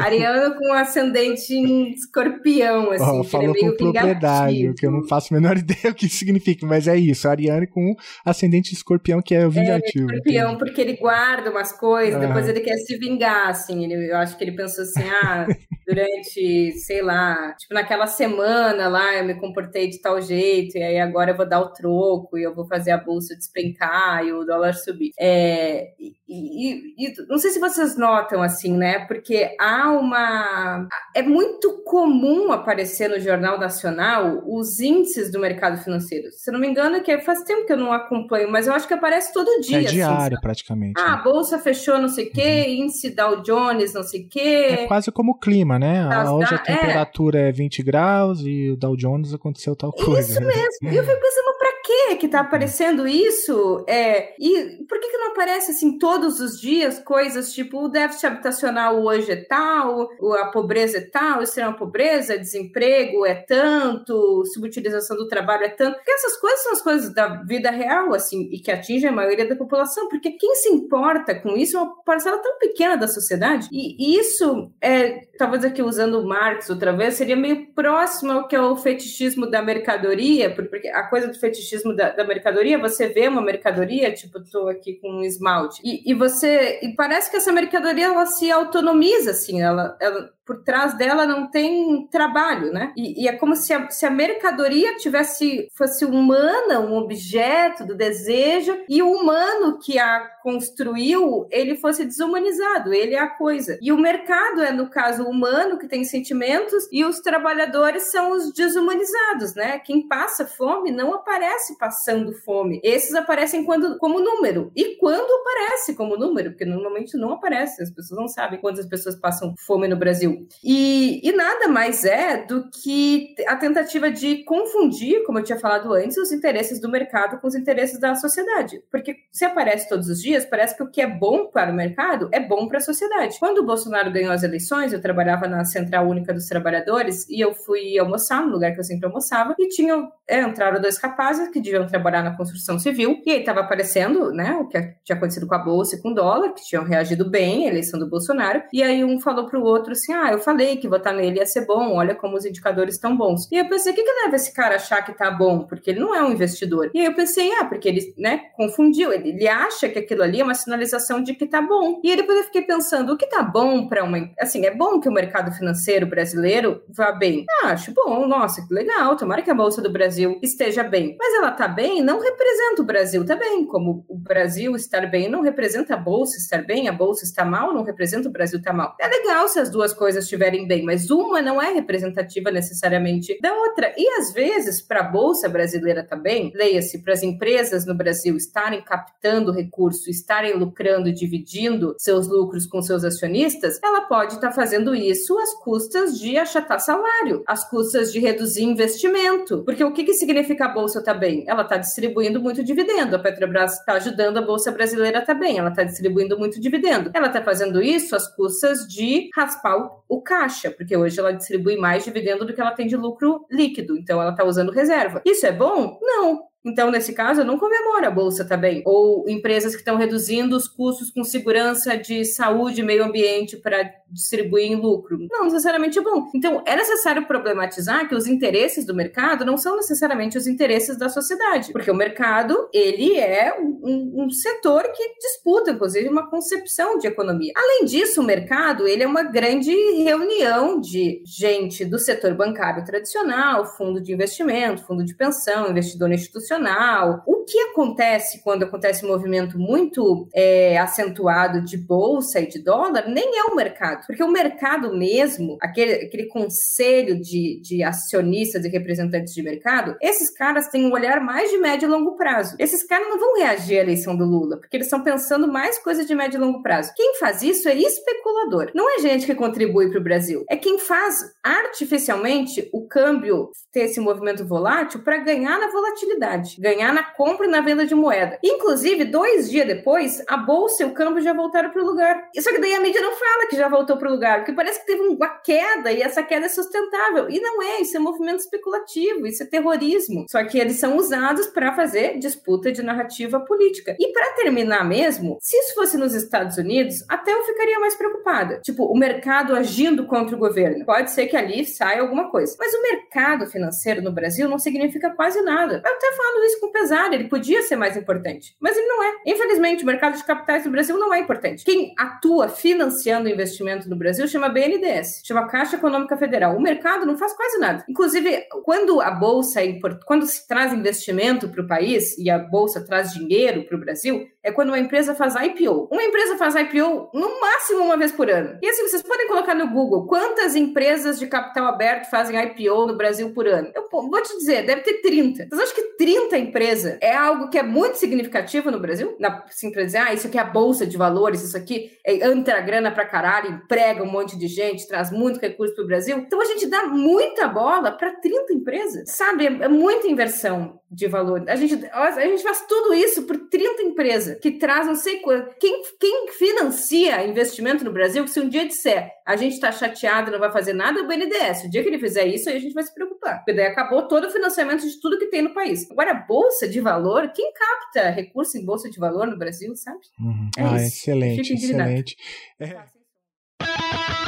Ariano 0.00 0.54
com 0.54 0.72
ascendente 0.72 1.52
em 1.52 1.90
escorpião, 1.92 2.92
assim, 2.92 3.20
oh, 3.20 3.24
falou 3.24 3.50
ele 3.50 3.58
é 3.58 3.62
meio 3.62 3.76
com 3.76 3.92
propriedade, 3.92 4.74
que 4.74 4.86
eu 4.86 4.92
não 4.92 5.02
faço 5.08 5.34
a 5.34 5.40
menor 5.40 5.56
ideia 5.58 5.90
o 5.90 5.94
que 5.94 6.06
isso 6.06 6.16
significa, 6.16 6.64
mas 6.64 6.86
é 6.86 6.96
isso, 6.96 7.28
ariano 7.28 7.66
com 7.66 7.96
ascendente 8.24 8.72
escorpião, 8.72 9.20
que 9.20 9.34
é 9.34 9.44
o 9.44 9.50
vingativo. 9.50 10.10
É, 10.10 10.14
escorpião, 10.14 10.56
porque 10.56 10.80
ele 10.80 10.96
guarda 10.96 11.50
umas 11.50 11.72
coisas, 11.72 12.14
ah. 12.14 12.26
depois 12.26 12.48
ele 12.48 12.60
quer 12.60 12.76
se 12.76 12.96
vingar, 12.96 13.48
assim, 13.48 13.84
ele, 13.84 14.10
eu 14.10 14.16
acho 14.16 14.38
que 14.38 14.44
ele 14.44 14.52
pensou 14.52 14.84
assim, 14.84 15.02
ah, 15.22 15.46
durante, 15.92 16.72
sei 16.78 17.02
lá, 17.02 17.54
tipo, 17.58 17.74
naquela 17.74 18.06
semana 18.06 18.88
lá 18.88 19.14
eu 19.14 19.24
me 19.24 19.34
comportei 19.34 19.88
de 19.90 20.00
tal 20.00 20.20
jeito, 20.20 20.78
e 20.78 20.82
aí 20.82 20.98
agora 20.98 21.32
eu 21.32 21.36
vou 21.36 21.46
dar 21.46 21.60
o 21.60 21.72
troco, 21.72 22.38
e 22.38 22.42
eu 22.42 22.54
vou 22.54 22.66
fazer 22.66 22.92
a 22.92 22.98
bolsa 22.98 23.36
despencar 23.36 24.24
e 24.24 24.32
o 24.32 24.44
dólar 24.44 24.72
subir. 24.72 25.10
É, 25.20 25.92
e, 25.98 26.14
e, 26.28 26.94
e, 26.98 27.26
não 27.28 27.36
sei 27.36 27.50
se 27.50 27.60
vocês 27.60 27.96
notam 27.98 28.42
assim, 28.42 28.74
né? 28.76 29.00
Porque 29.06 29.54
há 29.60 29.90
uma. 29.90 30.88
É 31.14 31.22
muito 31.22 31.82
comum 31.84 32.50
aparecer 32.52 33.08
no 33.08 33.20
Jornal 33.20 33.58
Nacional 33.58 34.42
os 34.46 34.80
índices 34.80 35.30
do 35.30 35.38
mercado 35.38 35.76
financeiro. 35.82 36.30
Se 36.32 36.50
não 36.50 36.58
me 36.58 36.68
engano, 36.68 37.02
que 37.02 37.18
faz 37.20 37.42
tempo 37.42 37.66
que 37.66 37.72
eu 37.72 37.76
não 37.76 37.92
acompanho, 37.92 38.50
mas 38.50 38.66
eu 38.66 38.72
acho 38.72 38.88
que 38.88 38.94
aparece 38.94 39.32
todo 39.32 39.60
dia. 39.60 39.78
É 39.78 39.84
assim, 39.84 39.94
diário, 39.96 40.36
assim, 40.36 40.42
praticamente. 40.42 40.98
Ah, 40.98 41.10
né? 41.10 41.12
a 41.12 41.22
bolsa 41.22 41.58
fechou 41.58 41.98
não 41.98 42.08
sei 42.08 42.28
o 42.28 42.32
quê, 42.32 42.64
uhum. 42.66 42.84
índice 42.84 43.10
Dow 43.10 43.42
Jones 43.42 43.92
não 43.92 44.02
sei 44.02 44.22
o 44.22 44.28
quê. 44.28 44.66
É 44.70 44.86
quase 44.86 45.12
como 45.12 45.32
o 45.32 45.38
clima, 45.38 45.78
né? 45.82 46.30
Hoje 46.30 46.54
a 46.54 46.58
é. 46.58 46.76
temperatura 46.76 47.40
é. 47.40 47.48
é 47.48 47.52
20 47.52 47.82
graus 47.82 48.40
e 48.40 48.70
o 48.70 48.76
Dow 48.76 48.96
Jones 48.96 49.34
aconteceu 49.34 49.74
tal 49.74 49.92
coisa. 49.92 50.32
Isso 50.32 50.40
mesmo. 50.40 50.88
E 50.90 50.96
eu 50.96 51.04
fico 51.04 51.20
pensando, 51.20 51.58
pra 51.58 51.71
que 51.82 52.16
que 52.16 52.28
tá 52.28 52.40
aparecendo 52.40 53.06
isso? 53.06 53.84
É, 53.88 54.34
e 54.38 54.84
por 54.88 55.00
que 55.00 55.08
que 55.08 55.18
não 55.18 55.32
aparece 55.32 55.72
assim 55.72 55.98
todos 55.98 56.40
os 56.40 56.60
dias 56.60 56.98
coisas 56.98 57.52
tipo 57.52 57.84
o 57.84 57.88
déficit 57.88 58.26
habitacional 58.26 59.02
hoje 59.02 59.32
é 59.32 59.44
tal, 59.44 60.08
a 60.40 60.46
pobreza 60.46 60.98
é 60.98 61.00
tal, 61.00 61.42
extrema 61.42 61.74
pobreza, 61.74 62.38
desemprego 62.38 63.26
é 63.26 63.34
tanto, 63.34 64.44
subutilização 64.46 65.16
do 65.16 65.28
trabalho 65.28 65.64
é 65.64 65.68
tanto? 65.68 65.96
Porque 65.96 66.12
essas 66.12 66.36
coisas 66.36 66.62
são 66.62 66.72
as 66.72 66.82
coisas 66.82 67.14
da 67.14 67.42
vida 67.42 67.70
real, 67.70 68.14
assim, 68.14 68.48
e 68.52 68.58
que 68.58 68.70
atingem 68.70 69.10
a 69.10 69.12
maioria 69.12 69.48
da 69.48 69.56
população, 69.56 70.08
porque 70.08 70.32
quem 70.32 70.54
se 70.56 70.68
importa 70.68 71.34
com 71.34 71.56
isso 71.56 71.76
é 71.76 71.80
uma 71.80 72.02
parcela 72.02 72.38
tão 72.38 72.58
pequena 72.58 72.96
da 72.96 73.08
sociedade, 73.08 73.68
e 73.72 74.16
isso 74.18 74.70
é, 74.80 75.22
talvez 75.38 75.64
aqui 75.64 75.82
usando 75.82 76.24
Marx 76.24 76.70
outra 76.70 76.92
vez, 76.92 77.14
seria 77.14 77.36
meio 77.36 77.66
próximo 77.72 78.32
ao 78.32 78.48
que 78.48 78.54
é 78.54 78.60
o 78.60 78.76
fetichismo 78.76 79.50
da 79.50 79.62
mercadoria, 79.62 80.54
porque 80.54 80.88
a 80.88 81.04
coisa 81.04 81.28
do 81.28 81.38
fetichismo 81.38 81.71
da, 81.96 82.10
da 82.10 82.24
mercadoria, 82.24 82.78
você 82.78 83.08
vê 83.08 83.28
uma 83.28 83.42
mercadoria, 83.42 84.12
tipo, 84.12 84.38
estou 84.38 84.68
aqui 84.68 84.94
com 84.94 85.10
um 85.10 85.24
esmalte, 85.24 85.80
e, 85.84 86.10
e 86.10 86.14
você. 86.14 86.80
E 86.82 86.94
parece 86.94 87.30
que 87.30 87.36
essa 87.36 87.52
mercadoria 87.52 88.06
ela 88.06 88.26
se 88.26 88.50
autonomiza, 88.50 89.30
assim, 89.32 89.60
ela, 89.60 89.96
ela 90.00 90.30
por 90.46 90.62
trás 90.64 90.96
dela 90.96 91.26
não 91.26 91.50
tem 91.50 92.06
trabalho, 92.08 92.72
né? 92.72 92.92
E, 92.96 93.24
e, 93.24 93.28
é 93.28 93.32
como 93.36 93.54
se 93.54 93.72
a, 93.72 93.88
se 93.90 94.04
a 94.04 94.10
mercadoria 94.10 94.96
tivesse 94.96 95.68
fosse 95.76 96.04
humana, 96.04 96.80
um 96.80 96.96
objeto 96.96 97.86
do 97.86 97.96
desejo, 97.96 98.76
e 98.88 99.02
o 99.02 99.10
humano 99.10 99.78
que 99.78 99.98
a 99.98 100.32
construiu, 100.42 101.46
ele 101.50 101.76
fosse 101.76 102.04
desumanizado, 102.04 102.92
ele 102.92 103.14
é 103.14 103.20
a 103.20 103.28
coisa. 103.28 103.78
E 103.80 103.92
o 103.92 103.98
mercado 103.98 104.60
é, 104.60 104.72
no 104.72 104.90
caso, 104.90 105.22
humano 105.22 105.78
que 105.78 105.86
tem 105.86 106.04
sentimentos, 106.04 106.88
e 106.90 107.04
os 107.04 107.20
trabalhadores 107.20 108.10
são 108.10 108.32
os 108.32 108.52
desumanizados, 108.52 109.54
né? 109.54 109.78
Quem 109.78 110.06
passa 110.08 110.44
fome 110.44 110.90
não 110.90 111.14
aparece 111.14 111.78
passando 111.78 112.32
fome. 112.32 112.80
Esses 112.82 113.14
aparecem 113.14 113.64
quando 113.64 113.96
como 113.98 114.20
número. 114.20 114.72
E 114.74 114.96
quando 114.96 115.30
aparece 115.40 115.94
como 115.94 116.16
número, 116.16 116.50
porque 116.50 116.64
normalmente 116.64 117.16
não 117.16 117.32
aparece, 117.32 117.82
as 117.82 117.90
pessoas 117.90 118.20
não 118.20 118.28
sabem 118.28 118.60
quantas 118.60 118.86
pessoas 118.86 119.14
passam 119.14 119.54
fome 119.64 119.86
no 119.86 119.96
Brasil. 119.96 120.31
E, 120.64 121.20
e 121.22 121.32
nada 121.32 121.68
mais 121.68 122.04
é 122.04 122.44
do 122.44 122.68
que 122.70 123.34
a 123.46 123.56
tentativa 123.56 124.10
de 124.10 124.44
confundir, 124.44 125.24
como 125.24 125.38
eu 125.38 125.44
tinha 125.44 125.58
falado 125.58 125.92
antes, 125.92 126.16
os 126.16 126.32
interesses 126.32 126.80
do 126.80 126.88
mercado 126.88 127.40
com 127.40 127.46
os 127.46 127.54
interesses 127.54 127.98
da 127.98 128.14
sociedade. 128.14 128.82
Porque 128.90 129.16
se 129.30 129.44
aparece 129.44 129.88
todos 129.88 130.08
os 130.08 130.20
dias, 130.20 130.44
parece 130.44 130.76
que 130.76 130.82
o 130.82 130.90
que 130.90 131.00
é 131.00 131.06
bom 131.06 131.46
para 131.46 131.72
o 131.72 131.74
mercado 131.74 132.28
é 132.32 132.40
bom 132.40 132.68
para 132.68 132.78
a 132.78 132.80
sociedade. 132.80 133.38
Quando 133.38 133.58
o 133.58 133.66
Bolsonaro 133.66 134.12
ganhou 134.12 134.32
as 134.32 134.42
eleições, 134.42 134.92
eu 134.92 135.00
trabalhava 135.00 135.46
na 135.46 135.64
Central 135.64 136.08
Única 136.08 136.32
dos 136.32 136.46
Trabalhadores 136.46 137.28
e 137.28 137.40
eu 137.40 137.54
fui 137.54 137.98
almoçar 137.98 138.44
no 138.44 138.52
lugar 138.52 138.72
que 138.72 138.80
eu 138.80 138.84
sempre 138.84 139.06
almoçava 139.06 139.54
e 139.58 139.68
tinham 139.68 140.10
é, 140.28 140.40
entraram 140.40 140.80
dois 140.80 140.98
rapazes 140.98 141.48
que 141.48 141.60
deviam 141.60 141.86
trabalhar 141.86 142.22
na 142.22 142.36
construção 142.36 142.78
civil 142.78 143.20
e 143.26 143.30
aí 143.30 143.40
estava 143.40 143.60
aparecendo, 143.60 144.32
né, 144.32 144.54
o 144.54 144.66
que 144.66 144.80
tinha 145.04 145.16
acontecido 145.16 145.46
com 145.46 145.54
a 145.54 145.58
bolsa 145.58 145.96
e 145.96 146.00
com 146.00 146.10
o 146.10 146.14
dólar, 146.14 146.54
que 146.54 146.64
tinham 146.64 146.84
reagido 146.84 147.28
bem 147.28 147.66
à 147.66 147.70
eleição 147.70 147.98
do 147.98 148.08
Bolsonaro. 148.08 148.62
E 148.72 148.82
aí 148.82 149.04
um 149.04 149.20
falou 149.20 149.46
para 149.46 149.58
o 149.58 149.64
outro 149.64 149.92
assim: 149.92 150.12
"Ah, 150.12 150.21
eu 150.30 150.38
falei 150.38 150.76
que 150.76 150.88
votar 150.88 151.14
nele 151.14 151.38
ia 151.38 151.46
ser 151.46 151.66
bom, 151.66 151.96
olha 151.96 152.14
como 152.14 152.36
os 152.36 152.44
indicadores 152.44 152.94
estão 152.94 153.16
bons. 153.16 153.48
E 153.50 153.56
eu 153.56 153.68
pensei, 153.68 153.92
o 153.92 153.94
que, 153.94 154.02
que 154.02 154.22
leva 154.24 154.36
esse 154.36 154.52
cara 154.52 154.74
a 154.74 154.76
achar 154.76 155.02
que 155.02 155.12
tá 155.12 155.30
bom? 155.30 155.64
Porque 155.64 155.90
ele 155.90 156.00
não 156.00 156.14
é 156.14 156.22
um 156.22 156.32
investidor. 156.32 156.90
E 156.94 157.00
aí 157.00 157.06
eu 157.06 157.14
pensei, 157.14 157.52
ah, 157.54 157.64
porque 157.64 157.88
ele, 157.88 158.14
né, 158.18 158.42
confundiu, 158.56 159.12
ele, 159.12 159.30
ele 159.30 159.48
acha 159.48 159.88
que 159.88 159.98
aquilo 159.98 160.22
ali 160.22 160.40
é 160.40 160.44
uma 160.44 160.54
sinalização 160.54 161.22
de 161.22 161.34
que 161.34 161.46
tá 161.46 161.62
bom. 161.62 162.00
E 162.04 162.10
aí 162.10 162.16
depois 162.16 162.38
eu 162.38 162.44
fiquei 162.44 162.62
pensando, 162.62 163.12
o 163.12 163.16
que 163.16 163.26
tá 163.26 163.42
bom 163.42 163.88
para 163.88 164.04
uma. 164.04 164.30
Assim, 164.40 164.64
é 164.66 164.74
bom 164.74 165.00
que 165.00 165.08
o 165.08 165.12
mercado 165.12 165.52
financeiro 165.52 166.06
brasileiro 166.06 166.82
vá 166.88 167.12
bem? 167.12 167.44
Ah, 167.62 167.68
acho 167.68 167.92
bom, 167.92 168.26
nossa, 168.26 168.66
que 168.66 168.72
legal, 168.72 169.16
tomara 169.16 169.42
que 169.42 169.50
a 169.50 169.54
Bolsa 169.54 169.80
do 169.80 169.90
Brasil 169.90 170.38
esteja 170.42 170.82
bem. 170.82 171.16
Mas 171.18 171.34
ela 171.34 171.50
tá 171.50 171.68
bem 171.68 172.02
não 172.02 172.20
representa 172.20 172.82
o 172.82 172.84
Brasil. 172.84 173.24
Tá 173.24 173.38
como 173.68 174.04
o 174.08 174.16
Brasil 174.16 174.74
estar 174.76 175.10
bem 175.10 175.28
não 175.28 175.42
representa 175.42 175.94
a 175.94 175.96
Bolsa 175.96 176.36
estar 176.36 176.64
bem, 176.64 176.88
a 176.88 176.92
Bolsa 176.92 177.24
está 177.24 177.44
mal 177.44 177.72
não 177.72 177.82
representa 177.82 178.28
o 178.28 178.32
Brasil 178.32 178.58
estar 178.58 178.70
tá 178.70 178.76
mal. 178.76 178.96
É 179.00 179.06
legal 179.08 179.48
se 179.48 179.58
as 179.58 179.70
duas 179.70 179.92
coisas 179.92 180.11
coisas 180.12 180.24
estiverem 180.24 180.66
bem, 180.66 180.84
mas 180.84 181.10
uma 181.10 181.40
não 181.40 181.60
é 181.60 181.72
representativa 181.72 182.50
necessariamente 182.50 183.38
da 183.40 183.52
outra. 183.52 183.92
E 183.96 184.06
às 184.18 184.32
vezes, 184.32 184.80
para 184.82 185.00
a 185.00 185.04
Bolsa 185.04 185.48
brasileira 185.48 186.04
também, 186.04 186.52
leia-se 186.54 187.02
para 187.02 187.14
as 187.14 187.22
empresas 187.22 187.86
no 187.86 187.94
Brasil 187.94 188.36
estarem 188.36 188.82
captando 188.82 189.52
recurso, 189.52 190.10
estarem 190.10 190.54
lucrando 190.54 191.08
e 191.08 191.12
dividindo 191.12 191.94
seus 191.98 192.28
lucros 192.28 192.66
com 192.66 192.82
seus 192.82 193.04
acionistas, 193.04 193.78
ela 193.82 194.02
pode 194.02 194.34
estar 194.34 194.48
tá 194.48 194.54
fazendo 194.54 194.94
isso 194.94 195.38
às 195.38 195.54
custas 195.54 196.18
de 196.18 196.36
achatar 196.36 196.80
salário, 196.80 197.42
às 197.46 197.68
custas 197.68 198.12
de 198.12 198.18
reduzir 198.18 198.64
investimento. 198.64 199.62
Porque 199.64 199.82
o 199.84 199.92
que, 199.92 200.04
que 200.04 200.14
significa 200.14 200.66
a 200.66 200.68
Bolsa 200.68 201.02
também? 201.02 201.44
Ela 201.46 201.62
está 201.62 201.76
distribuindo 201.76 202.40
muito 202.40 202.62
dividendo. 202.62 203.16
A 203.16 203.18
Petrobras 203.18 203.78
está 203.78 203.94
ajudando 203.94 204.38
a 204.38 204.42
Bolsa 204.42 204.70
brasileira 204.70 205.22
também. 205.22 205.58
Ela 205.58 205.70
está 205.70 205.84
distribuindo 205.84 206.38
muito 206.38 206.60
dividendo. 206.60 207.10
Ela 207.14 207.28
está 207.28 207.42
fazendo 207.42 207.82
isso 207.82 208.14
às 208.14 208.28
custas 208.34 208.86
de 208.86 209.30
raspar 209.34 209.76
o, 209.76 210.01
o 210.12 210.20
caixa, 210.20 210.70
porque 210.70 210.94
hoje 210.94 211.18
ela 211.18 211.32
distribui 211.32 211.78
mais 211.78 212.04
dividendo 212.04 212.44
do 212.44 212.52
que 212.52 212.60
ela 212.60 212.72
tem 212.72 212.86
de 212.86 212.96
lucro 212.96 213.46
líquido. 213.50 213.96
Então 213.96 214.20
ela 214.20 214.32
está 214.32 214.44
usando 214.44 214.70
reserva. 214.70 215.22
Isso 215.24 215.46
é 215.46 215.52
bom? 215.52 215.98
Não. 216.02 216.51
Então, 216.64 216.90
nesse 216.90 217.12
caso, 217.12 217.44
não 217.44 217.58
comemoro 217.58 218.06
a 218.06 218.10
bolsa 218.10 218.44
também. 218.44 218.82
Ou 218.86 219.28
empresas 219.28 219.72
que 219.72 219.80
estão 219.80 219.96
reduzindo 219.96 220.56
os 220.56 220.68
custos 220.68 221.10
com 221.10 221.24
segurança 221.24 221.96
de 221.96 222.24
saúde 222.24 222.80
e 222.80 222.84
meio 222.84 223.04
ambiente 223.04 223.56
para 223.56 223.90
distribuir 224.10 224.70
em 224.70 224.76
lucro. 224.76 225.26
Não 225.30 225.44
necessariamente 225.44 225.98
é 225.98 226.02
bom. 226.02 226.28
Então, 226.34 226.62
é 226.66 226.76
necessário 226.76 227.26
problematizar 227.26 228.08
que 228.08 228.14
os 228.14 228.26
interesses 228.26 228.86
do 228.86 228.94
mercado 228.94 229.44
não 229.44 229.56
são 229.56 229.76
necessariamente 229.76 230.36
os 230.38 230.46
interesses 230.46 230.96
da 230.98 231.08
sociedade. 231.08 231.72
Porque 231.72 231.90
o 231.90 231.94
mercado, 231.94 232.68
ele 232.72 233.18
é 233.18 233.58
um, 233.58 234.24
um 234.24 234.30
setor 234.30 234.84
que 234.92 235.14
disputa, 235.18 235.72
inclusive, 235.72 236.08
uma 236.08 236.28
concepção 236.28 236.98
de 236.98 237.06
economia. 237.06 237.52
Além 237.56 237.86
disso, 237.86 238.20
o 238.20 238.24
mercado, 238.24 238.86
ele 238.86 239.02
é 239.02 239.06
uma 239.06 239.22
grande 239.22 239.72
reunião 240.02 240.80
de 240.80 241.22
gente 241.24 241.84
do 241.84 241.98
setor 241.98 242.34
bancário 242.34 242.84
tradicional, 242.84 243.64
fundo 243.64 244.00
de 244.00 244.12
investimento, 244.12 244.84
fundo 244.84 245.04
de 245.04 245.14
pensão, 245.14 245.70
investidor 245.70 246.12
institucional, 246.12 246.51
internacional. 246.52 247.22
O 247.26 247.44
que 247.44 247.58
acontece 247.58 248.42
quando 248.42 248.64
acontece 248.64 249.04
um 249.04 249.08
movimento 249.08 249.58
muito 249.58 250.28
é, 250.34 250.78
acentuado 250.78 251.64
de 251.64 251.76
bolsa 251.76 252.40
e 252.40 252.46
de 252.46 252.62
dólar 252.62 253.08
nem 253.08 253.38
é 253.38 253.44
o 253.44 253.56
mercado, 253.56 254.06
porque 254.06 254.22
o 254.22 254.30
mercado 254.30 254.96
mesmo, 254.96 255.56
aquele, 255.60 256.06
aquele 256.06 256.26
conselho 256.26 257.20
de, 257.20 257.60
de 257.60 257.82
acionistas 257.82 258.64
e 258.64 258.68
representantes 258.68 259.34
de 259.34 259.42
mercado, 259.42 259.96
esses 260.00 260.30
caras 260.30 260.68
têm 260.68 260.86
um 260.86 260.92
olhar 260.92 261.20
mais 261.20 261.50
de 261.50 261.58
médio 261.58 261.86
e 261.86 261.90
longo 261.90 262.16
prazo. 262.16 262.56
Esses 262.58 262.84
caras 262.84 263.08
não 263.08 263.18
vão 263.18 263.36
reagir 263.36 263.78
à 263.78 263.82
eleição 263.82 264.16
do 264.16 264.24
Lula, 264.24 264.58
porque 264.58 264.76
eles 264.76 264.86
estão 264.86 265.02
pensando 265.02 265.50
mais 265.50 265.78
coisas 265.78 266.06
de 266.06 266.14
médio 266.14 266.38
e 266.38 266.40
longo 266.40 266.62
prazo. 266.62 266.92
Quem 266.94 267.18
faz 267.18 267.42
isso 267.42 267.68
é 267.68 267.74
especulador. 267.74 268.70
Não 268.74 268.96
é 268.96 269.00
gente 269.00 269.26
que 269.26 269.34
contribui 269.34 269.90
para 269.90 270.00
o 270.00 270.04
Brasil. 270.04 270.44
É 270.48 270.56
quem 270.56 270.78
faz 270.78 271.20
artificialmente 271.42 272.68
o 272.72 272.86
câmbio 272.86 273.50
ter 273.72 273.82
esse 273.82 274.00
movimento 274.00 274.46
volátil 274.46 275.02
para 275.02 275.18
ganhar 275.18 275.58
na 275.58 275.70
volatilidade 275.70 276.41
ganhar 276.58 276.92
na 276.92 277.02
compra 277.02 277.46
e 277.46 277.50
na 277.50 277.60
venda 277.60 277.84
de 277.84 277.94
moeda. 277.94 278.38
Inclusive, 278.42 279.04
dois 279.04 279.50
dias 279.50 279.66
depois, 279.66 280.22
a 280.28 280.36
bolsa 280.36 280.82
e 280.82 280.86
o 280.86 280.92
câmbio 280.92 281.22
já 281.22 281.32
voltaram 281.32 281.70
para 281.70 281.82
o 281.82 281.86
lugar. 281.86 282.28
Só 282.38 282.50
que 282.50 282.60
daí 282.60 282.74
a 282.74 282.80
mídia 282.80 283.00
não 283.00 283.12
fala 283.12 283.48
que 283.48 283.56
já 283.56 283.68
voltou 283.68 283.96
para 283.96 284.08
o 284.08 284.12
lugar, 284.12 284.38
porque 284.38 284.52
parece 284.52 284.80
que 284.80 284.86
teve 284.86 285.02
uma 285.02 285.28
queda 285.28 285.92
e 285.92 286.02
essa 286.02 286.22
queda 286.22 286.46
é 286.46 286.48
sustentável. 286.48 287.28
E 287.28 287.40
não 287.40 287.62
é, 287.62 287.80
isso 287.80 287.96
é 287.96 288.00
movimento 288.00 288.40
especulativo, 288.40 289.26
isso 289.26 289.42
é 289.42 289.46
terrorismo. 289.46 290.26
Só 290.28 290.42
que 290.44 290.58
eles 290.58 290.76
são 290.76 290.96
usados 290.96 291.46
para 291.48 291.74
fazer 291.74 292.18
disputa 292.18 292.72
de 292.72 292.82
narrativa 292.82 293.40
política. 293.40 293.96
E 293.98 294.12
para 294.12 294.32
terminar 294.34 294.84
mesmo, 294.84 295.38
se 295.40 295.56
isso 295.56 295.74
fosse 295.74 295.96
nos 295.96 296.14
Estados 296.14 296.56
Unidos, 296.56 297.04
até 297.08 297.32
eu 297.32 297.42
ficaria 297.44 297.78
mais 297.78 297.94
preocupada. 297.94 298.60
Tipo, 298.60 298.84
o 298.84 298.96
mercado 298.96 299.54
agindo 299.54 300.06
contra 300.06 300.36
o 300.36 300.38
governo. 300.38 300.84
Pode 300.84 301.10
ser 301.10 301.26
que 301.26 301.36
ali 301.36 301.64
saia 301.64 302.00
alguma 302.00 302.30
coisa. 302.30 302.56
Mas 302.58 302.74
o 302.74 302.82
mercado 302.82 303.46
financeiro 303.46 304.02
no 304.02 304.12
Brasil 304.12 304.48
não 304.48 304.58
significa 304.58 305.10
quase 305.10 305.40
nada. 305.42 305.82
Eu 305.84 305.92
até 305.92 306.12
falo 306.12 306.31
isso 306.44 306.60
com 306.60 306.70
pesar, 306.70 307.12
ele 307.12 307.28
podia 307.28 307.62
ser 307.62 307.76
mais 307.76 307.96
importante, 307.96 308.54
mas 308.60 308.76
ele 308.76 308.86
não 308.86 309.02
é. 309.02 309.12
Infelizmente, 309.26 309.82
o 309.82 309.86
mercado 309.86 310.16
de 310.16 310.24
capitais 310.24 310.64
do 310.64 310.70
Brasil 310.70 310.98
não 310.98 311.12
é 311.12 311.18
importante. 311.18 311.64
Quem 311.64 311.94
atua 311.98 312.48
financiando 312.48 313.28
investimento 313.28 313.88
no 313.88 313.96
Brasil 313.96 314.26
chama 314.28 314.48
BNDES, 314.48 315.22
chama 315.24 315.48
Caixa 315.48 315.76
Econômica 315.76 316.16
Federal. 316.16 316.56
O 316.56 316.62
mercado 316.62 317.06
não 317.06 317.16
faz 317.16 317.34
quase 317.34 317.58
nada. 317.58 317.84
Inclusive, 317.88 318.46
quando 318.64 319.00
a 319.00 319.10
bolsa 319.10 319.62
é 319.62 319.72
quando 320.06 320.26
se 320.26 320.46
traz 320.46 320.72
investimento 320.72 321.48
para 321.48 321.62
o 321.62 321.66
país 321.66 322.16
e 322.18 322.30
a 322.30 322.38
bolsa 322.38 322.84
traz 322.84 323.12
dinheiro 323.12 323.64
para 323.64 323.76
o 323.76 323.80
Brasil, 323.80 324.28
é 324.42 324.50
quando 324.50 324.68
uma 324.68 324.78
empresa 324.78 325.14
faz 325.14 325.34
IPO. 325.34 325.88
Uma 325.90 326.02
empresa 326.02 326.36
faz 326.36 326.54
IPO 326.54 327.10
no 327.14 327.40
máximo 327.40 327.84
uma 327.84 327.96
vez 327.96 328.12
por 328.12 328.28
ano. 328.28 328.58
E 328.60 328.68
assim, 328.68 328.82
vocês 328.82 329.02
podem 329.02 329.28
colocar 329.28 329.54
no 329.54 329.68
Google 329.68 330.06
quantas 330.06 330.56
empresas 330.56 331.18
de 331.18 331.26
capital 331.26 331.66
aberto 331.66 332.10
fazem 332.10 332.38
IPO 332.38 332.86
no 332.86 332.96
Brasil 332.96 333.32
por 333.32 333.46
ano. 333.46 333.70
Eu 333.74 333.88
vou 333.90 334.22
te 334.22 334.36
dizer, 334.38 334.66
deve 334.66 334.82
ter 334.82 335.00
30. 335.00 335.48
Vocês 335.48 335.60
acham 335.60 335.74
que 335.74 335.96
30 335.96 336.21
empresas 336.38 336.96
é 337.00 337.14
algo 337.14 337.48
que 337.50 337.58
é 337.58 337.62
muito 337.62 337.96
significativo 337.96 338.70
no 338.70 338.78
Brasil? 338.78 339.16
Na, 339.18 339.44
assim, 339.48 339.72
pra 339.72 339.84
dizer, 339.84 339.98
ah, 339.98 340.14
isso 340.14 340.26
aqui 340.26 340.38
é 340.38 340.40
a 340.40 340.44
bolsa 340.44 340.86
de 340.86 340.96
valores, 340.96 341.42
isso 341.42 341.56
aqui 341.56 341.90
é, 342.06 342.28
entra 342.28 342.60
grana 342.60 342.90
pra 342.90 343.06
caralho, 343.06 343.50
emprega 343.50 344.02
um 344.02 344.10
monte 344.10 344.38
de 344.38 344.46
gente, 344.46 344.86
traz 344.86 345.10
muito 345.10 345.40
recurso 345.40 345.74
pro 345.74 345.86
Brasil. 345.86 346.18
Então 346.18 346.40
a 346.40 346.44
gente 346.44 346.66
dá 346.66 346.86
muita 346.86 347.48
bola 347.48 347.90
para 347.90 348.12
30 348.12 348.52
empresas, 348.52 349.10
sabe? 349.10 349.46
É, 349.46 349.68
muita 349.68 350.06
inversão 350.06 350.80
de 350.90 351.08
valor. 351.08 351.42
A 351.48 351.56
gente, 351.56 351.84
a 351.90 352.20
gente 352.20 352.42
faz 352.42 352.66
tudo 352.68 352.92
isso 352.92 353.22
por 353.22 353.36
30 353.48 353.82
empresas 353.82 354.38
que 354.38 354.52
trazem 354.52 354.92
não 354.92 354.94
sei 354.94 355.20
quanto. 355.20 355.56
Quem, 355.58 355.82
quem 355.98 356.28
financia 356.32 357.26
investimento 357.26 357.82
no 357.84 357.92
Brasil, 357.92 358.24
que 358.24 358.30
se 358.30 358.40
um 358.40 358.48
dia 358.48 358.66
disser 358.66 359.10
a 359.26 359.36
gente 359.36 359.54
está 359.54 359.70
chateado 359.70 360.30
não 360.30 360.38
vai 360.38 360.50
fazer 360.50 360.72
nada, 360.72 361.00
o 361.00 361.06
BNDES. 361.06 361.64
O 361.64 361.70
dia 361.70 361.82
que 361.82 361.88
ele 361.88 361.98
fizer 361.98 362.26
isso, 362.26 362.48
aí 362.48 362.56
a 362.56 362.60
gente 362.60 362.74
vai 362.74 362.82
se 362.82 362.94
preocupar. 362.94 363.36
Porque 363.38 363.52
daí 363.52 363.66
acabou 363.66 364.06
todo 364.08 364.26
o 364.26 364.30
financiamento 364.30 364.82
de 364.82 365.00
tudo 365.00 365.18
que 365.18 365.26
tem 365.26 365.42
no 365.42 365.54
país. 365.54 365.90
Agora, 365.90 366.14
bolsa 366.14 366.68
de 366.68 366.80
valor, 366.80 367.32
quem 367.32 367.52
capta 367.52 368.10
recurso 368.10 368.58
em 368.58 368.64
bolsa 368.64 368.90
de 368.90 368.98
valor 368.98 369.26
no 369.26 369.38
Brasil, 369.38 369.74
sabe? 369.76 370.00
Uhum. 370.18 370.50
É 370.56 370.62
ah, 370.62 370.76
isso. 370.76 370.86
excelente, 370.86 371.52
excelente. 371.52 372.16
É. 372.60 374.21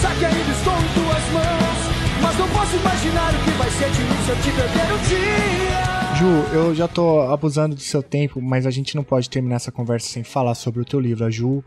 confessar 0.00 0.18
que 0.18 0.24
ainda 0.24 0.50
estou 0.52 0.72
em 0.72 0.88
tuas 0.94 1.32
mãos. 1.32 1.90
Mas 2.22 2.38
não 2.38 2.48
posso 2.48 2.76
imaginar 2.76 3.34
o 3.34 3.44
que 3.44 3.50
vai 3.52 3.70
ser 3.70 3.90
de 3.90 4.00
mim 4.00 4.24
se 4.24 4.30
eu 4.30 4.36
te 4.36 4.50
perder 4.52 4.92
um 4.92 5.08
dia. 5.08 6.14
Ju, 6.16 6.54
eu 6.54 6.74
já 6.74 6.86
tô 6.88 7.20
abusando 7.22 7.74
do 7.74 7.80
seu 7.80 8.02
tempo, 8.02 8.40
mas 8.42 8.66
a 8.66 8.70
gente 8.70 8.94
não 8.94 9.02
pode 9.02 9.28
terminar 9.30 9.56
essa 9.56 9.72
conversa 9.72 10.08
sem 10.08 10.22
falar 10.22 10.54
sobre 10.54 10.80
o 10.80 10.84
teu 10.84 11.00
livro. 11.00 11.24
A 11.24 11.30
Ju, 11.30 11.64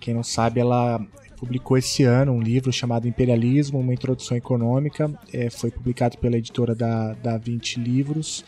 quem 0.00 0.14
não 0.14 0.22
sabe, 0.22 0.60
ela 0.60 1.00
publicou 1.36 1.76
esse 1.76 2.02
ano 2.04 2.32
um 2.32 2.40
livro 2.40 2.72
chamado 2.72 3.08
Imperialismo, 3.08 3.78
uma 3.80 3.92
introdução 3.92 4.36
econômica. 4.36 5.12
É, 5.32 5.50
foi 5.50 5.70
publicado 5.70 6.18
pela 6.18 6.36
editora 6.36 6.74
da, 6.74 7.14
da 7.14 7.36
20 7.36 7.80
Livros. 7.80 8.44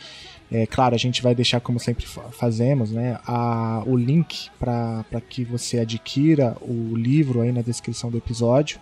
É, 0.50 0.66
claro, 0.66 0.94
a 0.94 0.98
gente 0.98 1.22
vai 1.22 1.34
deixar, 1.34 1.60
como 1.60 1.78
sempre 1.78 2.06
fazemos, 2.06 2.90
né, 2.90 3.18
a, 3.26 3.82
o 3.86 3.94
link 3.96 4.48
para 4.58 5.04
que 5.28 5.44
você 5.44 5.78
adquira 5.78 6.56
o 6.62 6.96
livro 6.96 7.42
aí 7.42 7.52
na 7.52 7.60
descrição 7.60 8.10
do 8.10 8.16
episódio. 8.16 8.80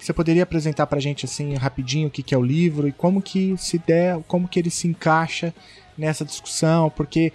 Você 0.00 0.12
poderia 0.12 0.42
apresentar 0.42 0.86
para 0.86 0.98
a 0.98 1.02
gente 1.02 1.26
assim 1.26 1.54
rapidinho 1.54 2.08
o 2.08 2.10
que, 2.10 2.22
que 2.22 2.34
é 2.34 2.38
o 2.38 2.42
livro 2.42 2.88
e 2.88 2.92
como 2.92 3.20
que 3.20 3.54
se 3.58 3.78
der, 3.78 4.18
como 4.26 4.48
que 4.48 4.58
ele 4.58 4.70
se 4.70 4.88
encaixa 4.88 5.54
nessa 5.96 6.24
discussão? 6.24 6.90
Porque 6.90 7.32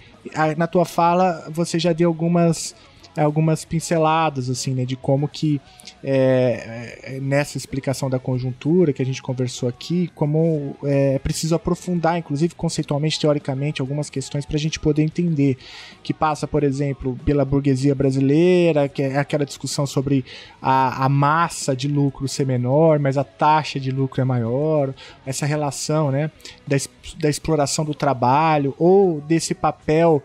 na 0.56 0.66
tua 0.66 0.84
fala 0.84 1.48
você 1.50 1.78
já 1.78 1.92
deu 1.92 2.08
algumas 2.08 2.74
algumas 3.22 3.64
pinceladas, 3.64 4.50
assim, 4.50 4.74
né, 4.74 4.84
de 4.84 4.96
como 4.96 5.26
que 5.26 5.60
é, 6.02 6.98
é, 7.02 7.20
nessa 7.20 7.56
explicação 7.56 8.10
da 8.10 8.18
conjuntura 8.18 8.92
que 8.92 9.02
a 9.02 9.06
gente 9.06 9.22
conversou 9.22 9.68
aqui, 9.68 10.10
como 10.14 10.76
é, 10.84 11.14
é 11.14 11.18
preciso 11.18 11.54
aprofundar, 11.54 12.18
inclusive 12.18 12.54
conceitualmente, 12.54 13.18
teoricamente, 13.18 13.80
algumas 13.80 14.10
questões 14.10 14.44
para 14.44 14.56
a 14.56 14.60
gente 14.60 14.78
poder 14.78 15.02
entender, 15.02 15.56
que 16.02 16.12
passa, 16.12 16.46
por 16.46 16.62
exemplo, 16.62 17.18
pela 17.24 17.44
burguesia 17.44 17.94
brasileira, 17.94 18.88
que 18.88 19.02
é 19.02 19.18
aquela 19.18 19.46
discussão 19.46 19.86
sobre 19.86 20.24
a, 20.60 21.04
a 21.04 21.08
massa 21.08 21.74
de 21.74 21.88
lucro 21.88 22.28
ser 22.28 22.46
menor, 22.46 22.98
mas 22.98 23.16
a 23.16 23.24
taxa 23.24 23.80
de 23.80 23.90
lucro 23.90 24.20
é 24.20 24.24
maior, 24.24 24.94
essa 25.24 25.46
relação, 25.46 26.10
né, 26.10 26.30
da, 26.66 26.76
da 27.18 27.28
exploração 27.28 27.84
do 27.84 27.94
trabalho 27.94 28.74
ou 28.78 29.20
desse 29.20 29.54
papel 29.54 30.22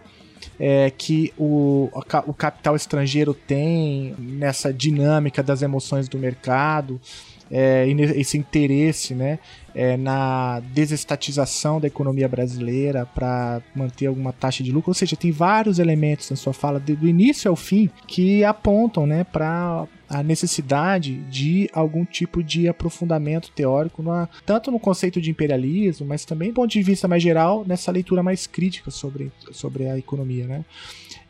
é, 0.64 0.92
que 0.92 1.34
o, 1.40 1.90
o 2.28 2.34
capital 2.36 2.76
estrangeiro 2.76 3.34
tem 3.34 4.14
nessa 4.20 4.72
dinâmica 4.72 5.42
das 5.42 5.64
emoções 5.64 6.08
do 6.08 6.20
mercado. 6.20 7.02
É, 7.52 7.86
esse 8.16 8.38
interesse 8.38 9.14
né, 9.14 9.38
é, 9.76 9.98
na 9.98 10.62
desestatização 10.74 11.80
da 11.80 11.88
economia 11.88 12.28
brasileira 12.28 13.06
para 13.06 13.62
manter 13.76 14.08
alguma 14.08 14.32
taxa 14.32 14.64
de 14.64 14.72
lucro. 14.72 14.92
Ou 14.92 14.96
seja, 14.96 15.16
tem 15.16 15.32
vários 15.32 15.80
elementos 15.80 16.30
na 16.30 16.36
sua 16.36 16.54
fala, 16.54 16.80
do 16.80 17.08
início 17.08 17.50
ao 17.50 17.56
fim, 17.56 17.90
que 18.08 18.44
apontam 18.44 19.06
né, 19.06 19.24
para 19.24 19.86
a 20.10 20.22
necessidade 20.22 21.18
de 21.30 21.70
algum 21.72 22.04
tipo 22.04 22.44
de 22.44 22.68
aprofundamento 22.68 23.50
teórico, 23.52 24.04
tanto 24.46 24.70
no 24.70 24.80
conceito 24.80 25.22
de 25.22 25.32
imperialismo, 25.32 26.06
mas 26.06 26.26
também 26.26 26.50
do 26.50 26.56
ponto 26.56 26.70
de 26.70 26.82
vista 26.82 27.08
mais 27.08 27.24
geral, 27.24 27.64
nessa 27.66 27.92
leitura 27.92 28.22
mais 28.22 28.46
crítica 28.46 28.92
sobre, 28.92 29.32
sobre 29.52 29.88
a 29.88 29.98
economia, 29.98 30.46
né? 30.48 30.66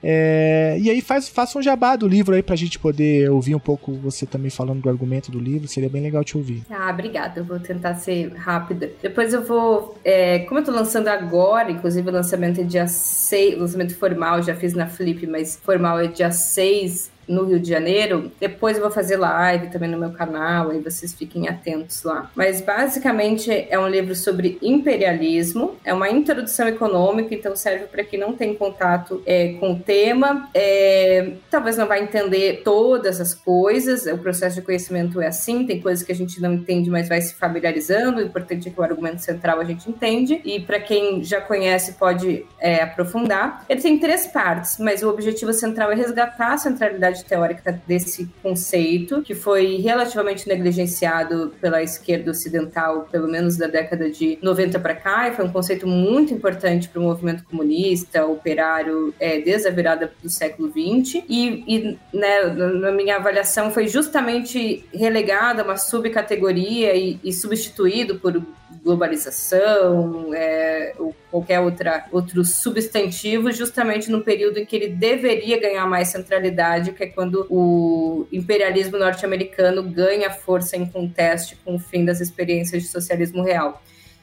É, 0.03 0.77
e 0.79 0.89
aí 0.89 1.01
faz, 1.01 1.29
faça 1.29 1.57
um 1.59 1.61
jabá 1.61 1.95
do 1.95 2.07
livro 2.07 2.33
aí 2.33 2.41
pra 2.41 2.55
gente 2.55 2.79
poder 2.79 3.29
ouvir 3.29 3.55
um 3.55 3.59
pouco 3.59 3.93
você 3.93 4.25
também 4.25 4.49
falando 4.49 4.81
do 4.81 4.89
argumento 4.89 5.31
do 5.31 5.39
livro, 5.39 5.67
seria 5.67 5.89
bem 5.89 6.01
legal 6.01 6.23
te 6.23 6.37
ouvir. 6.37 6.63
Ah, 6.69 6.89
obrigada, 6.89 7.39
eu 7.39 7.43
vou 7.43 7.59
tentar 7.59 7.95
ser 7.95 8.33
rápida. 8.33 8.89
Depois 9.01 9.33
eu 9.33 9.43
vou, 9.43 9.97
é, 10.03 10.39
como 10.39 10.59
eu 10.59 10.63
tô 10.63 10.71
lançando 10.71 11.07
agora, 11.07 11.71
inclusive 11.71 12.09
o 12.09 12.13
lançamento 12.13 12.61
é 12.61 12.63
dia 12.63 12.87
6, 12.87 13.57
o 13.57 13.59
lançamento 13.59 13.95
formal 13.95 14.41
já 14.41 14.55
fiz 14.55 14.73
na 14.73 14.87
Flip, 14.87 15.27
mas 15.27 15.59
formal 15.63 15.99
é 15.99 16.07
dia 16.07 16.31
6 16.31 17.11
no 17.31 17.45
Rio 17.45 17.59
de 17.59 17.69
Janeiro. 17.69 18.31
Depois 18.39 18.77
eu 18.77 18.83
vou 18.83 18.91
fazer 18.91 19.17
live 19.17 19.67
também 19.67 19.89
no 19.89 19.97
meu 19.97 20.11
canal, 20.11 20.69
aí 20.69 20.79
vocês 20.79 21.13
fiquem 21.13 21.47
atentos 21.47 22.03
lá. 22.03 22.29
Mas 22.35 22.61
basicamente 22.61 23.51
é 23.69 23.79
um 23.79 23.87
livro 23.87 24.13
sobre 24.15 24.57
imperialismo, 24.61 25.75
é 25.83 25.93
uma 25.93 26.09
introdução 26.09 26.67
econômica, 26.67 27.33
então 27.33 27.55
serve 27.55 27.85
para 27.85 28.03
quem 28.03 28.19
não 28.19 28.33
tem 28.33 28.53
contato 28.53 29.21
é, 29.25 29.53
com 29.53 29.73
o 29.73 29.79
tema. 29.79 30.49
É, 30.53 31.33
talvez 31.49 31.77
não 31.77 31.87
vai 31.87 32.03
entender 32.03 32.61
todas 32.63 33.19
as 33.21 33.33
coisas, 33.33 34.05
o 34.05 34.17
processo 34.17 34.55
de 34.55 34.61
conhecimento 34.61 35.21
é 35.21 35.27
assim, 35.27 35.65
tem 35.65 35.79
coisas 35.79 36.03
que 36.03 36.11
a 36.11 36.15
gente 36.15 36.41
não 36.41 36.53
entende, 36.53 36.89
mas 36.89 37.07
vai 37.07 37.21
se 37.21 37.33
familiarizando. 37.35 38.19
O 38.19 38.23
importante 38.23 38.67
é 38.67 38.71
que 38.71 38.79
o 38.79 38.83
argumento 38.83 39.21
central 39.21 39.59
a 39.59 39.63
gente 39.63 39.89
entende, 39.89 40.41
e 40.43 40.59
para 40.59 40.79
quem 40.79 41.23
já 41.23 41.39
conhece 41.39 41.93
pode 41.93 42.45
é, 42.59 42.81
aprofundar. 42.81 43.65
Ele 43.69 43.81
tem 43.81 43.97
três 43.97 44.27
partes, 44.27 44.77
mas 44.77 45.03
o 45.03 45.09
objetivo 45.09 45.53
central 45.53 45.91
é 45.91 45.95
resgatar 45.95 46.53
a 46.53 46.57
centralidade 46.57 47.20
teórica 47.23 47.81
desse 47.87 48.29
conceito, 48.41 49.21
que 49.21 49.33
foi 49.33 49.77
relativamente 49.77 50.47
negligenciado 50.47 51.53
pela 51.59 51.81
esquerda 51.81 52.31
ocidental, 52.31 53.07
pelo 53.11 53.27
menos 53.27 53.57
da 53.57 53.67
década 53.67 54.09
de 54.09 54.37
90 54.41 54.79
para 54.79 54.95
cá, 54.95 55.27
e 55.27 55.33
foi 55.33 55.45
um 55.45 55.51
conceito 55.51 55.87
muito 55.87 56.33
importante 56.33 56.87
para 56.89 56.99
o 56.99 57.03
movimento 57.03 57.43
comunista, 57.43 58.25
operário, 58.25 59.13
é, 59.19 59.39
desde 59.39 59.67
a 59.67 59.71
virada 59.71 60.11
do 60.21 60.29
século 60.29 60.69
XX. 60.69 61.23
E, 61.27 61.63
e 61.67 61.97
né, 62.13 62.43
na 62.43 62.91
minha 62.91 63.17
avaliação, 63.17 63.71
foi 63.71 63.87
justamente 63.87 64.85
relegado 64.93 65.61
a 65.61 65.63
uma 65.63 65.77
subcategoria 65.77 66.95
e, 66.95 67.19
e 67.23 67.33
substituído 67.33 68.19
por 68.19 68.41
globalização, 68.83 70.33
é, 70.33 70.93
ou 70.97 71.15
qualquer 71.29 71.59
outra, 71.59 72.05
outro 72.11 72.43
substantivo, 72.43 73.51
justamente 73.51 74.09
no 74.09 74.21
período 74.21 74.57
em 74.57 74.65
que 74.65 74.75
ele 74.75 74.89
deveria 74.89 75.59
ganhar 75.59 75.85
mais 75.85 76.09
centralidade, 76.09 76.91
que 76.91 77.03
é 77.03 77.07
quando 77.07 77.45
o 77.49 78.27
imperialismo 78.31 78.97
norte-americano 78.97 79.83
ganha 79.83 80.29
força 80.29 80.77
em 80.77 80.85
conteste 80.85 81.55
com 81.63 81.75
o 81.75 81.79
fim 81.79 82.05
das 82.05 82.21
experiências 82.21 82.83
de 82.83 82.89
socialismo 82.89 83.43
real. 83.43 83.81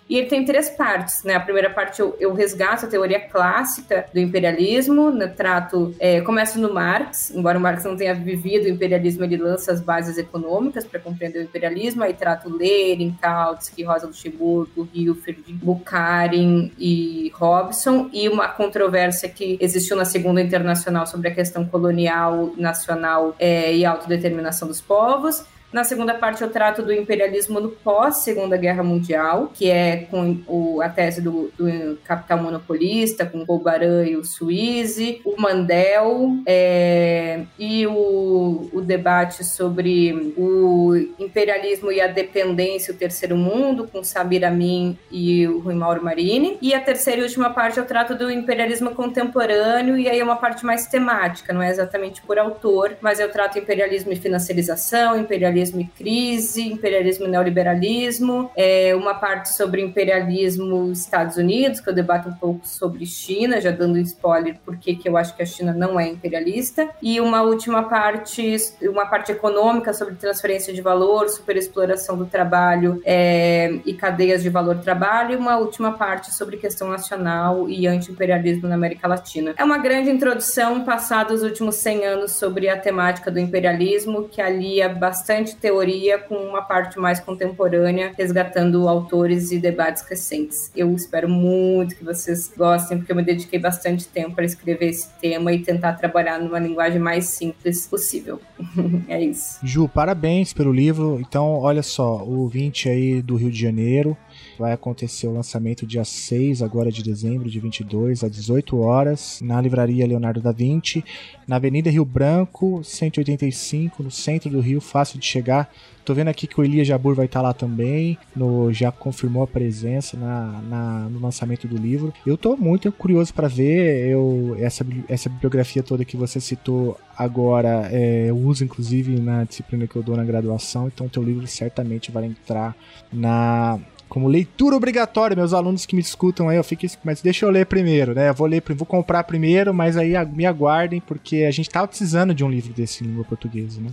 E 0.09 0.17
ele 0.17 0.27
tem 0.27 0.45
três 0.45 0.71
partes, 0.71 1.23
né? 1.23 1.35
A 1.35 1.41
primeira 1.41 1.69
parte 1.69 2.01
eu, 2.01 2.17
eu 2.19 2.33
resgato 2.33 2.87
a 2.87 2.89
teoria 2.89 3.21
clássica 3.21 4.07
do 4.13 4.19
imperialismo, 4.19 5.11
né? 5.11 5.27
trato, 5.27 5.95
é, 5.99 6.21
começo 6.23 6.59
no 6.59 6.73
Marx, 6.73 7.31
embora 7.31 7.59
o 7.59 7.61
Marx 7.61 7.85
não 7.85 7.97
tenha 7.97 8.15
vivido 8.15 8.65
o 8.65 8.69
imperialismo, 8.69 9.25
ele 9.25 9.37
lança 9.37 9.71
as 9.71 9.81
bases 9.81 10.17
econômicas 10.17 10.85
para 10.87 10.99
compreender 10.99 11.41
o 11.41 11.43
imperialismo, 11.43 12.03
aí 12.03 12.15
trato 12.15 12.49
Lenin, 12.49 13.15
Kautsky, 13.21 13.83
Rosa 13.83 14.07
Luxemburgo, 14.07 14.89
Hilferd, 14.95 15.53
Bukharin 15.53 16.73
e 16.79 17.31
Robson, 17.35 18.09
e 18.13 18.29
uma 18.29 18.49
controvérsia 18.49 19.29
que 19.29 19.59
existiu 19.61 19.97
na 19.97 20.07
Segunda 20.07 20.41
Internacional 20.41 21.07
sobre 21.07 21.29
a 21.29 21.35
questão 21.35 21.67
colonial, 21.67 22.55
nacional 22.57 23.37
é, 23.39 23.75
e 23.75 23.85
autodeterminação 23.85 24.67
dos 24.67 24.81
povos. 24.81 25.45
Na 25.71 25.85
segunda 25.85 26.15
parte, 26.15 26.43
eu 26.43 26.49
trato 26.49 26.83
do 26.83 26.93
imperialismo 26.93 27.61
no 27.61 27.69
pós-Segunda 27.69 28.57
Guerra 28.57 28.83
Mundial, 28.83 29.53
que 29.53 29.71
é 29.71 30.07
com 30.11 30.41
o, 30.47 30.81
a 30.81 30.89
tese 30.89 31.21
do, 31.21 31.53
do 31.59 31.99
capital 32.05 32.39
monopolista, 32.39 33.27
com 33.27 33.45
o 33.47 33.59
Baran 33.59 34.07
e 34.07 34.17
o 34.17 34.25
Suíze, 34.25 35.21
o 35.27 35.39
Mandel, 35.39 36.39
é, 36.47 37.43
e 37.59 37.87
o, 37.87 38.71
o 38.73 38.81
debate 38.81 39.45
sobre 39.45 40.33
o 40.39 40.95
imperialismo 41.19 41.93
e 41.93 42.01
a 42.01 42.07
dependência, 42.07 42.95
o 42.95 42.97
terceiro 42.97 43.37
mundo, 43.37 43.87
com 43.93 44.03
Sabir 44.03 44.47
Amin 44.47 44.99
e 45.11 45.47
o 45.47 45.59
Rui 45.59 45.75
Mauro 45.75 46.03
Marini. 46.03 46.57
E 46.63 46.73
a 46.73 46.81
terceira 46.81 47.21
e 47.21 47.25
última 47.25 47.51
parte, 47.51 47.79
eu 47.79 47.85
trato 47.85 48.15
do 48.15 48.31
imperialismo 48.31 48.95
contemporâneo, 48.95 49.99
e 49.99 50.09
aí 50.09 50.19
é 50.19 50.25
uma 50.25 50.37
parte 50.37 50.65
mais 50.65 50.87
temática, 50.87 51.53
não 51.53 51.63
é 51.63 51.69
exatamente 51.69 52.23
por 52.23 52.39
autor, 52.39 52.97
mas 53.03 53.21
eu 53.21 53.31
trato 53.31 53.59
imperialismo 53.59 54.11
e 54.13 54.17
financiarização, 54.17 55.19
imperialismo 55.19 55.58
imperialismo 55.59 55.81
e 55.81 55.85
crise, 55.85 56.63
imperialismo 56.63 57.27
e 57.27 57.29
neoliberalismo, 57.29 58.51
é, 58.57 58.95
uma 58.95 59.15
parte 59.15 59.53
sobre 59.53 59.83
imperialismo 59.83 60.91
Estados 60.93 61.37
Unidos, 61.37 61.81
que 61.81 61.91
eu 61.91 61.95
debato 61.95 62.29
um 62.29 62.33
pouco 62.33 62.67
sobre 62.67 63.05
China, 63.07 63.61
já 63.61 63.71
dando 63.71 63.99
spoiler 63.99 64.57
porque 64.65 64.95
que 64.95 65.09
eu 65.09 65.17
acho 65.17 65.35
que 65.35 65.43
a 65.43 65.47
China 65.47 65.73
não 65.73 65.99
é 65.99 66.09
imperialista, 66.09 66.89
e 67.03 67.21
uma 67.21 67.43
última 67.43 67.83
parte, 67.85 68.57
uma 68.83 69.07
parte 69.07 69.33
econômica 69.33 69.93
sobre 69.93 70.15
transferência 70.15 70.73
de 70.73 70.81
valor, 70.81 71.29
superexploração 71.29 72.17
do 72.17 72.27
trabalho 72.27 73.01
é, 73.05 73.81
e 73.85 73.95
cadeias 73.95 74.43
de 74.43 74.49
valor-trabalho, 74.49 75.35
e 75.35 75.37
uma 75.37 75.57
última 75.57 75.93
parte 75.93 76.33
sobre 76.33 76.57
questão 76.57 76.89
nacional 76.89 77.69
e 77.69 77.87
anti-imperialismo 77.87 78.69
na 78.69 78.75
América 78.75 79.09
Latina. 79.09 79.55
É 79.57 79.65
uma 79.65 79.79
grande 79.79 80.11
introdução, 80.11 80.85
passada 80.85 81.35
os 81.35 81.43
últimos 81.43 81.77
100 81.77 82.05
anos, 82.05 82.33
sobre 82.33 82.69
a 82.69 82.79
temática 82.79 83.31
do 83.31 83.39
imperialismo, 83.39 84.29
que 84.29 84.41
alia 84.41 84.89
bastante 84.89 85.48
bastante 85.49 85.57
teoria 85.57 86.19
com 86.19 86.35
uma 86.35 86.63
parte 86.63 86.99
mais 86.99 87.21
contemporânea, 87.21 88.13
resgatando 88.17 88.89
autores 88.89 89.51
e 89.51 89.59
debates 89.59 90.03
recentes. 90.09 90.71
Eu 90.77 90.95
espero 90.95 91.29
muito 91.29 91.97
que 91.97 92.05
vocês 92.05 92.53
gostem, 92.57 92.99
porque 92.99 93.13
eu 93.13 93.17
me 93.17 93.23
dediquei 93.23 93.59
bastante 93.59 94.07
tempo 94.07 94.35
para 94.35 94.45
escrever 94.45 94.89
esse 94.89 95.09
tema 95.21 95.53
e 95.53 95.61
tentar 95.61 95.95
trabalhar 95.95 96.39
numa 96.39 96.59
linguagem 96.59 96.99
mais 96.99 97.27
simples 97.27 97.87
possível. 97.87 98.41
é 99.09 99.23
isso. 99.23 99.59
Ju, 99.63 99.89
parabéns 99.89 100.53
pelo 100.53 100.73
livro. 100.73 101.19
Então, 101.21 101.59
olha 101.59 101.83
só, 101.83 102.23
o 102.23 102.49
20 102.49 102.89
aí 102.89 103.23
do 103.23 103.37
Rio 103.37 103.51
de 103.51 103.61
Janeiro 103.61 104.17
vai 104.59 104.73
acontecer 104.73 105.27
o 105.27 105.33
lançamento 105.33 105.87
dia 105.87 106.05
6 106.05 106.63
agora 106.63 106.91
de 106.91 107.03
dezembro 107.03 107.49
de 107.49 107.61
22 107.61 108.25
às 108.25 108.31
18 108.31 108.79
horas 108.79 109.41
na 109.41 109.61
livraria 109.61 110.07
Leonardo 110.07 110.41
da 110.41 110.51
Vinci, 110.51 111.05
na 111.47 111.57
Avenida 111.57 111.91
Rio 111.91 112.05
Branco, 112.05 112.83
185, 112.83 114.03
no 114.03 114.11
centro 114.11 114.51
do 114.51 114.61
Rio, 114.61 114.81
fácil 114.81 115.19
de 115.19 115.27
chegar. 115.27 115.73
Tô 116.05 116.15
vendo 116.15 116.29
aqui 116.29 116.47
que 116.47 116.59
o 116.59 116.65
Elias 116.65 116.87
Jabur 116.89 117.15
vai 117.15 117.27
estar 117.27 117.41
tá 117.41 117.49
lá 117.49 117.53
também, 117.53 118.17
no, 118.35 118.73
já 118.73 118.91
confirmou 118.91 119.43
a 119.43 119.47
presença 119.47 120.17
na, 120.17 120.63
na, 120.63 121.09
no 121.11 121.21
lançamento 121.21 121.69
do 121.69 121.77
livro. 121.77 122.15
Eu 122.27 122.37
tô 122.37 122.57
muito 122.57 122.91
curioso 122.91 123.33
para 123.35 123.47
ver 123.47 124.09
eu, 124.09 124.57
essa, 124.59 124.87
essa 125.07 125.29
bibliografia 125.29 125.83
toda 125.83 126.07
que 126.07 126.17
você 126.17 126.41
citou 126.41 126.99
agora. 127.17 127.91
É, 127.93 128.31
eu 128.31 128.39
uso 128.39 128.65
inclusive 128.65 129.21
na 129.21 129.45
disciplina 129.45 129.87
que 129.87 129.97
eu 129.97 130.03
dou 130.03 130.17
na 130.17 130.25
graduação, 130.25 130.87
então 130.87 131.09
teu 131.09 131.23
livro 131.23 131.47
certamente 131.47 132.11
vai 132.11 132.25
entrar 132.25 132.75
na 133.13 133.79
como 134.09 134.27
leitura 134.27 134.77
obrigatória, 134.77 135.37
meus 135.37 135.53
alunos 135.53 135.85
que 135.85 135.95
me 135.95 136.01
escutam 136.01 136.49
aí, 136.49 136.57
eu 136.57 136.65
fico, 136.65 136.87
mas 137.05 137.21
deixa 137.21 137.45
eu 137.45 137.51
ler 137.51 137.67
primeiro, 137.67 138.15
né? 138.15 138.31
Eu 138.31 138.35
vou 138.35 138.47
ler, 138.47 138.63
vou 138.75 138.87
comprar 138.87 139.23
primeiro, 139.25 139.75
mas 139.75 139.97
aí 139.97 140.13
me 140.33 140.47
aguardem, 140.47 141.01
porque 141.01 141.45
a 141.45 141.51
gente 141.51 141.69
tava 141.69 141.87
precisando 141.87 142.35
de 142.35 142.45
um 142.45 142.51
livro 142.51 142.73
desse 142.73 143.05
em 143.05 143.09
língua 143.09 143.25
portuguesa, 143.25 143.81
né? 143.81 143.91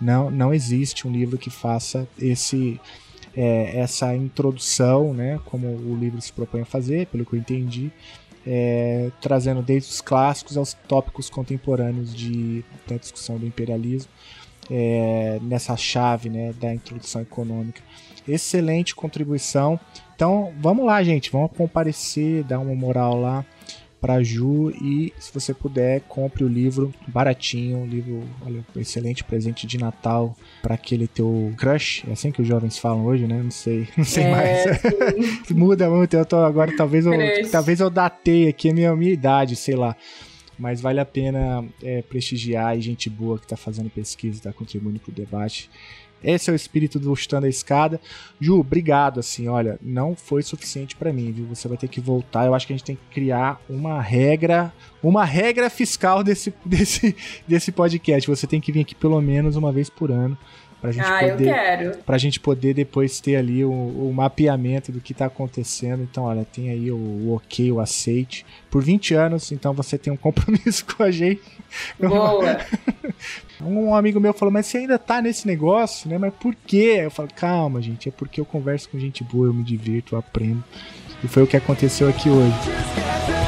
Não, 0.00 0.30
não 0.30 0.54
existe 0.54 1.06
um 1.06 1.10
livro 1.12 1.36
que 1.36 1.50
faça 1.50 2.08
esse 2.18 2.80
é, 3.36 3.78
essa 3.78 4.14
introdução, 4.16 5.12
né? 5.12 5.38
Como 5.44 5.66
o 5.68 5.96
livro 5.96 6.20
se 6.20 6.32
propõe 6.32 6.62
a 6.62 6.64
fazer, 6.64 7.06
pelo 7.06 7.24
que 7.24 7.34
eu 7.34 7.38
entendi. 7.38 7.90
é, 8.46 9.10
trazendo 9.20 9.60
desde 9.60 9.90
os 9.90 10.00
clássicos 10.00 10.56
aos 10.56 10.72
tópicos 10.72 11.28
contemporâneos 11.28 12.14
de, 12.14 12.64
da 12.86 12.96
discussão 12.96 13.36
do 13.36 13.46
imperialismo, 13.46 14.10
é, 14.70 15.38
nessa 15.42 15.76
chave 15.76 16.30
né, 16.30 16.54
da 16.58 16.72
introdução 16.72 17.20
econômica. 17.20 17.82
Excelente 18.28 18.94
contribuição. 18.94 19.78
Então 20.14 20.52
vamos 20.60 20.84
lá, 20.84 21.02
gente, 21.02 21.30
vamos 21.30 21.50
comparecer, 21.56 22.44
dar 22.44 22.58
uma 22.58 22.74
moral 22.74 23.20
lá 23.20 23.44
para 24.00 24.22
Ju 24.22 24.70
e 24.70 25.12
se 25.18 25.32
você 25.32 25.52
puder 25.52 26.02
compre 26.02 26.44
o 26.44 26.48
livro 26.48 26.92
baratinho, 27.06 27.78
um 27.78 27.86
livro, 27.86 28.22
olha, 28.44 28.64
um 28.74 28.80
excelente 28.80 29.24
presente 29.24 29.66
de 29.66 29.78
Natal 29.78 30.36
para 30.62 30.74
aquele 30.74 31.06
teu 31.06 31.52
crush, 31.56 32.04
é 32.08 32.12
assim 32.12 32.30
que 32.30 32.40
os 32.40 32.46
jovens 32.46 32.78
falam 32.78 33.04
hoje, 33.04 33.26
né? 33.26 33.40
Não 33.42 33.50
sei, 33.50 33.88
não 33.96 34.04
sei 34.04 34.24
é, 34.24 34.30
mais. 34.30 34.82
Muda 35.50 35.90
muito, 35.90 36.14
eu 36.14 36.24
tô 36.24 36.36
agora 36.36 36.74
talvez 36.76 37.06
eu, 37.06 37.12
talvez 37.50 37.80
eu 37.80 37.90
datei 37.90 38.48
aqui 38.48 38.70
a 38.70 38.74
minha, 38.74 38.90
a 38.90 38.96
minha 38.96 39.12
idade, 39.12 39.56
sei 39.56 39.74
lá. 39.74 39.96
Mas 40.58 40.80
vale 40.80 40.98
a 40.98 41.04
pena 41.04 41.64
é, 41.82 42.02
prestigiar 42.02 42.76
e 42.76 42.80
gente 42.80 43.08
boa 43.08 43.38
que 43.38 43.44
está 43.44 43.56
fazendo 43.56 43.88
pesquisa, 43.88 44.38
está 44.38 44.52
contribuindo 44.52 44.98
para 44.98 45.10
o 45.10 45.14
debate. 45.14 45.70
Esse 46.22 46.50
é 46.50 46.52
o 46.52 46.56
espírito 46.56 46.98
do 46.98 47.14
Chutando 47.14 47.46
a 47.46 47.48
Escada. 47.48 48.00
Ju, 48.40 48.60
obrigado, 48.60 49.20
assim, 49.20 49.48
olha, 49.48 49.78
não 49.82 50.14
foi 50.14 50.42
suficiente 50.42 50.96
para 50.96 51.12
mim, 51.12 51.32
viu? 51.32 51.46
Você 51.46 51.68
vai 51.68 51.76
ter 51.76 51.88
que 51.88 52.00
voltar. 52.00 52.46
Eu 52.46 52.54
acho 52.54 52.66
que 52.66 52.72
a 52.72 52.76
gente 52.76 52.86
tem 52.86 52.96
que 52.96 53.14
criar 53.14 53.60
uma 53.68 54.00
regra, 54.00 54.72
uma 55.02 55.24
regra 55.24 55.70
fiscal 55.70 56.22
desse, 56.22 56.52
desse, 56.64 57.16
desse 57.46 57.72
podcast. 57.72 58.28
Você 58.28 58.46
tem 58.46 58.60
que 58.60 58.72
vir 58.72 58.80
aqui 58.80 58.94
pelo 58.94 59.20
menos 59.20 59.56
uma 59.56 59.72
vez 59.72 59.88
por 59.88 60.10
ano 60.10 60.36
Pra 60.80 60.92
gente 60.92 61.04
ah, 61.04 61.18
poder, 61.18 61.48
eu 61.48 61.54
quero. 61.54 61.98
Pra 62.04 62.18
gente 62.18 62.38
poder 62.38 62.72
depois 62.72 63.20
ter 63.20 63.34
ali 63.34 63.64
o, 63.64 63.70
o 63.70 64.12
mapeamento 64.14 64.92
do 64.92 65.00
que 65.00 65.12
tá 65.12 65.26
acontecendo. 65.26 66.04
Então, 66.04 66.24
olha, 66.24 66.44
tem 66.44 66.70
aí 66.70 66.90
o, 66.90 66.96
o, 66.96 67.34
ok, 67.34 67.72
o 67.72 67.80
aceite. 67.80 68.46
Por 68.70 68.82
20 68.82 69.14
anos, 69.14 69.50
então 69.50 69.74
você 69.74 69.98
tem 69.98 70.12
um 70.12 70.16
compromisso 70.16 70.86
com 70.94 71.02
a 71.02 71.10
gente. 71.10 71.42
Boa! 71.98 72.58
um 73.60 73.94
amigo 73.94 74.20
meu 74.20 74.32
falou, 74.32 74.52
mas 74.52 74.66
você 74.66 74.78
ainda 74.78 74.98
tá 74.98 75.20
nesse 75.20 75.46
negócio, 75.46 76.08
né? 76.08 76.18
Mas 76.18 76.32
por 76.34 76.54
quê? 76.54 77.00
Eu 77.02 77.10
falo, 77.10 77.28
calma, 77.34 77.82
gente, 77.82 78.08
é 78.08 78.12
porque 78.12 78.40
eu 78.40 78.44
converso 78.44 78.88
com 78.88 78.98
gente 78.98 79.24
boa, 79.24 79.46
eu 79.46 79.54
me 79.54 79.64
divirto, 79.64 80.14
eu 80.14 80.18
aprendo. 80.18 80.62
E 81.22 81.28
foi 81.28 81.42
o 81.42 81.46
que 81.46 81.56
aconteceu 81.56 82.08
aqui 82.08 82.28
hoje. 82.28 83.47